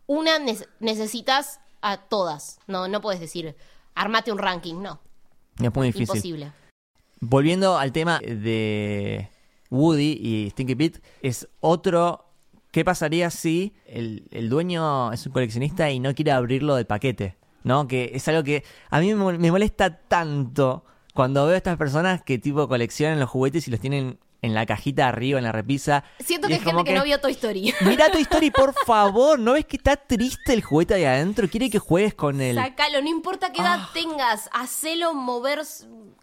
una 0.07 0.39
ne- 0.39 0.59
necesitas 0.79 1.59
a 1.81 1.97
todas. 1.97 2.59
No, 2.67 2.87
no 2.87 3.01
puedes 3.01 3.19
decir, 3.21 3.57
armate 3.97 4.31
un 4.31 4.39
ranking. 4.39 4.77
No, 4.81 5.01
Es 5.61 5.75
muy 5.75 5.89
difícil. 5.89 6.03
imposible. 6.17 6.53
Volviendo 7.21 7.79
al 7.79 7.91
tema 7.93 8.21
de 8.21 9.29
Woody 9.71 10.13
y 10.21 10.51
Stinky 10.51 10.75
Pete, 10.77 11.01
es 11.23 11.49
otro. 11.61 12.23
¿Qué 12.71 12.85
pasaría 12.85 13.31
si 13.31 13.73
el, 13.87 14.29
el 14.31 14.51
dueño 14.51 15.11
es 15.13 15.25
un 15.27 15.33
coleccionista 15.33 15.91
y 15.91 15.99
no 15.99 16.15
quiere 16.15 16.33
abrirlo 16.33 16.75
del 16.77 16.87
paquete? 16.87 17.37
¿No? 17.65 17.89
Que 17.89 18.11
es 18.15 18.29
algo 18.29 18.45
que 18.45 18.65
a 18.91 19.01
mí 19.01 19.13
me, 19.15 19.21
mol- 19.25 19.39
me 19.39 19.51
molesta 19.51 19.99
tanto 20.07 20.85
cuando 21.15 21.45
veo 21.47 21.55
a 21.55 21.57
estas 21.57 21.79
personas 21.79 22.23
que 22.23 22.39
tipo 22.39 22.69
coleccionan 22.69 23.19
los 23.19 23.31
juguetes 23.31 23.67
y 23.67 23.71
los 23.71 23.81
tienen 23.81 24.19
en 24.47 24.55
la 24.55 24.65
cajita 24.65 25.09
arriba, 25.09 25.39
en 25.39 25.45
la 25.45 25.53
repisa. 25.53 26.05
Siento 26.25 26.49
que 26.49 26.55
es 26.55 26.63
gente 26.63 26.85
que, 26.85 26.95
no 26.95 27.05
vio 27.05 27.21
Toy 27.21 27.33
Story. 27.33 27.75
Mira 27.83 28.11
tu 28.11 28.19
historia, 28.19 28.51
por 28.53 28.73
favor. 28.87 29.39
¿No 29.39 29.53
ves 29.53 29.67
que 29.67 29.77
está 29.77 29.97
triste 29.97 30.53
el 30.55 30.63
juguete 30.63 30.95
ahí 30.95 31.05
adentro? 31.05 31.49
Quiere 31.49 31.69
que 31.69 31.79
juegues 31.79 32.15
con 32.15 32.41
él. 32.41 32.57
Sácalo, 32.57 33.03
no 33.03 33.09
importa 33.09 33.53
qué 33.53 33.61
edad 33.61 33.81
Ah. 33.83 33.91
tengas, 33.93 34.49
hacelo 34.53 35.13
mover, 35.15 35.61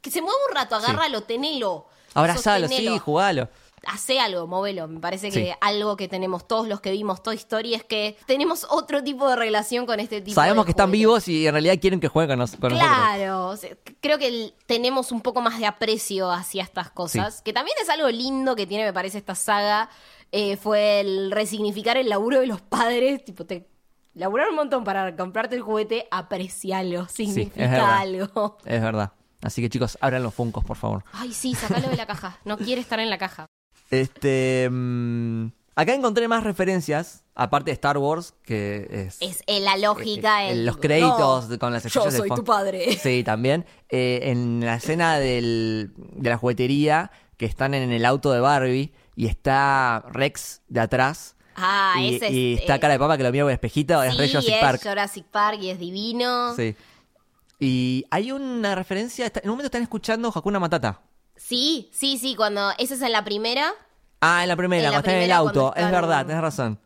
que 0.01 0.09
se 0.09 0.21
mueva 0.21 0.37
un 0.49 0.55
rato, 0.55 0.75
agárralo, 0.75 1.21
tenelo. 1.23 1.87
Abrazalo, 2.15 2.67
sí, 2.67 2.87
jugalo. 2.99 3.49
Hacé 3.85 4.19
algo, 4.19 4.47
móvelo. 4.47 4.87
Me 4.87 4.99
parece 4.99 5.29
que 5.29 5.45
Sí. 5.47 5.51
algo 5.61 5.97
que 5.97 6.07
tenemos 6.07 6.47
todos 6.47 6.67
los 6.67 6.79
que 6.81 6.91
vimos 6.91 7.21
Toy 7.21 7.35
Story 7.35 7.73
es 7.73 7.83
que 7.83 8.17
tenemos 8.25 8.65
otro 8.69 9.03
tipo 9.03 9.27
de 9.29 9.35
relación 9.35 9.85
con 9.85 9.99
este 9.99 10.21
tipo 10.21 10.35
Sabemos 10.35 10.63
de 10.63 10.67
que 10.67 10.71
están 10.71 10.89
vivos 10.91 11.27
y 11.27 11.45
en 11.47 11.53
realidad 11.53 11.75
quieren 11.81 11.99
que 11.99 12.07
jueguen 12.07 12.31
con, 12.31 12.39
nos- 12.39 12.55
con 12.55 12.71
nosotros. 12.73 12.89
Claro, 12.97 13.55
creo 14.01 14.17
que 14.17 14.53
tenemos 14.65 15.11
un 15.11 15.21
poco 15.21 15.41
más 15.41 15.59
de 15.59 15.65
aprecio 15.65 16.31
hacia 16.31 16.63
estas 16.63 16.91
cosas, 16.91 17.41
que 17.41 17.51
también 17.53 17.75
es 17.81 17.89
algo 17.89 18.09
lindo 18.09 18.55
que 18.55 18.65
tiene, 18.65 18.85
me 18.85 18.93
parece, 18.93 19.17
esta 19.17 19.35
saga, 19.35 19.89
eh, 20.31 20.55
fue 20.57 21.01
el 21.01 21.31
resignificar 21.31 21.97
el 21.97 22.09
laburo 22.09 22.39
de 22.39 22.47
los 22.47 22.61
padres, 22.61 23.23
tipo, 23.25 23.45
te 23.45 23.67
laburaron 24.13 24.51
un 24.51 24.57
montón 24.57 24.83
para 24.83 25.15
comprarte 25.15 25.55
el 25.55 25.61
juguete, 25.61 26.07
aprecialo, 26.09 27.07
significa 27.09 27.99
algo. 27.99 28.57
Es 28.65 28.81
verdad. 28.81 29.11
Así 29.41 29.61
que 29.61 29.69
chicos, 29.69 29.97
abran 29.99 30.23
los 30.23 30.33
funcos, 30.33 30.63
por 30.63 30.77
favor. 30.77 31.03
Ay, 31.11 31.33
sí, 31.33 31.53
sacalo 31.53 31.89
de 31.89 31.97
la 31.97 32.05
caja, 32.05 32.39
no 32.45 32.57
quiere 32.57 32.79
estar 32.79 32.99
en 33.01 33.09
la 33.09 33.17
caja. 33.17 33.45
Este. 34.01 34.69
mm, 34.71 35.47
acá 35.75 35.93
encontré 35.93 36.27
más 36.27 36.43
referencias, 36.43 37.23
aparte 37.35 37.71
de 37.71 37.73
Star 37.73 37.97
Wars, 37.97 38.33
que 38.43 38.87
es. 38.89 39.17
Es 39.21 39.43
eh, 39.47 39.59
la 39.59 39.77
lógica, 39.77 40.45
eh, 40.45 40.51
el- 40.51 40.65
los 40.65 40.77
créditos 40.77 41.49
no, 41.49 41.59
con 41.59 41.73
las 41.73 41.83
Yo 41.85 42.05
de 42.05 42.11
soy 42.11 42.29
tu 42.29 42.43
padre. 42.43 42.97
Sí, 42.97 43.23
también. 43.23 43.65
Eh, 43.89 44.19
en 44.23 44.59
la 44.61 44.75
escena 44.75 45.19
del, 45.19 45.91
de 45.95 46.29
la 46.29 46.37
juguetería, 46.37 47.11
que 47.37 47.45
están 47.45 47.73
en 47.73 47.91
el 47.91 48.05
auto 48.05 48.31
de 48.31 48.39
Barbie 48.39 48.93
y 49.15 49.27
está 49.27 50.03
Rex 50.11 50.61
de 50.67 50.79
atrás. 50.79 51.35
Ah, 51.55 51.95
y, 51.99 52.15
ese 52.15 52.27
es. 52.27 52.33
y 52.33 52.53
está 52.53 52.75
eh, 52.75 52.79
cara 52.79 52.93
de 52.93 52.99
papa 52.99 53.15
que 53.17 53.23
lo 53.23 53.31
mira 53.31 53.45
el 53.45 53.51
espejito, 53.51 54.01
es 54.01 54.13
sí, 54.13 54.17
Rey 54.19 54.29
Jurassic 54.29 54.53
es 54.55 54.59
Park. 54.59 54.81
Jurassic 54.83 55.25
Park 55.25 55.59
y 55.61 55.69
es 55.69 55.77
divino. 55.79 56.55
Sí. 56.55 56.75
Y 57.59 58.05
hay 58.09 58.31
una 58.31 58.73
referencia, 58.75 59.27
en 59.27 59.41
un 59.43 59.49
momento 59.51 59.67
están 59.67 59.83
escuchando 59.83 60.31
Hakuna 60.33 60.59
Matata. 60.59 61.01
Sí, 61.35 61.89
sí, 61.93 62.17
sí, 62.17 62.35
cuando 62.35 62.71
esa 62.77 62.93
es 62.93 63.01
en 63.01 63.11
la 63.11 63.23
primera. 63.23 63.73
Ah, 64.21 64.43
en 64.43 64.49
la 64.49 64.55
primera, 64.55 64.79
En 64.79 64.83
la 64.85 64.89
cuando 64.91 64.99
están 65.09 65.15
en 65.15 65.21
el 65.21 65.25
primera, 65.25 65.37
auto. 65.37 65.73
Es 65.75 65.83
están- 65.83 65.91
verdad, 65.91 66.25
tenés 66.25 66.41
razón. 66.41 66.79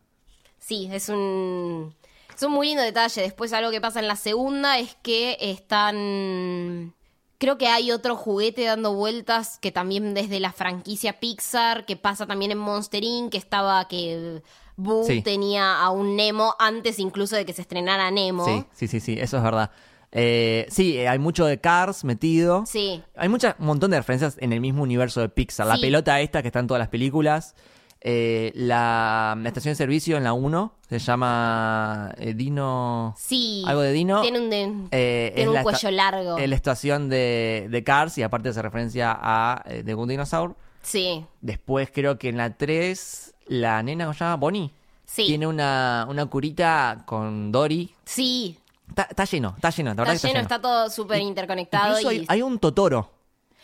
Sí, 0.60 0.90
es 0.92 1.10
un 1.10 1.96
es 2.36 2.44
un 2.44 2.52
muy 2.52 2.68
lindo 2.68 2.82
detalle. 2.84 3.22
Después 3.22 3.52
algo 3.54 3.72
que 3.72 3.82
pasa 3.82 4.00
en 4.00 4.08
la 4.08 4.16
segunda 4.16 4.78
es 4.80 4.96
que 5.02 5.38
están 5.40 6.94
creo 7.40 7.58
que 7.60 7.68
hay 7.68 7.92
otro 7.92 8.16
juguete 8.16 8.64
dando 8.66 8.94
vueltas 8.94 9.60
que 9.60 9.72
también 9.72 10.14
desde 10.16 10.40
la 10.40 10.52
franquicia 10.52 11.20
Pixar, 11.20 11.86
que 11.86 11.96
pasa 11.96 12.26
también 12.26 12.52
en 12.52 12.58
Monster 12.58 13.04
Inc, 13.04 13.32
que 13.32 13.38
estaba 13.38 13.88
que 13.88 14.42
Boo 14.76 15.04
Sí. 15.06 15.22
tenía 15.22 15.80
a 15.82 15.90
un 15.92 16.16
Nemo 16.16 16.56
antes 16.60 16.98
incluso 17.00 17.36
de 17.36 17.46
que 17.46 17.54
se 17.54 17.62
estrenara 17.62 18.10
Nemo. 18.12 18.46
Sí, 18.46 18.66
sí, 18.74 18.88
sí, 18.88 19.00
sí, 19.00 19.18
eso 19.20 19.38
es 19.38 19.44
verdad. 19.44 19.72
Eh, 20.12 20.66
sí, 20.70 20.98
eh, 20.98 21.08
hay 21.08 21.20
mucho 21.20 21.46
de 21.46 21.60
Cars 21.60 22.04
metido. 22.04 22.66
Sí. 22.66 23.04
Hay 23.16 23.30
mucha- 23.30 23.56
un 23.60 23.66
montón 23.68 23.92
de 23.92 23.98
referencias 23.98 24.38
en 24.40 24.54
el 24.54 24.62
mismo 24.62 24.84
universo 24.84 25.22
de 25.22 25.30
Pixar. 25.30 25.68
La 25.68 25.78
pelota 25.78 26.20
esta 26.22 26.42
que 26.42 26.48
está 26.48 26.60
en 26.60 26.68
todas 26.68 26.80
las 26.80 26.90
películas. 26.90 27.56
Eh, 28.00 28.52
la, 28.56 29.36
la 29.42 29.48
estación 29.50 29.72
de 29.72 29.76
servicio 29.76 30.18
en 30.18 30.24
la 30.24 30.32
1 30.34 30.76
se 30.88 31.00
llama 31.00 32.14
eh, 32.18 32.34
Dino. 32.36 33.16
Sí. 33.18 33.64
Algo 33.68 33.82
de 33.82 33.92
Dino. 33.92 34.22
Tiene 34.22 34.40
un, 34.40 34.50
de- 34.50 34.74
Eh, 34.92 35.32
tiene 35.36 35.52
un 35.52 35.64
cuello 35.64 35.92
largo. 35.92 36.38
Es 36.38 36.48
la 36.48 36.56
estación 36.56 37.10
de, 37.10 37.68
de 37.70 37.84
Cars 37.84 38.18
y 38.18 38.24
aparte 38.24 38.50
hace 38.50 38.62
referencia 38.62 39.18
a 39.20 39.64
The 39.84 39.94
Good 39.94 40.10
Dinosaur. 40.10 40.56
Sí. 40.84 41.26
Después 41.42 41.90
creo 41.94 42.18
que 42.18 42.30
en 42.30 42.38
la 42.38 42.56
3, 42.56 43.34
la 43.48 43.82
nena, 43.84 44.06
¿cómo 44.06 44.14
se 44.14 44.20
llama? 44.24 44.36
Bonnie. 44.38 44.72
Sí. 45.06 45.26
Tiene 45.26 45.48
una, 45.48 46.06
una 46.10 46.26
curita 46.28 47.04
con 47.06 47.52
Dory 47.52 47.94
Sí. 48.06 48.58
Está, 48.98 49.04
está 49.10 49.26
lleno, 49.26 49.54
está 49.56 49.70
lleno, 49.70 49.90
la 49.92 49.96
verdad 49.96 50.16
Está 50.16 50.28
que 50.28 50.34
lleno, 50.34 50.42
está 50.42 50.62
todo 50.62 50.90
súper 50.90 51.22
interconectado. 51.22 51.90
Incluso 52.00 52.12
y 52.12 52.20
hay, 52.20 52.26
hay 52.28 52.42
un 52.42 52.60
Totoro 52.60 53.12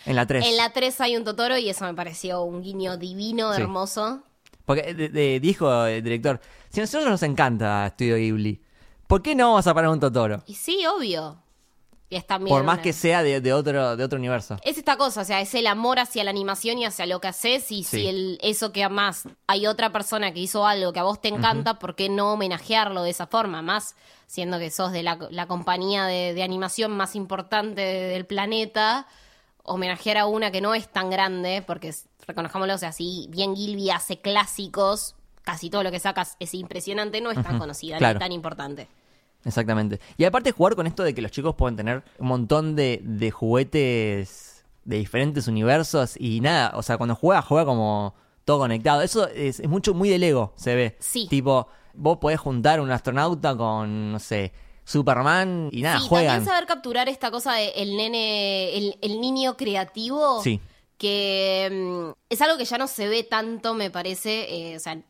en 0.06 0.16
la 0.16 0.26
3. 0.26 0.46
En 0.46 0.58
la 0.58 0.72
3 0.72 1.02
hay 1.02 1.16
un 1.18 1.24
Totoro 1.24 1.58
y 1.58 1.70
eso 1.70 1.86
me 1.86 1.94
pareció 1.94 2.44
un 2.44 2.62
guiño 2.62 2.98
divino, 2.98 3.54
Sí. 3.54 3.62
hermoso. 3.62 4.22
Porque 4.66 4.94
de- 4.94 5.10
de- 5.10 5.40
dijo 5.40 5.86
el 5.86 6.04
director, 6.04 6.40
si 6.70 6.80
a 6.80 6.84
nosotros 6.84 7.10
nos 7.10 7.24
encanta 7.24 7.88
Estudio 7.88 8.16
Ghibli, 8.16 8.62
¿por 9.08 9.22
qué 9.22 9.36
no 9.36 9.50
vamos 9.50 9.68
a 9.68 9.74
parar 9.74 9.90
un 9.90 10.00
Totoro? 10.00 10.42
Y 10.48 10.56
sí, 10.56 10.86
obvio. 10.86 11.43
Y 12.10 12.16
es 12.16 12.28
también 12.28 12.54
Por 12.56 12.64
más 12.64 12.76
una- 12.76 12.84
que 12.84 12.94
sea 12.94 13.24
de, 13.24 13.42
de 13.42 13.54
otro, 13.54 13.96
de 13.96 14.04
otro 14.04 14.20
universo. 14.20 14.58
Es 14.64 14.78
esta 14.78 14.98
cosa, 14.98 15.22
o 15.22 15.26
sea, 15.26 15.42
es 15.42 15.56
el 15.56 15.66
amor 15.66 15.98
hacia 16.00 16.24
la 16.24 16.30
animación 16.30 16.78
y 16.78 16.86
hacia 16.86 17.06
lo 17.08 17.20
que 17.20 17.28
haces 17.30 17.72
y 17.72 17.84
Sí. 17.84 17.98
si 18.02 18.08
el, 18.08 18.40
eso 18.44 18.72
que 18.72 18.88
más 18.90 19.24
hay 19.48 19.66
otra 19.66 19.92
persona 19.92 20.32
que 20.32 20.40
hizo 20.40 20.68
algo 20.68 20.94
que 20.94 21.00
a 21.00 21.04
vos 21.04 21.20
te 21.22 21.30
encanta, 21.30 21.80
¿por 21.80 21.96
qué 21.96 22.10
no 22.10 22.34
homenajearlo 22.34 23.02
de 23.02 23.10
esa 23.10 23.26
forma? 23.26 23.62
Más 23.64 23.96
siendo 24.28 24.60
que 24.60 24.70
sos 24.70 24.92
de 24.92 25.02
la, 25.02 25.18
la 25.32 25.48
compañía 25.48 26.06
de, 26.06 26.34
de 26.36 26.44
animación 26.44 26.92
más 26.92 27.16
importante 27.16 27.82
del 27.82 28.26
planeta, 28.26 29.08
homenajear 29.64 30.18
a 30.18 30.26
una 30.28 30.52
que 30.52 30.62
no 30.62 30.76
es 30.76 30.88
tan 30.92 31.10
grande, 31.10 31.64
porque 31.66 31.90
es- 31.90 32.06
reconozcámoslo, 32.28 32.76
o 32.76 32.78
sea, 32.78 32.92
si 32.92 33.28
bien 33.30 33.56
Gilby 33.56 33.90
hace 33.90 34.20
clásicos, 34.22 35.16
casi 35.44 35.70
todo 35.70 35.84
lo 35.84 35.92
que 35.92 36.00
sacas 36.00 36.36
es 36.40 36.54
impresionante, 36.54 37.22
no 37.22 37.32
es 37.32 37.42
tan 37.42 37.58
conocida, 37.60 37.98
claro. 37.98 38.20
ni 38.20 38.20
tan 38.20 38.32
importante. 38.32 38.88
Exactamente. 39.46 40.00
Y 40.18 40.24
aparte 40.24 40.52
jugar 40.52 40.76
con 40.76 40.88
esto 40.88 41.04
de 41.04 41.14
que 41.14 41.22
los 41.22 41.32
chicos 41.32 41.56
pueden 41.56 41.76
tener 41.76 42.04
un 42.18 42.28
montón 42.28 42.76
de, 42.76 43.02
de 43.04 43.32
juguetes 43.32 44.64
de 44.86 44.98
diferentes 44.98 45.48
universos 45.48 46.16
y 46.20 46.42
nada, 46.42 46.72
o 46.76 46.84
sea, 46.84 46.98
cuando 46.98 47.16
juega, 47.16 47.42
juega 47.42 47.66
como 47.66 48.14
todo 48.46 48.60
conectado. 48.60 49.02
Eso 49.02 49.28
es, 49.30 49.60
es 49.60 49.70
mucho, 49.70 49.94
muy 49.94 50.10
de 50.10 50.18
Lego, 50.18 50.54
se 50.56 50.76
ve. 50.76 50.98
Sí. 51.00 51.28
Tipo, 51.30 51.68
vos 51.94 52.18
podés 52.18 52.40
juntar 52.40 52.82
un 52.82 52.92
astronauta 52.92 53.56
con, 53.56 54.12
no 54.12 54.20
sé, 54.20 54.52
Superman 54.86 55.70
y 55.72 55.82
nada, 55.82 56.00
sí, 56.00 56.08
juegan. 56.08 56.36
también 56.36 56.50
saber 56.54 56.68
capturar 56.68 57.08
esta 57.08 57.32
cosa 57.32 57.54
de 57.54 57.70
el 57.70 57.96
nene, 57.96 58.78
el, 58.78 58.98
el 59.02 59.22
niño 59.22 59.56
creativo. 59.56 60.42
Sí. 60.42 60.60
Que 60.98 61.70
mm, 61.72 62.12
es 62.30 62.42
algo 62.42 62.58
que 62.58 62.66
ya 62.66 62.78
no 62.78 62.88
se 62.88 63.08
ve 63.08 63.24
tanto, 63.24 63.74
me 63.74 63.90
parece. 63.90 64.72
eh, 64.72 64.78
o 64.78 64.80
sea, 64.80 65.02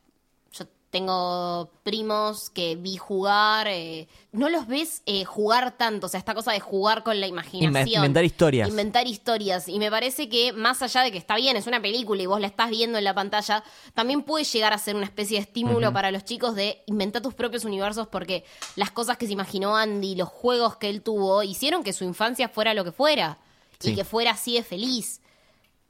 tengo 0.94 1.70
primos 1.84 2.50
que 2.52 2.76
vi 2.76 2.98
jugar. 2.98 3.68
eh, 3.68 4.08
no 4.32 4.48
los 4.50 4.68
ves 4.68 5.02
eh, 5.08 5.26
jugar 5.26 5.76
tanto. 5.78 6.06
O 6.06 6.10
sea, 6.10 6.20
esta 6.20 6.34
cosa 6.36 6.52
de 6.54 6.60
jugar 6.60 7.04
con 7.04 7.20
la 7.20 7.28
imaginación. 7.28 7.74
Inven- 7.74 7.96
inventar 7.98 8.24
historias. 8.24 8.70
Inventar 8.70 9.08
historias. 9.08 9.68
Y 9.68 9.80
me 9.80 9.89
parece 9.91 10.30
que 10.30 10.54
más 10.54 10.82
allá 10.84 11.02
de 11.02 11.12
que 11.12 11.18
está 11.18 11.36
bien, 11.36 11.58
es 11.58 11.68
una 11.68 11.82
película 11.82 12.22
y 12.22 12.26
vos 12.28 12.39
la 12.39 12.48
estás 12.48 12.70
viendo 12.70 12.98
en 12.98 13.04
la 13.04 13.14
pantalla, 13.14 13.64
también 13.94 14.22
puede 14.22 14.46
llegar 14.46 14.72
a 14.72 14.78
ser 14.78 14.96
una 14.96 15.06
especie 15.06 15.38
de 15.38 15.41
estímulo 15.44 15.91
para 15.91 16.12
los 16.12 16.24
chicos 16.26 16.56
de 16.56 16.84
inventar 16.86 17.22
tus 17.22 17.34
propios 17.34 17.66
universos 17.66 18.08
porque 18.08 18.46
las 18.76 18.91
cosas 18.91 19.18
que 19.18 19.26
se 19.26 19.34
imaginó 19.34 19.76
Andy, 19.76 20.16
los 20.16 20.30
juegos 20.30 20.78
que 20.78 20.89
él 20.89 21.02
tuvo, 21.02 21.41
hicieron 21.44 21.84
que 21.84 21.91
su 21.94 22.04
infancia 22.04 22.48
fuera 22.50 22.74
lo 22.76 22.84
que 22.84 22.91
fuera. 22.91 23.39
Sí. 23.80 23.91
Y 23.91 23.96
que 23.96 24.06
fuera 24.06 24.32
así 24.32 24.54
de 24.54 24.64
feliz. 24.64 25.20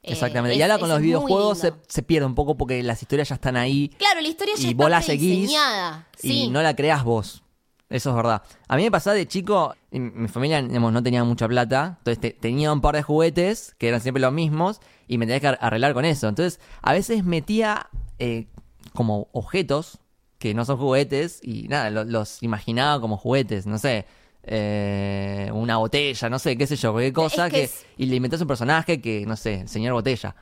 Eh, 0.06 0.12
Exactamente. 0.12 0.52
es- 0.54 0.58
y 0.58 0.62
ahora 0.62 0.78
con 0.78 0.88
los 0.90 1.00
videojuegos 1.00 1.58
se, 1.88 2.02
pierde 2.02 2.26
un 2.26 2.34
poco 2.34 2.56
porque 2.56 2.82
las 2.82 3.00
historias 3.00 3.28
ya 3.30 3.36
están 3.36 3.56
ahí 3.56 3.88
Claro, 3.98 4.20
la 4.20 4.28
historia 4.28 4.54
ya 4.56 4.62
y 4.62 4.70
está 4.72 4.76
vos 4.82 4.90
la 4.90 5.00
seguís 5.02 5.30
prediseñada. 5.50 6.06
y 6.22 6.28
Sí. 6.28 6.48
no 6.50 6.62
la 6.62 6.76
creás 6.76 7.04
vos. 7.04 7.42
Eso 7.90 8.10
es 8.10 8.16
verdad. 8.16 8.42
A 8.68 8.76
mí 8.76 8.82
me 8.82 8.90
pasaba 8.90 9.14
de 9.14 9.26
chico, 9.28 9.74
mi 9.90 10.26
familia 10.28 10.60
digamos, 10.62 10.92
no 10.92 11.02
tenía 11.02 11.22
mucha 11.24 11.46
plata, 11.48 11.96
entonces 11.98 12.20
te- 12.20 12.30
tenía 12.32 12.72
un 12.72 12.80
par 12.80 12.96
de 12.96 13.02
juguetes 13.02 13.74
que 13.78 13.88
eran 13.88 14.00
siempre 14.00 14.20
los 14.20 14.32
mismos 14.32 14.80
y 15.06 15.16
me 15.18 15.26
tenía 15.26 15.40
que 15.40 15.48
ar- 15.48 15.58
arreglar 15.60 15.94
con 15.94 16.04
eso. 16.04 16.28
Entonces, 16.28 16.60
a 16.82 16.92
veces 16.92 17.24
metía 17.24 17.88
eh, 18.18 18.46
como 18.94 19.28
objetos 19.32 19.98
que 20.38 20.54
no 20.54 20.64
son 20.64 20.76
juguetes 20.78 21.40
y 21.42 21.68
nada, 21.68 21.90
lo- 21.90 22.04
los 22.04 22.42
imaginaba 22.42 23.00
como 23.00 23.16
juguetes, 23.16 23.66
no 23.66 23.78
sé. 23.78 24.06
Eh, 24.46 25.50
una 25.52 25.76
botella, 25.78 26.28
no 26.28 26.38
sé, 26.38 26.56
qué 26.56 26.66
sé 26.66 26.76
yo, 26.76 26.92
cualquier 26.92 27.12
cosa 27.12 27.46
Es 27.46 27.52
que 27.52 27.58
que, 27.58 27.64
es- 27.64 27.86
y 27.96 28.06
le 28.06 28.16
inventás 28.16 28.40
un 28.40 28.48
personaje 28.48 29.00
que, 29.00 29.24
no 29.26 29.36
sé, 29.36 29.60
el 29.62 29.68
señor 29.68 29.92
botella. 29.94 30.34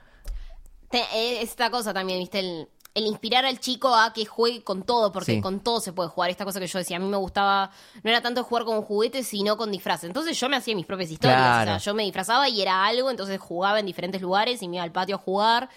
Te- 0.91 0.99
eh, 1.15 1.43
esta 1.43 1.71
cosa 1.71 1.95
también, 1.95 2.19
¿viste? 2.19 2.41
El, 2.41 2.69
el 2.95 3.07
inspirar 3.07 3.47
al 3.47 3.59
chico 3.59 3.95
a 3.95 4.13
que 4.13 4.27
juegue 4.27 4.63
con 4.63 4.83
todo, 4.83 5.13
porque 5.13 5.37
Sí. 5.37 5.41
con 5.41 5.61
todo 5.61 5.81
se 5.81 5.95
puede 5.95 6.11
jugar. 6.11 6.29
Esta 6.29 6.45
cosa 6.45 6.61
que 6.61 6.67
yo 6.67 6.79
decía, 6.79 6.99
a 6.99 7.01
mí 7.01 7.07
me 7.07 7.17
gustaba, 7.17 7.71
no 8.03 8.11
era 8.11 8.21
tanto 8.21 8.45
jugar 8.45 8.65
con 8.65 8.83
juguetes, 8.83 9.27
sino 9.27 9.57
con 9.57 9.71
disfraces. 9.73 10.05
Entonces 10.09 10.39
yo 10.39 10.49
me 10.51 10.57
hacía 10.57 10.75
mis 10.75 10.85
propias 10.85 11.11
historias. 11.11 11.39
Claro. 11.41 11.63
O 11.63 11.65
sea, 11.65 11.79
yo 11.79 11.95
me 11.95 12.03
disfrazaba 12.03 12.49
y 12.51 12.61
era 12.61 12.85
algo, 12.85 13.11
entonces 13.11 13.41
jugaba 13.41 13.81
en 13.81 13.87
diferentes 13.87 14.21
lugares 14.21 14.61
y 14.63 14.69
me 14.69 14.77
iba 14.77 14.85
al 14.85 14.93
patio 14.93 15.17
a 15.17 15.19
jugar. 15.19 15.71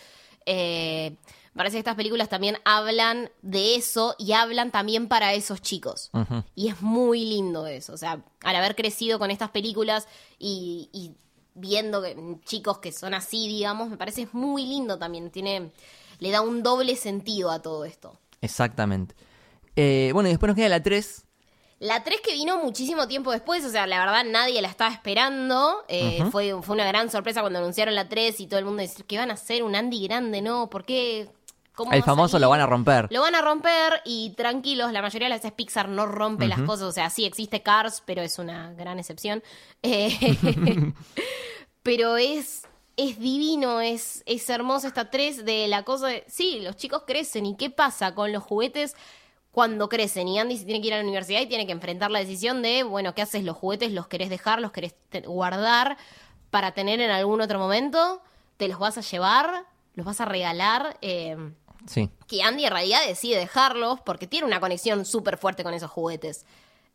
Eh, 0.46 1.16
parece 1.56 1.76
que 1.76 1.80
estas 1.80 1.96
películas 1.96 2.30
también 2.30 2.58
hablan 2.66 3.30
de 3.42 3.76
eso 3.76 4.16
y 4.18 4.34
hablan 4.34 4.72
también 4.72 5.08
para 5.08 5.34
esos 5.34 5.62
chicos. 5.62 6.12
Y 6.56 6.68
es 6.70 6.82
muy 6.82 7.26
lindo 7.26 7.66
eso. 7.68 7.94
O 7.94 7.98
sea, 7.98 8.24
al 8.44 8.56
haber 8.56 8.76
crecido 8.76 9.20
con 9.20 9.32
estas 9.32 9.50
películas 9.52 10.08
y, 10.38 10.90
y 10.92 11.14
viendo 11.54 12.02
que- 12.02 12.18
chicos 12.46 12.80
que 12.80 12.92
son 12.92 13.14
así, 13.14 13.48
digamos, 13.48 13.90
me 13.90 13.98
parece 13.98 14.28
muy 14.34 14.66
lindo 14.66 14.98
también. 15.00 15.32
Tiene, 15.32 15.72
le 16.20 16.32
da 16.32 16.42
un 16.42 16.62
doble 16.64 16.96
sentido 16.96 17.50
a 17.52 17.62
todo 17.62 17.86
esto. 17.86 18.18
Exactamente. 18.42 19.16
Eh, 19.76 20.12
bueno, 20.14 20.30
y 20.30 20.32
después 20.34 20.48
nos 20.50 20.56
queda 20.56 20.70
la 20.70 20.84
3. 20.84 21.24
La 21.80 22.04
3 22.04 22.22
que 22.22 22.34
vino 22.34 22.64
muchísimo 22.64 23.06
tiempo 23.08 23.32
después, 23.34 23.64
o 23.66 23.70
sea, 23.70 23.86
la 23.86 24.00
verdad 24.00 24.24
nadie 24.24 24.62
la 24.62 24.70
estaba 24.70 24.94
esperando. 24.94 25.84
Eh, 25.90 26.24
fue, 26.32 26.56
fue 26.62 26.74
una 26.76 26.86
gran 26.88 27.12
sorpresa 27.12 27.42
cuando 27.42 27.60
anunciaron 27.60 27.96
la 27.96 28.08
3 28.08 28.40
y 28.40 28.48
todo 28.48 28.60
el 28.60 28.66
mundo 28.66 28.82
decía 28.82 29.04
que 29.06 29.18
van 29.18 29.30
a 29.30 29.34
hacer 29.34 29.62
un 29.62 29.76
Andy 29.76 30.08
grande, 30.08 30.42
¿no? 30.42 30.70
¿Por 30.70 30.86
qué? 30.86 31.28
¿Cómo 31.76 31.92
El 31.92 32.04
famoso 32.04 32.40
lo 32.40 32.50
van 32.50 32.62
a 32.62 32.66
romper. 32.66 33.08
Lo 33.12 33.22
van 33.22 33.36
a 33.36 33.42
romper 33.42 34.02
y 34.06 34.32
tranquilos, 34.32 34.94
la 34.94 35.02
mayoría 35.02 35.28
de 35.28 35.30
las 35.30 35.42
veces 35.42 35.52
Pixar 35.52 35.90
no 35.90 36.06
rompe 36.06 36.48
las 36.48 36.62
cosas. 36.62 36.88
O 36.88 36.92
sea, 36.92 37.10
sí 37.10 37.26
existe 37.26 37.62
Cars, 37.62 38.02
pero 38.06 38.22
es 38.22 38.40
una 38.40 38.74
gran 38.74 38.98
excepción. 38.98 39.44
Eh, 39.84 40.94
pero 41.84 42.18
es, 42.18 42.64
es 42.96 43.20
divino, 43.20 43.82
es, 43.82 44.24
es 44.26 44.50
hermoso 44.50 44.88
esta 44.88 45.10
3 45.10 45.44
de 45.44 45.68
la 45.68 45.84
cosa 45.84 46.08
de. 46.08 46.24
Sí, 46.28 46.62
los 46.62 46.78
chicos 46.78 47.04
crecen. 47.06 47.46
¿Y 47.46 47.58
qué 47.58 47.70
pasa 47.70 48.16
con 48.16 48.32
los 48.32 48.42
juguetes 48.42 48.96
cuando 49.52 49.90
crecen? 49.90 50.30
Y 50.30 50.40
Andy 50.40 50.58
se 50.58 50.66
tiene 50.66 50.82
que 50.82 50.88
ir 50.88 50.94
a 50.94 50.98
la 50.98 51.04
universidad 51.04 51.42
y 51.42 51.48
tiene 51.48 51.66
que 51.66 51.74
enfrentar 51.74 52.10
la 52.10 52.20
decisión 52.20 52.62
de, 52.62 52.84
bueno, 52.84 53.14
¿qué 53.14 53.22
haces? 53.22 53.44
¿Los 53.44 53.58
juguetes 53.58 53.92
los 53.92 54.08
querés 54.08 54.30
dejar? 54.30 54.62
¿Los 54.62 54.72
querés 54.72 54.96
guardar 55.26 55.98
para 56.52 56.72
tener 56.72 57.02
en 57.02 57.12
algún 57.12 57.42
otro 57.42 57.60
momento? 57.60 58.22
¿Te 58.56 58.70
los 58.70 58.80
vas 58.80 58.98
a 58.98 59.02
llevar? 59.02 59.66
¿Los 59.94 60.06
vas 60.06 60.22
a 60.22 60.26
regalar? 60.26 60.98
Eh, 61.02 61.36
Sí. 61.88 62.10
que 62.28 62.42
Andy 62.42 62.66
en 62.66 62.72
realidad 62.72 63.00
decide 63.08 63.38
dejarlos 63.38 64.00
porque 64.02 64.28
tiene 64.28 64.48
una 64.48 64.60
conexión 64.60 65.06
súper 65.06 65.38
fuerte 65.38 65.64
con 65.64 65.74
esos 65.74 65.92
juguetes. 65.92 66.46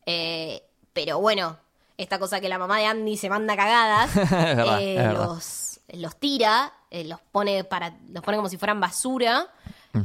Eh, 0.07 0.63
pero 0.93 1.21
bueno, 1.21 1.59
esta 1.97 2.19
cosa 2.19 2.41
que 2.41 2.49
la 2.49 2.59
mamá 2.59 2.79
de 2.79 2.87
Andy 2.87 3.17
se 3.17 3.29
manda 3.29 3.57
cagadas, 3.57 4.15
verdad, 4.31 4.79
eh, 4.81 5.13
los, 5.13 5.81
los 5.93 6.17
tira, 6.17 6.73
eh, 6.91 7.05
los 7.05 7.21
pone 7.21 7.65
para, 7.65 7.97
los 8.09 8.23
pone 8.23 8.37
como 8.37 8.49
si 8.49 8.57
fueran 8.57 8.81
basura 8.81 9.49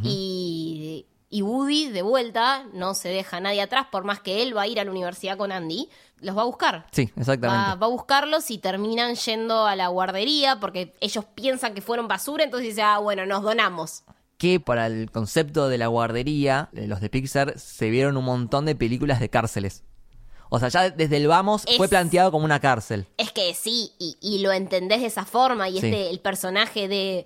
y, 0.03 1.05
y 1.29 1.41
Woody 1.41 1.89
de 1.89 2.01
vuelta 2.01 2.65
no 2.73 2.93
se 2.95 3.09
deja 3.09 3.37
a 3.37 3.39
nadie 3.39 3.61
atrás 3.61 3.87
por 3.91 4.03
más 4.03 4.19
que 4.19 4.41
él 4.41 4.55
va 4.55 4.63
a 4.63 4.67
ir 4.67 4.79
a 4.79 4.83
la 4.83 4.91
universidad 4.91 5.37
con 5.37 5.51
Andy, 5.51 5.89
los 6.19 6.37
va 6.37 6.41
a 6.41 6.45
buscar. 6.45 6.87
Sí, 6.91 7.11
exactamente. 7.15 7.69
Va, 7.69 7.75
va 7.75 7.85
a 7.85 7.89
buscarlos 7.89 8.49
y 8.51 8.57
terminan 8.57 9.15
yendo 9.15 9.65
a 9.65 9.75
la 9.75 9.87
guardería 9.87 10.59
porque 10.59 10.95
ellos 11.01 11.25
piensan 11.35 11.73
que 11.73 11.81
fueron 11.81 12.07
basura, 12.07 12.43
entonces 12.43 12.69
dice, 12.69 12.81
ah, 12.81 12.97
bueno, 12.99 13.25
nos 13.25 13.43
donamos. 13.43 14.03
Que 14.37 14.59
para 14.59 14.87
el 14.87 15.09
concepto 15.11 15.69
de 15.69 15.77
la 15.77 15.87
guardería, 15.87 16.69
eh, 16.73 16.87
los 16.87 16.99
de 17.01 17.09
Pixar 17.09 17.57
se 17.57 17.89
vieron 17.89 18.17
un 18.17 18.25
montón 18.25 18.65
de 18.65 18.75
películas 18.75 19.19
de 19.19 19.29
cárceles. 19.29 19.83
O 20.49 20.59
sea, 20.59 20.69
ya 20.69 20.89
desde 20.91 21.17
el 21.17 21.27
vamos 21.27 21.63
Es- 21.67 21.77
fue 21.77 21.87
planteado 21.87 22.31
como 22.31 22.45
una 22.45 22.59
cárcel. 22.59 23.07
Es 23.17 23.31
que 23.31 23.53
sí, 23.53 23.91
y, 23.97 24.17
y 24.21 24.39
lo 24.39 24.51
entendés 24.51 25.01
de 25.01 25.07
esa 25.07 25.25
forma, 25.25 25.67
y 25.69 25.79
Sí. 25.79 25.87
este, 25.87 26.09
el 26.09 26.19
personaje 26.19 26.87
de 26.87 27.25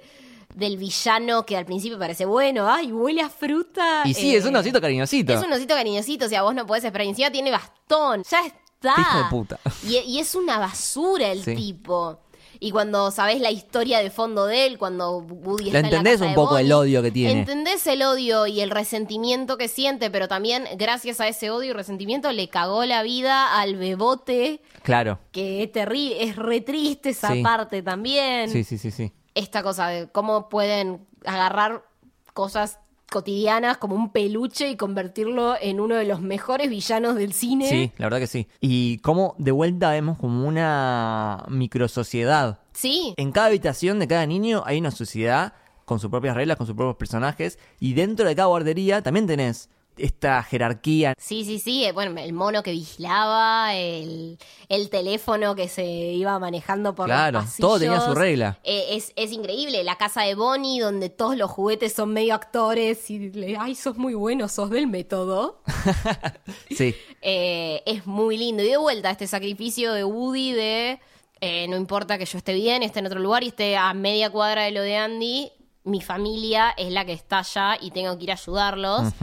del 0.55 0.77
villano 0.77 1.45
que 1.45 1.55
al 1.55 1.65
principio 1.65 1.99
parece 1.99 2.25
bueno, 2.25 2.67
ay, 2.67 2.91
huele 2.91 3.21
a 3.21 3.29
fruta. 3.29 4.01
Y 4.05 4.15
sí, 4.15 4.33
eh, 4.33 4.37
es 4.39 4.45
un 4.45 4.55
osito 4.55 4.81
cariñosito. 4.81 5.31
Es 5.31 5.43
un 5.45 5.53
osito 5.53 5.75
cariñosito, 5.75 6.25
o 6.25 6.29
sea, 6.29 6.41
vos 6.41 6.55
no 6.55 6.65
podés 6.65 6.83
esperar. 6.83 7.05
Y 7.05 7.09
encima 7.09 7.29
tiene 7.31 7.51
bastón, 7.51 8.23
ya 8.29 8.41
está. 8.47 8.95
Hijo 8.99 9.17
de 9.19 9.23
puta. 9.29 9.59
Y, 9.87 9.97
y 9.97 10.19
es 10.19 10.33
una 10.33 10.57
basura 10.57 11.31
el 11.31 11.43
Sí. 11.43 11.53
tipo. 11.55 12.19
Y 12.61 12.71
cuando 12.71 13.09
sabés 13.11 13.39
la 13.39 13.51
historia 13.51 13.99
de 13.99 14.09
fondo 14.11 14.45
de 14.45 14.65
él, 14.65 14.77
cuando 14.77 15.19
Woody 15.19 15.63
Lo 15.71 15.77
está 15.77 15.79
en 15.79 15.83
la 15.83 15.87
entendés 15.89 16.13
casa 16.15 16.25
un 16.25 16.29
de 16.31 16.35
poco 16.35 16.57
el 16.57 16.71
odio 16.73 17.01
que 17.01 17.09
tiene. 17.11 17.39
Entendés 17.39 17.87
el 17.87 18.01
odio 18.03 18.47
y 18.47 18.59
el 18.59 18.69
resentimiento 18.69 19.57
que 19.57 19.69
siente, 19.69 20.11
pero 20.11 20.27
también 20.27 20.65
gracias 20.75 21.21
a 21.21 21.27
ese 21.29 21.51
odio 21.51 21.69
y 21.69 21.73
resentimiento 21.73 22.31
le 22.33 22.49
cagó 22.49 22.83
la 22.83 23.01
vida 23.01 23.57
al 23.61 23.77
bebote 23.77 24.61
Claro. 24.83 25.19
que 25.31 25.63
es 25.63 25.71
terrible, 25.71 26.21
es 26.23 26.35
re 26.35 26.59
triste 26.59 27.09
esa 27.11 27.31
Sí. 27.33 27.41
parte 27.43 27.81
también. 27.81 28.49
Sí, 28.49 28.65
sí, 28.65 28.77
sí, 28.77 28.91
sí. 28.91 29.13
Esta 29.35 29.63
cosa 29.63 29.87
de 29.87 30.09
cómo 30.09 30.49
pueden 30.49 31.07
agarrar 31.25 31.85
cosas 32.33 32.79
cotidianas 33.09 33.77
como 33.77 33.95
un 33.95 34.11
peluche 34.11 34.69
y 34.69 34.75
convertirlo 34.75 35.55
en 35.59 35.79
uno 35.79 35.95
de 35.95 36.05
los 36.05 36.21
mejores 36.21 36.69
villanos 36.69 37.15
del 37.15 37.33
cine. 37.33 37.69
Sí, 37.69 37.91
la 37.97 38.05
verdad 38.05 38.19
que 38.19 38.27
sí. 38.27 38.47
Y 38.61 38.99
cómo 38.99 39.35
de 39.37 39.51
vuelta 39.51 39.91
vemos 39.91 40.17
como 40.17 40.47
una 40.47 41.45
microsociedad. 41.49 42.59
Sí, 42.73 43.13
En 43.17 43.31
cada 43.31 43.47
habitación 43.47 43.99
de 43.99 44.07
cada 44.07 44.25
niño 44.25 44.63
hay 44.65 44.79
una 44.79 44.91
sociedad 44.91 45.53
con 45.85 45.99
sus 45.99 46.09
propias 46.09 46.35
reglas, 46.35 46.57
con 46.57 46.67
sus 46.67 46.75
propios 46.75 46.97
personajes. 46.97 47.59
Y 47.79 47.93
dentro 47.93 48.27
de 48.27 48.35
cada 48.35 48.47
guardería 48.47 49.01
también 49.01 49.27
tenés 49.27 49.69
esta 49.99 50.41
jerarquía. 50.43 51.13
Sí, 51.17 51.45
sí, 51.45 51.59
sí. 51.59 51.85
eh, 51.85 51.91
Bueno, 51.91 52.19
el 52.19 52.33
mono 52.33 52.63
que 52.63 52.71
vigilaba, 52.71 53.75
el, 53.75 54.37
el 54.69 54.89
teléfono 54.89 55.55
que 55.55 55.67
se 55.67 55.85
iba 55.85 56.37
manejando 56.39 56.95
por 56.95 57.05
Claro, 57.07 57.39
los 57.39 57.45
pasillos. 57.45 57.69
todo 57.69 57.79
tenía 57.79 58.01
su 58.01 58.15
regla. 58.15 58.59
Eh, 58.63 58.87
es, 58.91 59.11
es 59.15 59.31
increíble. 59.31 59.83
La 59.83 59.95
casa 59.97 60.21
de 60.23 60.35
Bonnie, 60.35 60.79
donde 60.79 61.09
todos 61.09 61.35
los 61.37 61.49
juguetes 61.51 61.93
son 61.93 62.13
medio 62.13 62.33
actores 62.35 63.09
y 63.09 63.29
le, 63.31 63.57
ay, 63.57 63.75
sos 63.75 63.97
muy 63.97 64.13
bueno, 64.13 64.47
sos 64.47 64.69
del 64.69 64.87
método. 64.87 65.61
Sí, 66.75 66.95
Eh, 67.21 67.83
es 67.85 68.05
muy 68.05 68.37
lindo. 68.37 68.63
Y 68.63 68.67
de 68.69 68.77
vuelta, 68.77 69.11
este 69.11 69.27
sacrificio 69.27 69.93
de 69.93 70.03
Woody 70.03 70.53
de 70.53 70.99
eh, 71.41 71.67
no 71.67 71.77
importa 71.77 72.17
que 72.17 72.25
yo 72.25 72.37
esté 72.37 72.53
bien, 72.53 72.83
esté 72.83 72.99
en 72.99 73.05
otro 73.05 73.19
lugar 73.19 73.43
y 73.43 73.47
esté 73.47 73.77
a 73.77 73.93
media 73.93 74.29
cuadra 74.29 74.63
de 74.63 74.71
lo 74.71 74.81
de 74.81 74.97
Andy, 74.97 75.51
mi 75.85 76.01
familia 76.01 76.71
es 76.77 76.91
la 76.91 77.05
que 77.05 77.13
está 77.13 77.39
allá 77.39 77.77
y 77.79 77.91
tengo 77.91 78.17
que 78.17 78.25
ir 78.25 78.31
a 78.31 78.33
ayudarlos. 78.33 79.13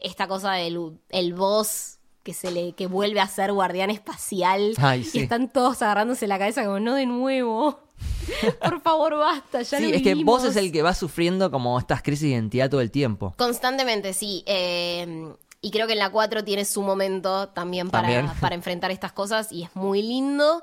Esta 0.00 0.26
cosa 0.26 0.52
del 0.52 0.98
el 1.10 1.34
boss 1.34 1.98
que 2.22 2.34
se 2.34 2.50
le 2.50 2.72
que 2.72 2.86
vuelve 2.86 3.20
a 3.20 3.26
ser 3.28 3.52
guardián 3.52 3.90
espacial 3.90 4.74
Ay, 4.78 5.04
sí. 5.04 5.18
y 5.18 5.22
están 5.22 5.48
todos 5.48 5.80
agarrándose 5.82 6.26
la 6.26 6.38
cabeza 6.38 6.64
como 6.64 6.78
no 6.80 6.94
de 6.94 7.06
nuevo. 7.06 7.80
Por 8.62 8.80
favor, 8.82 9.16
basta, 9.18 9.62
ya 9.62 9.78
sí 9.78 9.88
lo 9.90 9.96
es 9.96 10.02
que 10.02 10.14
vos 10.14 10.42
vivimos". 10.42 10.44
es 10.44 10.56
el 10.56 10.72
que 10.72 10.82
va 10.82 10.94
sufriendo 10.94 11.50
como 11.50 11.78
estas 11.78 12.02
crisis 12.02 12.22
de 12.22 12.28
identidad 12.28 12.70
todo 12.70 12.80
el 12.80 12.90
tiempo. 12.90 13.34
Constantemente, 13.38 14.12
sí. 14.12 14.42
Eh, 14.46 15.32
y 15.62 15.70
creo 15.70 15.86
que 15.86 15.92
en 15.94 15.98
la 15.98 16.10
4 16.10 16.42
tiene 16.44 16.64
su 16.64 16.82
momento 16.82 17.48
también 17.50 17.90
para, 17.90 18.08
También. 18.08 18.34
para 18.40 18.54
enfrentar 18.54 18.90
estas 18.90 19.12
cosas 19.12 19.52
y 19.52 19.64
es 19.64 19.74
muy 19.76 20.02
lindo. 20.02 20.62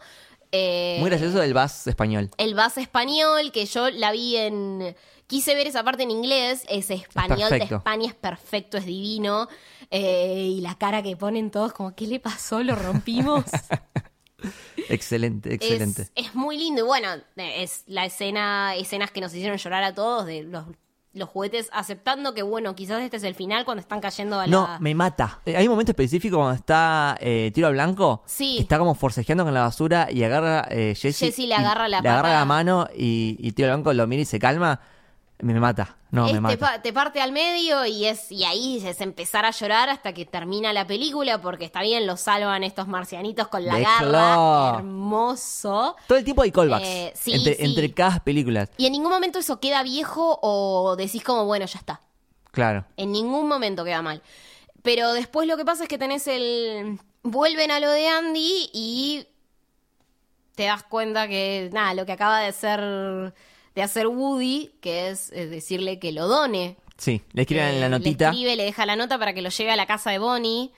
Eh, 0.52 0.98
Muy 1.02 1.10
gracioso 1.10 1.42
el 1.44 1.54
Bass 1.54 1.88
español. 1.88 2.32
El 2.38 2.56
base 2.56 2.82
español, 2.82 3.52
que 3.52 3.66
yo 3.66 3.90
la 3.90 4.12
vi 4.12 4.38
en... 4.38 4.96
Quise 5.28 5.56
ver 5.56 5.68
esa 5.68 5.84
parte 5.84 6.04
en 6.04 6.12
inglés, 6.12 6.64
ese 6.70 6.94
español 6.96 7.50
de. 7.50 7.58
España 7.58 8.08
es 8.08 8.16
perfecto, 8.16 8.78
es 8.78 8.86
divino. 8.86 9.48
Eh, 9.92 10.54
y 10.56 10.62
la 10.62 10.76
cara 10.76 11.04
que 11.04 11.16
ponen 11.16 11.52
todos 11.52 11.74
como, 11.74 11.96
¿qué 11.96 12.08
le 12.08 12.20
pasó? 12.20 12.64
¿Lo 12.64 12.76
rompimos? 12.76 13.44
Excelente, 14.90 15.54
excelente. 15.54 16.04
Es, 16.16 16.28
es 16.28 16.36
muy 16.36 16.58
lindo. 16.58 16.82
Y 16.84 16.86
bueno, 16.86 17.10
es 17.36 17.84
la 17.88 18.06
escena, 18.06 18.76
escenas 18.76 19.12
que 19.12 19.22
nos 19.22 19.34
hicieron 19.34 19.58
llorar 19.58 19.84
a 19.84 19.94
todos 19.94 20.26
de 20.26 20.44
los, 20.44 20.66
los 21.14 21.28
juguetes 21.28 21.70
aceptando 21.74 22.34
que, 22.34 22.44
bueno, 22.44 22.76
quizás 22.76 23.02
este 23.02 23.18
es 23.18 23.24
el 23.24 23.36
final 23.36 23.66
cuando 23.66 23.82
están 23.82 24.00
cayendo 24.00 24.40
a 24.40 24.46
la... 24.48 24.52
No, 24.52 24.80
me 24.80 24.94
mata. 24.96 25.42
Eh, 25.46 25.58
Hay 25.58 25.68
un 25.68 25.72
momento 25.72 25.92
específico 25.92 26.38
cuando 26.38 26.56
está 26.56 27.18
eh, 27.20 27.52
tiro 27.54 27.68
al 27.68 27.74
blanco. 27.74 28.24
Sí. 28.26 28.58
Está 28.60 28.78
como 28.78 28.96
forcejeando 28.96 29.44
con 29.44 29.54
la 29.54 29.62
basura 29.62 30.08
y 30.12 30.24
agarra 30.24 30.68
eh, 30.70 30.94
Jesse. 30.96 31.20
Jesse 31.20 31.40
le 31.40 31.56
agarra 31.56 31.88
la 31.88 32.02
Le 32.02 32.10
agarra 32.10 32.34
la 32.34 32.46
mano 32.46 32.88
y, 32.96 33.36
y 33.40 33.52
tiro 33.54 33.70
al 33.70 33.78
blanco 33.78 33.94
lo 33.94 34.08
mira 34.08 34.22
y 34.22 34.26
se 34.26 34.40
calma. 34.40 34.80
Me, 35.40 35.54
mata. 35.60 35.96
No, 36.10 36.26
me 36.26 36.34
te, 36.34 36.42
mata. 36.42 36.58
pa- 36.58 36.82
te 36.82 36.92
parte 36.94 37.22
al 37.22 37.32
medio 37.32 37.86
y 37.86 38.06
es 38.06 38.32
y 38.32 38.44
ahí 38.44 38.82
es 38.86 39.02
empezar 39.02 39.46
a 39.46 39.52
llorar 39.52 39.88
hasta 39.90 40.12
que 40.14 40.26
termina 40.26 40.74
la 40.74 40.88
película 40.88 41.40
porque 41.40 41.66
está 41.66 41.82
bien, 41.84 42.08
lo 42.08 42.18
salvan 42.18 42.64
estos 42.64 42.88
marcianitos 42.88 43.48
con 43.48 43.64
la 43.66 43.76
Déjalo. 43.76 44.12
garra. 44.12 44.78
Hermoso. 44.80 45.96
Todo 46.08 46.18
el 46.18 46.24
tiempo 46.24 46.42
hay 46.42 46.52
callbacks. 46.52 46.86
Eh, 46.88 47.14
sí, 47.16 47.34
entre, 47.34 47.54
sí. 47.56 47.64
entre 47.66 47.94
cada 47.94 48.20
películas. 48.24 48.70
Y 48.78 48.88
en 48.88 48.94
ningún 48.94 49.12
momento 49.12 49.38
eso 49.40 49.60
queda 49.60 49.84
viejo 49.84 50.40
o 50.42 50.96
decís 50.96 51.24
como, 51.24 51.46
bueno, 51.46 51.66
ya 51.68 51.78
está. 51.80 52.02
Claro. 52.52 52.86
En 52.98 53.12
ningún 53.12 53.48
momento 53.48 53.84
queda 53.84 54.02
mal. 54.02 54.24
Pero 54.82 55.14
después 55.14 55.48
lo 55.48 55.58
que 55.58 55.66
pasa 55.66 55.84
es 55.84 55.90
que 55.90 55.98
tenés 56.00 56.28
el... 56.28 57.00
Vuelven 57.22 57.70
a 57.72 57.80
lo 57.80 57.92
de 57.92 58.08
Andy 58.08 58.70
y 58.74 59.28
te 60.56 60.64
das 60.64 60.82
cuenta 60.84 61.28
que, 61.28 61.70
nada, 61.74 61.94
lo 61.94 62.06
que 62.06 62.14
acaba 62.14 62.40
de 62.40 62.48
hacer, 62.48 63.34
de 63.78 63.84
hacer 63.84 64.08
Woody, 64.08 64.72
que 64.82 65.10
es 65.10 65.32
eh, 65.32 65.46
decirle 65.46 66.00
que 66.00 66.12
lo 66.12 66.28
done. 66.28 66.78
Sí, 66.98 67.22
le 67.34 67.44
escriben 67.44 67.66
en 67.76 67.80
la 67.80 67.86
Eh, 67.86 67.90
notita. 67.90 68.26
Le 68.26 68.32
escribe, 68.32 68.56
le 68.56 68.64
deja 68.64 68.86
la 68.88 68.96
nota 68.96 69.20
para 69.20 69.34
que 69.36 69.44
lo 69.44 69.50
lleve 69.50 69.70
a 69.72 69.76
la 69.76 69.86
casa 69.86 70.10
de 70.10 70.18
Bonnie. 70.18 70.72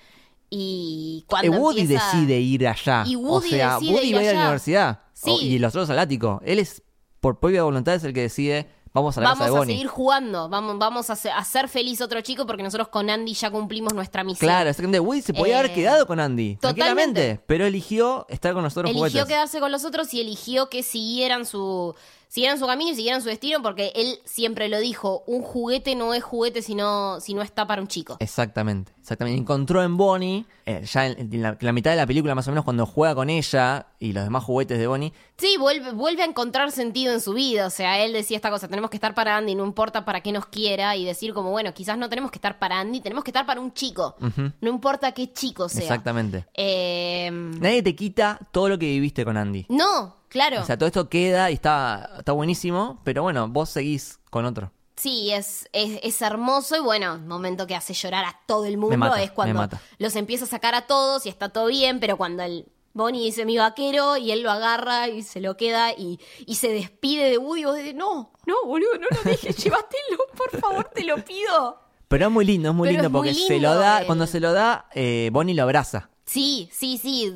Y 0.50 1.22
Eh, 1.24 1.26
cuando 1.28 1.52
Woody 1.54 1.82
empieza- 1.82 2.06
decide 2.12 2.39
ir 2.41 2.68
allá. 2.68 3.04
Y 3.08 3.16
o 3.16 3.20
Woody 3.20 3.50
sea, 3.52 3.76
decide 3.76 3.93
Woody 3.93 4.08
ir 4.10 4.16
va 4.16 4.20
a 4.20 4.24
ir 4.24 4.30
a 4.30 4.34
la 4.34 4.39
universidad. 4.41 5.00
Sí. 5.14 5.30
O- 5.32 5.41
y 5.41 5.60
los 5.60 5.70
otros 5.74 5.89
al 5.89 6.00
ático. 6.00 6.41
Él 6.43 6.60
es, 6.60 6.82
por 7.22 7.39
propia 7.39 7.64
voluntad, 7.64 7.95
es 7.95 8.04
el 8.04 8.14
que 8.14 8.22
decide, 8.22 8.68
vamos 8.93 9.18
a 9.18 9.22
la 9.22 9.28
Vamos 9.30 9.39
casa 9.39 9.50
de 9.52 9.56
a 9.56 9.60
Bonnie. 9.60 9.76
seguir 9.76 9.88
jugando, 9.88 10.50
vamos, 10.50 10.78
vamos 10.80 11.10
a, 11.10 11.14
hacer, 11.14 11.32
a 11.34 11.68
feliz 11.70 12.02
a 12.02 12.06
otro 12.06 12.20
chico 12.22 12.45
porque 12.45 12.64
nosotros 12.64 12.88
con 12.89 13.10
Andy 13.10 13.34
ya 13.34 13.50
cumplimos 13.52 13.93
nuestra 13.93 14.24
misión. 14.26 14.45
Claro, 14.47 14.70
exactamente. 14.70 15.00
Woody 15.00 15.22
se 15.22 15.34
podía 15.34 15.60
haber 15.60 15.72
Eh, 15.72 15.76
quedado 15.76 16.06
con 16.08 16.20
Andy. 16.20 16.56
totalmente. 16.56 16.74
Tranquilamente. 17.22 17.43
Pero 17.47 17.66
eligió 17.66 18.26
estar 18.28 18.54
con 18.54 18.64
nosotros 18.64 18.89
eligió 18.89 19.08
juguetes. 19.10 19.28
quedarse 19.28 19.60
con 19.62 19.72
los 19.72 19.86
otros 19.86 20.14
y 20.14 20.20
eligió 20.20 20.70
que 20.70 20.84
siguieran 20.84 21.45
su 21.45 21.95
siguieran 22.30 22.57
su 22.59 22.65
camino 22.67 22.91
y 22.91 22.95
siguieran 22.95 23.21
su 23.21 23.27
destino 23.27 23.61
porque 23.61 23.91
él 23.95 24.19
siempre 24.23 24.69
lo 24.69 24.80
dijo, 24.80 25.23
un 25.27 25.41
juguete 25.41 25.95
no 25.95 26.13
es 26.13 26.23
juguete 26.23 26.61
si 26.61 26.75
no, 26.75 27.19
si 27.19 27.34
no 27.34 27.41
está 27.41 27.67
para 27.67 27.82
un 27.82 27.88
chico. 27.89 28.15
Exactamente, 28.19 28.93
exactamente. 29.01 29.41
Encontró 29.41 29.84
en 29.84 29.97
Bonnie, 29.97 30.45
eh, 30.65 30.84
ya 30.86 31.07
en, 31.07 31.19
en 31.34 31.41
la, 31.41 31.57
la 31.59 31.71
mitad 31.73 31.91
de 31.91 31.97
la 31.97 32.07
película 32.07 32.36
más 32.36 32.47
o 32.47 32.51
menos, 32.51 32.63
cuando 32.63 32.86
juega 32.86 33.15
con 33.15 33.30
ella 33.30 33.88
y 33.99 34.13
los 34.13 34.23
demás 34.23 34.43
juguetes 34.43 34.77
de 34.80 34.88
Bonnie, 34.88 35.11
Sí, 35.38 35.55
vuelve, 35.57 35.93
vuelve 35.93 36.21
a 36.21 36.25
encontrar 36.25 36.69
sentido 36.69 37.13
en 37.13 37.21
su 37.21 37.34
vida. 37.34 37.65
O 37.65 37.69
sea, 37.69 38.03
él 38.03 38.11
decía 38.11 38.36
esta 38.36 38.49
cosa, 38.51 38.67
tenemos 38.67 38.89
que 38.89 38.97
estar 38.97 39.15
para 39.15 39.38
Andy, 39.38 39.55
no 39.55 39.65
importa 39.65 40.03
para 40.03 40.19
qué 40.21 40.34
nos 40.34 40.45
quiera. 40.47 40.97
Y 40.97 41.05
decir 41.05 41.34
como, 41.34 41.49
bueno, 41.51 41.73
quizás 41.73 41.97
no 41.97 42.09
tenemos 42.09 42.30
que 42.30 42.39
estar 42.39 42.59
para 42.59 42.77
Andy, 42.82 42.99
tenemos 42.99 43.23
que 43.23 43.32
estar 43.32 43.45
para 43.45 43.61
un 43.61 43.73
chico. 43.73 44.15
No 44.59 44.69
importa 44.69 45.13
qué 45.13 45.32
chico 45.32 45.69
sea. 45.69 45.82
exactamente. 45.82 46.45
Eh, 46.55 47.30
Nadie 47.32 47.82
te 47.82 47.95
quita 47.95 48.38
todo 48.51 48.67
lo 48.67 48.77
que 48.77 48.88
viviste 48.88 49.23
con 49.23 49.38
Andy. 49.38 49.65
no, 49.69 50.18
claro. 50.30 50.61
O 50.61 50.65
sea, 50.65 50.77
todo 50.77 50.88
esto 50.88 51.09
queda 51.09 51.51
y 51.51 51.55
está, 51.55 52.15
está 52.19 52.32
buenísimo, 52.32 53.01
pero 53.03 53.23
bueno, 53.23 53.47
vos 53.47 53.69
seguís 53.69 54.19
con 54.30 54.45
otro. 54.45 54.71
Sí, 54.95 55.32
es, 55.32 55.69
es, 55.71 55.99
es 56.03 56.21
hermoso 56.21 56.75
y 56.75 56.82
bueno, 56.82 57.17
momento 57.19 57.65
que 57.67 57.75
hace 57.75 57.93
llorar 57.93 58.25
a 58.25 58.38
todo 58.45 58.65
el 58.65 58.77
mundo 58.77 58.97
mata, 58.97 59.23
es 59.23 59.32
cuando 59.32 59.69
los 59.97 60.15
empieza 60.17 60.43
a 60.43 60.47
sacar 60.47 60.75
a 60.75 60.88
todos 60.88 61.25
y 61.25 61.30
está 61.30 61.49
todo 61.49 61.67
bien, 61.67 62.01
pero 62.01 62.17
cuando 62.17 62.43
el 62.43 62.65
Bonnie 62.93 63.23
dice 63.23 63.45
mi 63.45 63.57
vaquero 63.57 64.17
y 64.17 64.32
él 64.32 64.41
lo 64.41 64.51
agarra 64.51 65.07
y 65.07 65.23
se 65.23 65.39
lo 65.39 65.55
queda 65.55 65.93
y, 65.93 66.19
y 66.45 66.55
se 66.55 66.69
despide 66.73 67.30
de 67.30 67.38
Woody 67.38 67.61
y 67.61 67.65
vos 67.65 67.75
decís, 67.77 67.95
no, 67.95 68.34
no, 68.45 68.55
boludo, 68.65 68.91
no 68.99 69.07
lo 69.09 69.23
dejes, 69.23 69.55
llévatelo, 69.63 70.17
por 70.36 70.59
favor, 70.59 70.91
te 70.93 71.03
lo 71.03 71.23
pido. 71.23 71.82
Pero 72.09 72.25
es 72.25 72.32
muy 72.32 72.43
lindo, 72.43 72.69
es 72.69 72.75
muy 72.75 72.89
Pero 72.89 73.03
lindo 73.03 73.07
es 73.07 73.11
muy 73.11 73.19
porque 73.30 73.34
se 73.34 73.59
lo 73.59 73.75
da, 73.75 74.05
cuando 74.05 74.27
se 74.27 74.41
lo 74.41 74.51
da, 74.51 74.89
eh, 74.93 75.30
Bonnie 75.32 75.55
lo 75.55 75.63
abraza. 75.63 76.09
Sí, 76.32 76.69
sí, 76.71 76.99
sí, 77.01 77.34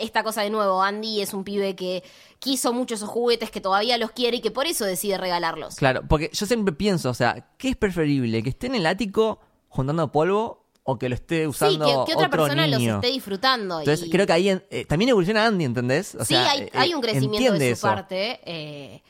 esta 0.00 0.24
cosa 0.24 0.42
de 0.42 0.50
nuevo, 0.50 0.82
Andy 0.82 1.20
es 1.20 1.32
un 1.32 1.44
pibe 1.44 1.76
que 1.76 2.02
quiso 2.40 2.72
mucho 2.72 2.96
esos 2.96 3.08
juguetes, 3.08 3.52
que 3.52 3.60
todavía 3.60 3.98
los 3.98 4.10
quiere 4.10 4.38
y 4.38 4.40
que 4.40 4.50
por 4.50 4.66
eso 4.66 4.84
decide 4.84 5.16
regalarlos. 5.16 5.76
Claro, 5.76 6.02
porque 6.08 6.28
yo 6.32 6.44
siempre 6.46 6.74
pienso, 6.74 7.10
o 7.10 7.14
sea, 7.14 7.46
¿qué 7.56 7.68
es 7.68 7.76
preferible? 7.76 8.42
¿Que 8.42 8.48
esté 8.48 8.66
en 8.66 8.74
el 8.74 8.86
ático 8.86 9.38
juntando 9.68 10.10
polvo 10.10 10.64
o 10.82 10.98
que 10.98 11.08
lo 11.08 11.14
esté 11.14 11.42
Sí, 11.42 11.46
usando 11.46 11.84
que, 11.86 11.92
que 11.92 12.00
otra 12.16 12.26
otro 12.26 12.30
persona 12.30 12.66
los 12.66 12.80
niño? 12.80 12.96
esté 12.96 13.06
disfrutando. 13.12 13.78
Entonces 13.78 14.08
y- 14.08 14.10
creo 14.10 14.26
que 14.26 14.32
ahí 14.32 14.48
en- 14.48 14.64
eh, 14.70 14.84
también 14.86 15.10
evoluciona 15.10 15.46
Andy, 15.46 15.64
¿entendés? 15.64 16.16
O 16.16 16.24
sí, 16.24 16.34
sea, 16.34 16.50
hay, 16.50 16.62
eh, 16.62 16.70
hay 16.74 16.94
un 16.94 17.00
crecimiento 17.00 17.52
de 17.52 17.58
su 17.68 17.72
eso. 17.74 17.86
parte. 17.86 18.40
eh, 18.44 19.02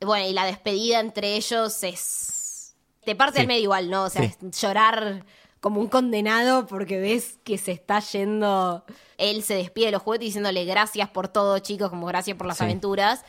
bueno, 0.00 0.26
y 0.26 0.32
la 0.32 0.44
despedida 0.46 0.98
entre 0.98 1.36
ellos 1.36 1.84
es. 1.84 2.74
Te 3.04 3.14
parte 3.14 3.36
Sí. 3.36 3.40
al 3.42 3.46
medio 3.46 3.62
igual, 3.62 3.88
¿no? 3.90 4.04
O 4.04 4.10
sea, 4.10 4.22
Sí. 4.28 4.34
es 4.50 4.60
llorar 4.60 5.24
como 5.62 5.80
un 5.80 5.86
condenado 5.86 6.66
porque 6.66 6.98
ves 7.00 7.38
que 7.44 7.56
se 7.56 7.70
está 7.72 8.00
yendo. 8.00 8.84
Él 9.16 9.42
se 9.44 9.54
despide 9.54 9.86
de 9.86 9.92
los 9.92 10.02
juguetes 10.02 10.26
diciéndole 10.26 10.64
gracias 10.64 11.08
por 11.08 11.28
todo, 11.28 11.58
chicos, 11.60 11.88
como 11.88 12.04
gracias 12.06 12.36
por 12.36 12.46
las 12.48 12.58
Sí. 12.58 12.64
aventuras. 12.64 13.24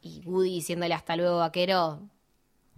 Y 0.00 0.22
Woody 0.24 0.50
diciéndole 0.54 0.94
hasta 0.94 1.16
luego, 1.16 1.38
vaquero. 1.38 2.00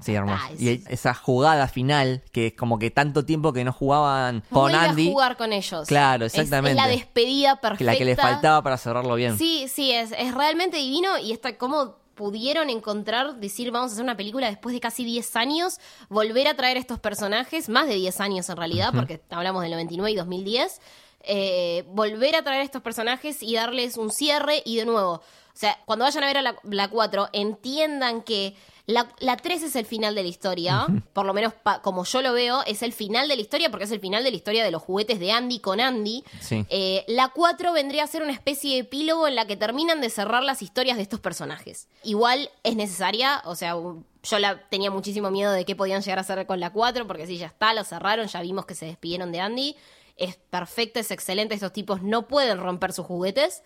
Sí, 0.01 0.15
hermoso. 0.15 0.39
Ah, 0.43 0.51
y 0.59 0.69
es- 0.71 0.87
esa 0.89 1.13
jugada 1.15 1.69
final, 1.69 2.23
que 2.33 2.49
es 2.49 2.53
como 2.55 2.79
que 2.79 2.91
tanto 2.91 3.25
tiempo 3.27 3.53
que 3.53 3.65
no 3.65 3.73
jugaban 3.73 4.43
con 4.51 4.71
Vuelve 4.73 4.79
Andy, 4.89 5.09
a 5.09 5.13
jugar 5.13 5.37
con 5.37 5.53
ellos. 5.53 5.87
Claro, 5.89 6.25
exactamente. 6.27 6.71
Es, 6.71 6.77
la 6.77 6.89
despedida 6.89 7.57
perfecta. 7.61 7.79
que 7.79 7.85
la 7.85 7.97
que 7.97 8.05
le 8.07 8.17
faltaba 8.17 8.63
para 8.63 8.79
cerrarlo 8.79 9.15
bien. 9.15 9.37
Sí, 9.39 9.67
sí, 9.69 9.93
es, 9.93 10.13
es 10.19 10.35
realmente 10.35 10.79
divino 10.79 11.19
y 11.19 11.33
está 11.33 11.57
cómo 11.59 11.97
pudieron 12.17 12.71
encontrar, 12.71 13.37
decir, 13.37 13.71
vamos 13.71 13.91
a 13.91 13.93
hacer 13.93 14.03
una 14.03 14.17
película 14.17 14.49
después 14.49 14.73
de 14.73 14.81
casi 14.81 15.05
10 15.05 15.37
años, 15.37 15.79
volver 16.09 16.49
a 16.49 16.57
traer 16.57 16.77
estos 16.79 16.99
personajes, 16.99 17.69
más 17.69 17.87
de 17.87 17.95
10 17.95 18.21
años 18.21 18.49
en 18.49 18.57
realidad, 18.57 18.93
porque 18.93 19.21
hablamos 19.31 19.63
del 19.63 19.71
99 19.71 20.11
y 20.11 20.17
2010, 20.17 20.81
eh, 21.21 21.85
volver 21.89 22.35
a 22.35 22.43
traer 22.43 22.63
estos 22.63 22.83
personajes 22.83 23.43
y 23.43 23.55
darles 23.55 23.97
un 23.99 24.11
cierre 24.11 24.63
y 24.65 24.77
de 24.77 24.87
nuevo, 24.87 25.13
o 25.13 25.59
sea, 25.59 25.79
cuando 25.85 26.05
vayan 26.05 26.25
a 26.25 26.27
ver 26.27 26.39
a 26.39 26.43
la, 26.43 26.57
la 26.65 26.89
4, 26.89 27.29
entiendan 27.33 28.23
que 28.23 28.57
la, 28.87 29.09
la 29.19 29.37
3 29.37 29.63
es 29.65 29.75
el 29.77 29.85
final 29.85 30.15
de 30.15 30.23
la 30.23 30.29
historia, 30.29 30.87
por 31.13 31.27
lo 31.27 31.35
menos 31.35 31.53
pa- 31.53 31.83
como 31.83 32.05
yo 32.05 32.23
lo 32.23 32.33
veo, 32.33 32.63
es 32.67 32.83
el 32.83 32.93
final 32.93 33.27
de 33.29 33.35
la 33.37 33.43
historia 33.43 33.69
porque 33.71 33.85
es 33.85 33.91
el 33.91 33.99
final 34.01 34.23
de 34.23 34.31
la 34.31 34.37
historia 34.37 34.65
de 34.65 34.71
los 34.71 34.81
juguetes 34.83 35.19
de 35.19 35.33
Andy 35.33 35.59
con 35.59 35.81
Andy. 35.81 36.23
Sí. 36.41 36.65
Eh, 36.71 37.05
la 37.09 37.29
4 37.31 37.73
vendría 37.73 38.05
a 38.05 38.07
ser 38.07 38.23
una 38.23 38.33
especie 38.33 38.75
de 38.75 38.79
epílogo 38.81 39.27
en 39.27 39.35
la 39.35 39.47
que 39.47 39.57
terminan 39.57 40.01
de 40.01 40.09
cerrar 40.11 40.45
las 40.45 40.63
historias 40.63 40.97
de 40.97 41.03
estos 41.03 41.19
personajes. 41.21 41.89
Igual 42.05 42.49
es 42.63 42.77
necesaria, 42.77 43.43
o 43.45 43.57
sea, 43.57 43.73
yo 43.75 44.39
la, 44.39 44.69
tenía 44.69 44.91
muchísimo 44.91 45.31
miedo 45.33 45.51
de 45.53 45.65
qué 45.65 45.75
podían 45.75 46.03
llegar 46.03 46.19
a 46.19 46.21
hacer 46.23 46.47
con 46.47 46.61
la 46.61 46.71
4, 46.73 47.07
porque 47.07 47.27
sí, 47.27 47.39
ya 47.39 47.47
está, 47.47 47.75
lo 47.75 47.83
cerraron, 47.85 48.29
ya 48.29 48.41
vimos 48.41 48.67
que 48.67 48.75
se 48.75 48.87
despidieron 48.87 49.33
de 49.33 49.41
Andy. 49.41 49.77
Es 50.17 50.37
perfecta, 50.37 51.01
es 51.01 51.11
excelente, 51.11 51.55
estos 51.55 51.73
tipos 51.73 52.03
no 52.03 52.27
pueden 52.27 52.59
romper 52.59 52.93
sus 52.93 53.05
juguetes. 53.05 53.63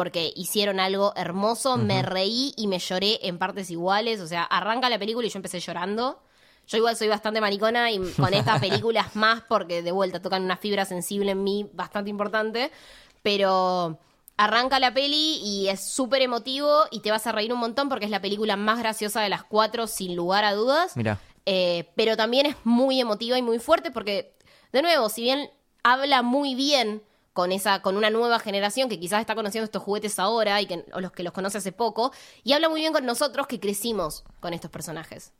Porque 0.00 0.32
hicieron 0.34 0.80
algo 0.80 1.12
hermoso, 1.14 1.76
me 1.76 2.00
reí 2.00 2.54
y 2.56 2.68
me 2.68 2.78
lloré 2.78 3.18
en 3.20 3.36
partes 3.36 3.70
iguales. 3.70 4.22
O 4.22 4.26
sea, 4.26 4.44
arranca 4.44 4.88
la 4.88 4.98
película 4.98 5.26
y 5.26 5.30
yo 5.30 5.36
empecé 5.36 5.60
llorando. 5.60 6.22
Yo 6.66 6.78
igual 6.78 6.96
soy 6.96 7.08
bastante 7.08 7.38
maricona 7.38 7.90
y 7.90 7.98
con 8.16 8.32
estas 8.32 8.60
películas 8.60 9.14
más 9.14 9.42
porque 9.46 9.82
de 9.82 9.92
vuelta 9.92 10.22
tocan 10.22 10.42
una 10.42 10.56
fibra 10.56 10.86
sensible 10.86 11.32
en 11.32 11.44
mí 11.44 11.68
bastante 11.74 12.08
importante, 12.08 12.72
pero 13.20 13.98
arranca 14.38 14.80
la 14.80 14.94
peli 14.94 15.38
y 15.44 15.68
es 15.68 15.86
súper 15.86 16.22
emotivo 16.22 16.84
y 16.90 17.00
te 17.00 17.10
vas 17.10 17.26
a 17.26 17.32
reír 17.32 17.52
un 17.52 17.60
montón 17.60 17.90
porque 17.90 18.06
es 18.06 18.10
la 18.10 18.22
película 18.22 18.56
más 18.56 18.78
graciosa 18.78 19.20
de 19.20 19.28
las 19.28 19.44
cuatro 19.44 19.86
sin 19.86 20.16
lugar 20.16 20.44
a 20.44 20.54
dudas. 20.54 20.96
Mira. 20.96 21.18
Eh, 21.44 21.90
pero 21.94 22.16
también 22.16 22.46
es 22.46 22.56
muy 22.64 23.02
emotiva 23.02 23.36
y 23.36 23.42
muy 23.42 23.58
fuerte 23.58 23.90
porque, 23.90 24.32
de 24.72 24.80
nuevo, 24.80 25.10
si 25.10 25.20
bien 25.20 25.50
habla 25.82 26.22
muy 26.22 26.54
bien 26.54 27.02
con 27.32 27.52
esa 27.52 27.80
con 27.82 27.96
una 27.96 28.10
nueva 28.10 28.38
generación 28.38 28.88
que 28.88 28.98
quizás 28.98 29.20
está 29.20 29.34
conociendo 29.34 29.64
estos 29.64 29.82
juguetes 29.82 30.18
ahora 30.18 30.60
y 30.60 30.66
que 30.66 30.84
o 30.92 31.00
los 31.00 31.12
que 31.12 31.22
los 31.22 31.32
conoce 31.32 31.58
hace 31.58 31.72
poco 31.72 32.12
y 32.42 32.52
habla 32.52 32.68
muy 32.68 32.80
bien 32.80 32.92
con 32.92 33.06
nosotros 33.06 33.46
que 33.46 33.60
crecimos 33.60 34.24
con 34.40 34.52
estos 34.52 34.70
personajes. 34.70 35.32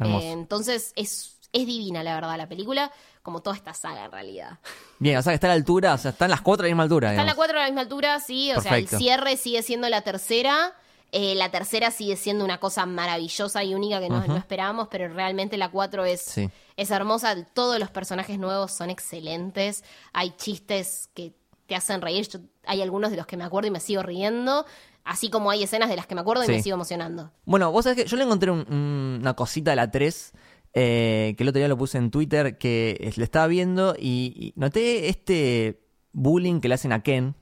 Eh, 0.00 0.30
entonces 0.32 0.92
es 0.96 1.36
es 1.52 1.66
divina 1.66 2.02
la 2.02 2.14
verdad 2.14 2.36
la 2.36 2.48
película, 2.48 2.92
como 3.22 3.40
toda 3.40 3.56
esta 3.56 3.72
saga 3.72 4.04
en 4.04 4.12
realidad. 4.12 4.58
Bien, 4.98 5.16
o 5.16 5.22
sea 5.22 5.30
que 5.30 5.36
está 5.36 5.46
a 5.46 5.50
la 5.50 5.54
altura, 5.54 5.94
o 5.94 5.98
sea, 5.98 6.10
están 6.10 6.30
las 6.30 6.42
cuatro 6.42 6.64
a 6.64 6.66
la 6.66 6.70
misma 6.70 6.82
altura. 6.82 7.10
Está 7.10 7.22
en 7.22 7.26
la 7.26 7.32
digamos. 7.32 7.46
4 7.46 7.58
a 7.58 7.60
la 7.60 7.66
misma 7.66 7.80
altura, 7.82 8.20
sí, 8.20 8.52
o 8.52 8.60
sea, 8.60 8.76
el 8.76 8.88
cierre 8.88 9.36
sigue 9.36 9.62
siendo 9.62 9.88
la 9.88 10.02
tercera. 10.02 10.74
Eh, 11.12 11.34
la 11.34 11.50
tercera 11.50 11.90
sigue 11.90 12.16
siendo 12.16 12.44
una 12.44 12.58
cosa 12.58 12.84
maravillosa 12.86 13.62
y 13.64 13.74
única 13.74 14.00
que 14.00 14.08
no, 14.08 14.26
no 14.26 14.36
esperábamos, 14.36 14.88
pero 14.90 15.08
realmente 15.08 15.56
la 15.56 15.70
4 15.70 16.04
es, 16.04 16.20
Sí. 16.20 16.50
es 16.76 16.90
hermosa. 16.90 17.44
Todos 17.54 17.78
los 17.78 17.90
personajes 17.90 18.38
nuevos 18.38 18.72
son 18.72 18.90
excelentes. 18.90 19.84
Hay 20.12 20.30
chistes 20.36 21.08
que 21.14 21.32
te 21.66 21.74
hacen 21.76 22.00
reír. 22.02 22.28
Yo- 22.28 22.40
hay 22.66 22.82
algunos 22.82 23.10
de 23.10 23.16
los 23.16 23.26
que 23.26 23.36
me 23.36 23.44
acuerdo 23.44 23.68
y 23.68 23.70
me 23.70 23.80
sigo 23.80 24.02
riendo. 24.02 24.66
Así 25.04 25.30
como 25.30 25.50
hay 25.50 25.62
escenas 25.62 25.88
de 25.88 25.96
las 25.96 26.06
que 26.06 26.16
me 26.16 26.20
acuerdo 26.20 26.42
y 26.42 26.46
Sí. 26.46 26.52
me 26.52 26.62
sigo 26.62 26.74
emocionando. 26.74 27.30
Bueno, 27.44 27.70
vos 27.70 27.84
sabés 27.84 28.02
que 28.04 28.08
yo 28.10 28.16
le 28.16 28.24
encontré 28.24 28.50
un- 28.50 28.66
un- 28.68 29.18
una 29.20 29.34
cosita 29.34 29.70
de 29.70 29.76
la 29.76 29.90
3 29.90 30.32
eh, 30.74 31.34
que 31.38 31.42
el 31.44 31.48
otro 31.48 31.58
día 31.60 31.68
lo 31.68 31.78
puse 31.78 31.96
en 31.96 32.10
Twitter 32.10 32.58
que 32.58 33.12
le 33.16 33.24
estaba 33.24 33.46
viendo 33.46 33.94
y, 33.98 34.34
y 34.36 34.52
noté 34.60 35.08
este 35.08 35.80
bullying 36.12 36.60
que 36.60 36.68
le 36.68 36.74
hacen 36.74 36.92
a 36.92 37.02
Ken 37.02 37.34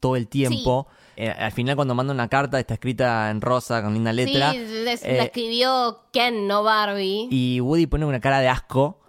todo 0.00 0.16
el 0.16 0.26
tiempo. 0.26 0.88
Eh, 1.16 1.28
al 1.28 1.52
final 1.52 1.76
cuando 1.76 1.94
manda 1.94 2.12
una 2.12 2.28
carta 2.28 2.58
está 2.58 2.74
escrita 2.74 3.30
en 3.30 3.40
rosa 3.40 3.82
con 3.82 3.92
linda 3.94 4.12
letra. 4.12 4.52
Sí, 4.52 4.58
les- 4.84 5.02
Eh, 5.04 5.16
la 5.16 5.24
escribió 5.24 6.04
Ken, 6.12 6.46
no 6.48 6.62
Barbie. 6.62 7.28
y 7.30 7.60
Woody 7.60 7.86
pone 7.86 8.06
una 8.06 8.20
cara 8.20 8.40
de 8.40 8.48
asco. 8.48 9.00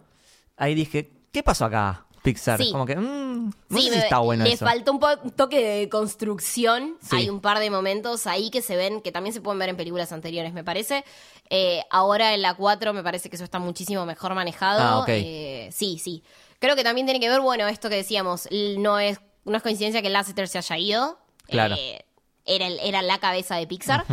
Ahí 0.58 0.76
dije, 0.76 1.12
¿qué 1.32 1.44
pasó 1.44 1.66
acá, 1.66 2.06
Pixar? 2.24 2.62
Sí. 2.62 2.72
Como 2.72 2.86
que, 2.86 2.96
mm, 2.96 3.46
no 3.46 3.78
Sí, 3.78 3.84
sé 3.86 3.90
si 3.90 3.90
me- 3.92 4.04
está 4.04 4.20
bueno 4.20 4.44
le 4.44 4.52
eso. 4.54 4.66
faltó 4.66 4.92
un, 4.94 5.00
un 5.24 5.32
toque 5.32 5.60
de 5.66 5.90
construcción. 5.90 6.98
Sí. 7.02 7.16
Hay 7.18 7.30
un 7.30 7.40
par 7.42 7.60
de 7.60 7.70
momentos 7.70 8.28
ahí 8.28 8.50
que 8.50 8.62
se 8.62 8.76
ven, 8.76 9.02
que 9.02 9.12
también 9.12 9.34
se 9.34 9.42
pueden 9.42 9.60
ver 9.60 9.70
en 9.70 9.78
películas 9.78 10.12
anteriores, 10.12 10.54
me 10.54 10.64
parece. 10.64 11.04
Eh, 11.50 11.84
ahora 11.90 12.34
en 12.34 12.42
la 12.42 12.54
4 12.54 12.94
me 12.94 13.04
parece 13.04 13.30
que 13.30 13.36
eso 13.36 13.44
está 13.46 13.60
muchísimo 13.60 14.06
mejor 14.06 14.36
manejado. 14.36 14.82
Ah, 14.82 15.00
ok. 15.00 15.10
Eh, 15.10 15.70
sí, 15.72 16.00
sí. 16.00 16.24
Creo 16.60 16.76
que 16.76 16.84
también 16.84 17.06
tiene 17.08 17.20
que 17.20 17.30
ver, 17.30 17.42
bueno, 17.42 17.68
esto 17.68 17.90
que 17.90 17.96
decíamos, 17.96 18.48
no 18.78 19.00
es, 19.00 19.20
no 19.46 19.58
es 19.58 19.64
coincidencia 19.64 20.02
que 20.02 20.10
Lasseter 20.10 20.48
se 20.48 20.58
haya 20.60 20.78
ido. 20.78 21.20
Claro. 21.48 21.76
Eh, 21.78 22.06
era, 22.46 22.68
era 22.68 23.02
la 23.02 23.20
cabeza 23.20 23.56
de 23.56 23.68
Pixar. 23.68 24.06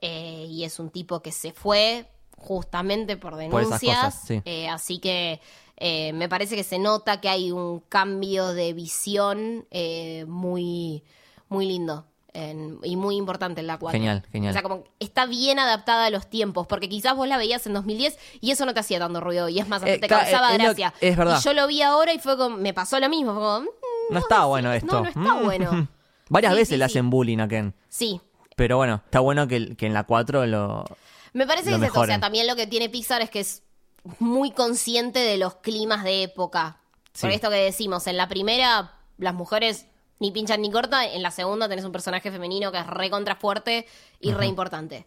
Eh, 0.00 0.46
y 0.50 0.64
es 0.64 0.78
un 0.78 0.90
tipo 0.90 1.20
que 1.22 1.32
se 1.32 1.52
fue 1.52 2.06
justamente 2.36 3.16
por 3.16 3.32
Por 3.32 3.40
denuncias. 3.40 3.82
esas 3.82 4.04
cosas, 4.14 4.22
sí. 4.26 4.42
Eh, 4.44 4.68
así 4.68 4.98
que 4.98 5.40
eh, 5.78 6.12
me 6.12 6.28
parece 6.28 6.54
que 6.56 6.64
se 6.64 6.78
nota 6.78 7.20
que 7.20 7.28
hay 7.28 7.50
un 7.50 7.80
cambio 7.80 8.48
de 8.54 8.72
visión 8.72 9.66
eh, 9.70 10.24
muy, 10.28 11.02
muy 11.48 11.66
lindo 11.66 12.06
en- 12.34 12.78
y 12.82 12.96
muy 12.96 13.16
importante 13.16 13.62
en 13.62 13.66
la 13.66 13.78
4. 13.78 13.98
Genial, 13.98 14.22
genial. 14.30 14.50
O 14.50 14.52
sea, 14.52 14.62
como 14.62 14.84
está 15.00 15.24
bien 15.26 15.58
adaptada 15.58 16.06
a 16.06 16.10
los 16.10 16.28
tiempos, 16.28 16.66
porque 16.66 16.88
quizás 16.88 17.16
vos 17.16 17.26
la 17.26 17.38
veías 17.38 17.66
en 17.66 17.72
2010 17.74 18.18
y 18.42 18.50
eso 18.50 18.66
no 18.66 18.74
te 18.74 18.80
hacía 18.80 18.98
tanto 18.98 19.20
ruido 19.20 19.48
y 19.48 19.58
es 19.58 19.66
más, 19.68 19.82
Eh, 19.82 19.98
te 19.98 20.06
ca- 20.08 20.20
causaba 20.20 20.52
es 20.52 20.58
lo- 20.58 20.64
gracia. 20.64 20.92
es 21.00 21.16
verdad. 21.16 21.38
Y 21.40 21.44
yo 21.44 21.52
lo 21.54 21.66
vi 21.66 21.80
ahora 21.82 22.12
y 22.12 22.18
fue 22.18 22.36
como, 22.36 22.56
me 22.58 22.74
pasó 22.74 23.00
lo 23.00 23.08
mismo, 23.08 23.32
fue 23.32 23.42
como, 23.42 23.60
mm, 23.60 24.12
No 24.12 24.18
está 24.18 24.44
bueno 24.44 24.72
esto. 24.72 24.86
no, 24.94 25.02
no 25.02 25.08
está 25.08 25.20
Mm. 25.34 25.44
bueno. 25.44 25.88
Varias 26.28 26.52
Sí, 26.52 26.56
veces 26.58 26.68
sí, 26.74 26.76
le 26.76 26.84
hacen 26.84 27.10
bullying 27.10 27.38
a 27.38 27.48
Ken. 27.48 27.74
Sí, 27.88 28.20
Pero 28.56 28.76
bueno, 28.78 29.02
está 29.04 29.20
bueno 29.20 29.46
que, 29.48 29.76
que 29.76 29.86
en 29.86 29.94
la 29.94 30.04
4 30.04 30.46
lo... 30.46 30.84
Me 31.32 31.46
parece 31.46 31.70
lo 31.70 31.78
que 31.78 31.84
es 31.84 31.88
esto. 31.88 32.00
O 32.00 32.06
sea, 32.06 32.18
también 32.20 32.46
lo 32.46 32.56
que 32.56 32.66
tiene 32.66 32.88
Pixar 32.88 33.20
es 33.22 33.30
que 33.30 33.40
es 33.40 33.62
muy 34.18 34.50
consciente 34.52 35.18
de 35.18 35.36
los 35.36 35.56
climas 35.56 36.02
de 36.04 36.22
época. 36.22 36.78
Por 37.20 37.30
Sí. 37.30 37.34
esto 37.36 37.50
que 37.50 37.56
decimos, 37.56 38.06
en 38.06 38.16
la 38.16 38.28
primera, 38.28 38.92
las 39.18 39.34
mujeres 39.34 39.86
ni 40.18 40.30
pinchan 40.32 40.62
ni 40.62 40.70
cortan. 40.70 41.04
En 41.12 41.22
la 41.22 41.30
segunda 41.30 41.68
tenés 41.68 41.84
un 41.84 41.92
personaje 41.92 42.30
femenino 42.30 42.72
que 42.72 42.78
es 42.78 42.86
re 42.86 43.10
contra 43.10 43.36
fuerte 43.36 43.86
y 44.20 44.32
re 44.32 44.46
importante. 44.46 45.06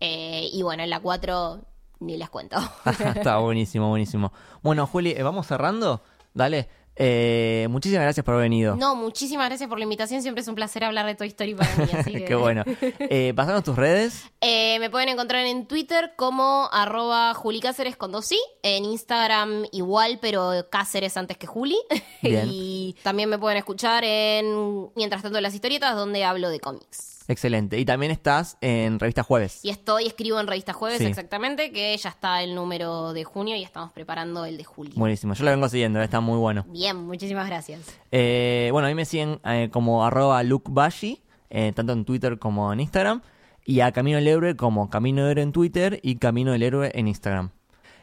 Eh, 0.00 0.48
y 0.52 0.62
bueno, 0.62 0.82
en 0.82 0.90
la 0.90 1.00
cuatro 1.00 1.60
ni 2.00 2.16
les 2.16 2.30
cuento. 2.30 2.56
Está 3.16 3.38
buenísimo, 3.38 3.88
buenísimo. 3.88 4.32
Bueno, 4.62 4.86
Juli, 4.86 5.10
eh, 5.10 5.22
vamos 5.22 5.46
cerrando. 5.46 6.02
Dale. 6.32 6.68
Eh, 7.00 7.68
muchísimas 7.70 8.02
gracias 8.02 8.24
por 8.24 8.34
haber 8.34 8.46
venido. 8.46 8.76
no, 8.76 8.96
muchísimas 8.96 9.48
gracias 9.48 9.68
por 9.68 9.78
la 9.78 9.84
invitación. 9.84 10.20
Siempre 10.20 10.42
es 10.42 10.48
un 10.48 10.56
placer 10.56 10.84
hablar 10.84 11.06
de 11.06 11.14
Toy 11.14 11.28
Story 11.28 11.54
para 11.54 11.74
mí. 11.76 11.88
Así 11.92 12.12
que... 12.12 12.24
Qué 12.24 12.34
bueno. 12.34 12.64
Eh, 12.82 13.32
pasanos 13.34 13.62
tus 13.62 13.76
redes. 13.76 14.24
Eh, 14.40 14.78
me 14.80 14.90
pueden 14.90 15.08
encontrar 15.08 15.46
en 15.46 15.66
Twitter 15.66 16.12
como 16.16 16.68
arroba 16.72 17.32
Juli 17.34 17.60
Cáceres 17.60 17.96
con 17.96 18.12
dos 18.12 18.32
i, 18.32 18.38
en 18.62 18.84
Instagram 18.84 19.66
igual, 19.72 20.18
pero 20.20 20.66
Cáceres 20.70 21.16
antes 21.16 21.36
que 21.36 21.46
Juli. 21.46 21.78
Bien. 22.22 22.48
y 22.50 22.96
también 23.02 23.28
me 23.28 23.38
pueden 23.38 23.58
escuchar 23.58 24.04
en 24.04 24.88
Mientras 24.96 25.22
tanto 25.22 25.40
las 25.40 25.54
historietas, 25.54 25.94
donde 25.94 26.24
hablo 26.24 26.50
de 26.50 26.60
cómics. 26.60 27.17
Excelente. 27.28 27.78
Y 27.78 27.84
también 27.84 28.10
estás 28.10 28.56
en 28.62 28.98
Revista 28.98 29.22
Jueves. 29.22 29.62
Y 29.62 29.68
estoy, 29.68 30.06
escribo 30.06 30.40
en 30.40 30.46
Revista 30.46 30.72
Jueves 30.72 30.98
Sí. 30.98 31.04
exactamente, 31.04 31.70
que 31.70 31.94
ya 31.96 32.08
está 32.08 32.42
el 32.42 32.54
número 32.54 33.12
de 33.12 33.22
junio 33.24 33.54
y 33.54 33.62
estamos 33.62 33.92
preparando 33.92 34.46
el 34.46 34.56
de 34.56 34.64
julio. 34.64 34.94
Buenísimo. 34.96 35.34
Yo 35.34 35.44
lo 35.44 35.50
vengo 35.50 35.68
siguiendo, 35.68 36.00
está 36.00 36.20
muy 36.20 36.38
bueno. 36.38 36.64
Bien, 36.68 36.96
muchísimas 36.96 37.46
gracias. 37.46 37.82
Eh, 38.10 38.70
bueno, 38.72 38.86
a 38.86 38.88
mí 38.88 38.94
me 38.94 39.04
siguen 39.04 39.40
eh, 39.44 39.68
como 39.70 40.04
arroba 40.06 40.42
eh, 40.42 41.72
tanto 41.74 41.92
en 41.92 42.04
Twitter 42.06 42.38
como 42.38 42.72
en 42.72 42.80
Instagram. 42.80 43.20
Y 43.64 43.80
a 43.80 43.92
Camino 43.92 44.16
del 44.16 44.26
Héroe 44.26 44.56
como 44.56 44.88
Camino 44.88 45.22
del 45.22 45.32
Héroe 45.32 45.42
en 45.42 45.52
Twitter 45.52 46.00
y 46.02 46.16
Camino 46.16 46.52
del 46.52 46.62
Héroe 46.62 46.90
en 46.94 47.08
Instagram. 47.08 47.50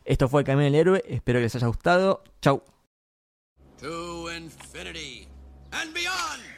Esto 0.03 0.29
fue 0.29 0.43
Camino 0.43 0.65
del 0.65 0.75
Héroe. 0.75 1.03
Espero 1.07 1.39
que 1.39 1.43
les 1.43 1.55
haya 1.55 1.65
gustado. 1.65 2.23
Chau. 2.41 2.61
To 3.81 4.31
infinity 4.31 5.27
and 5.71 5.91
beyond! 5.93 6.54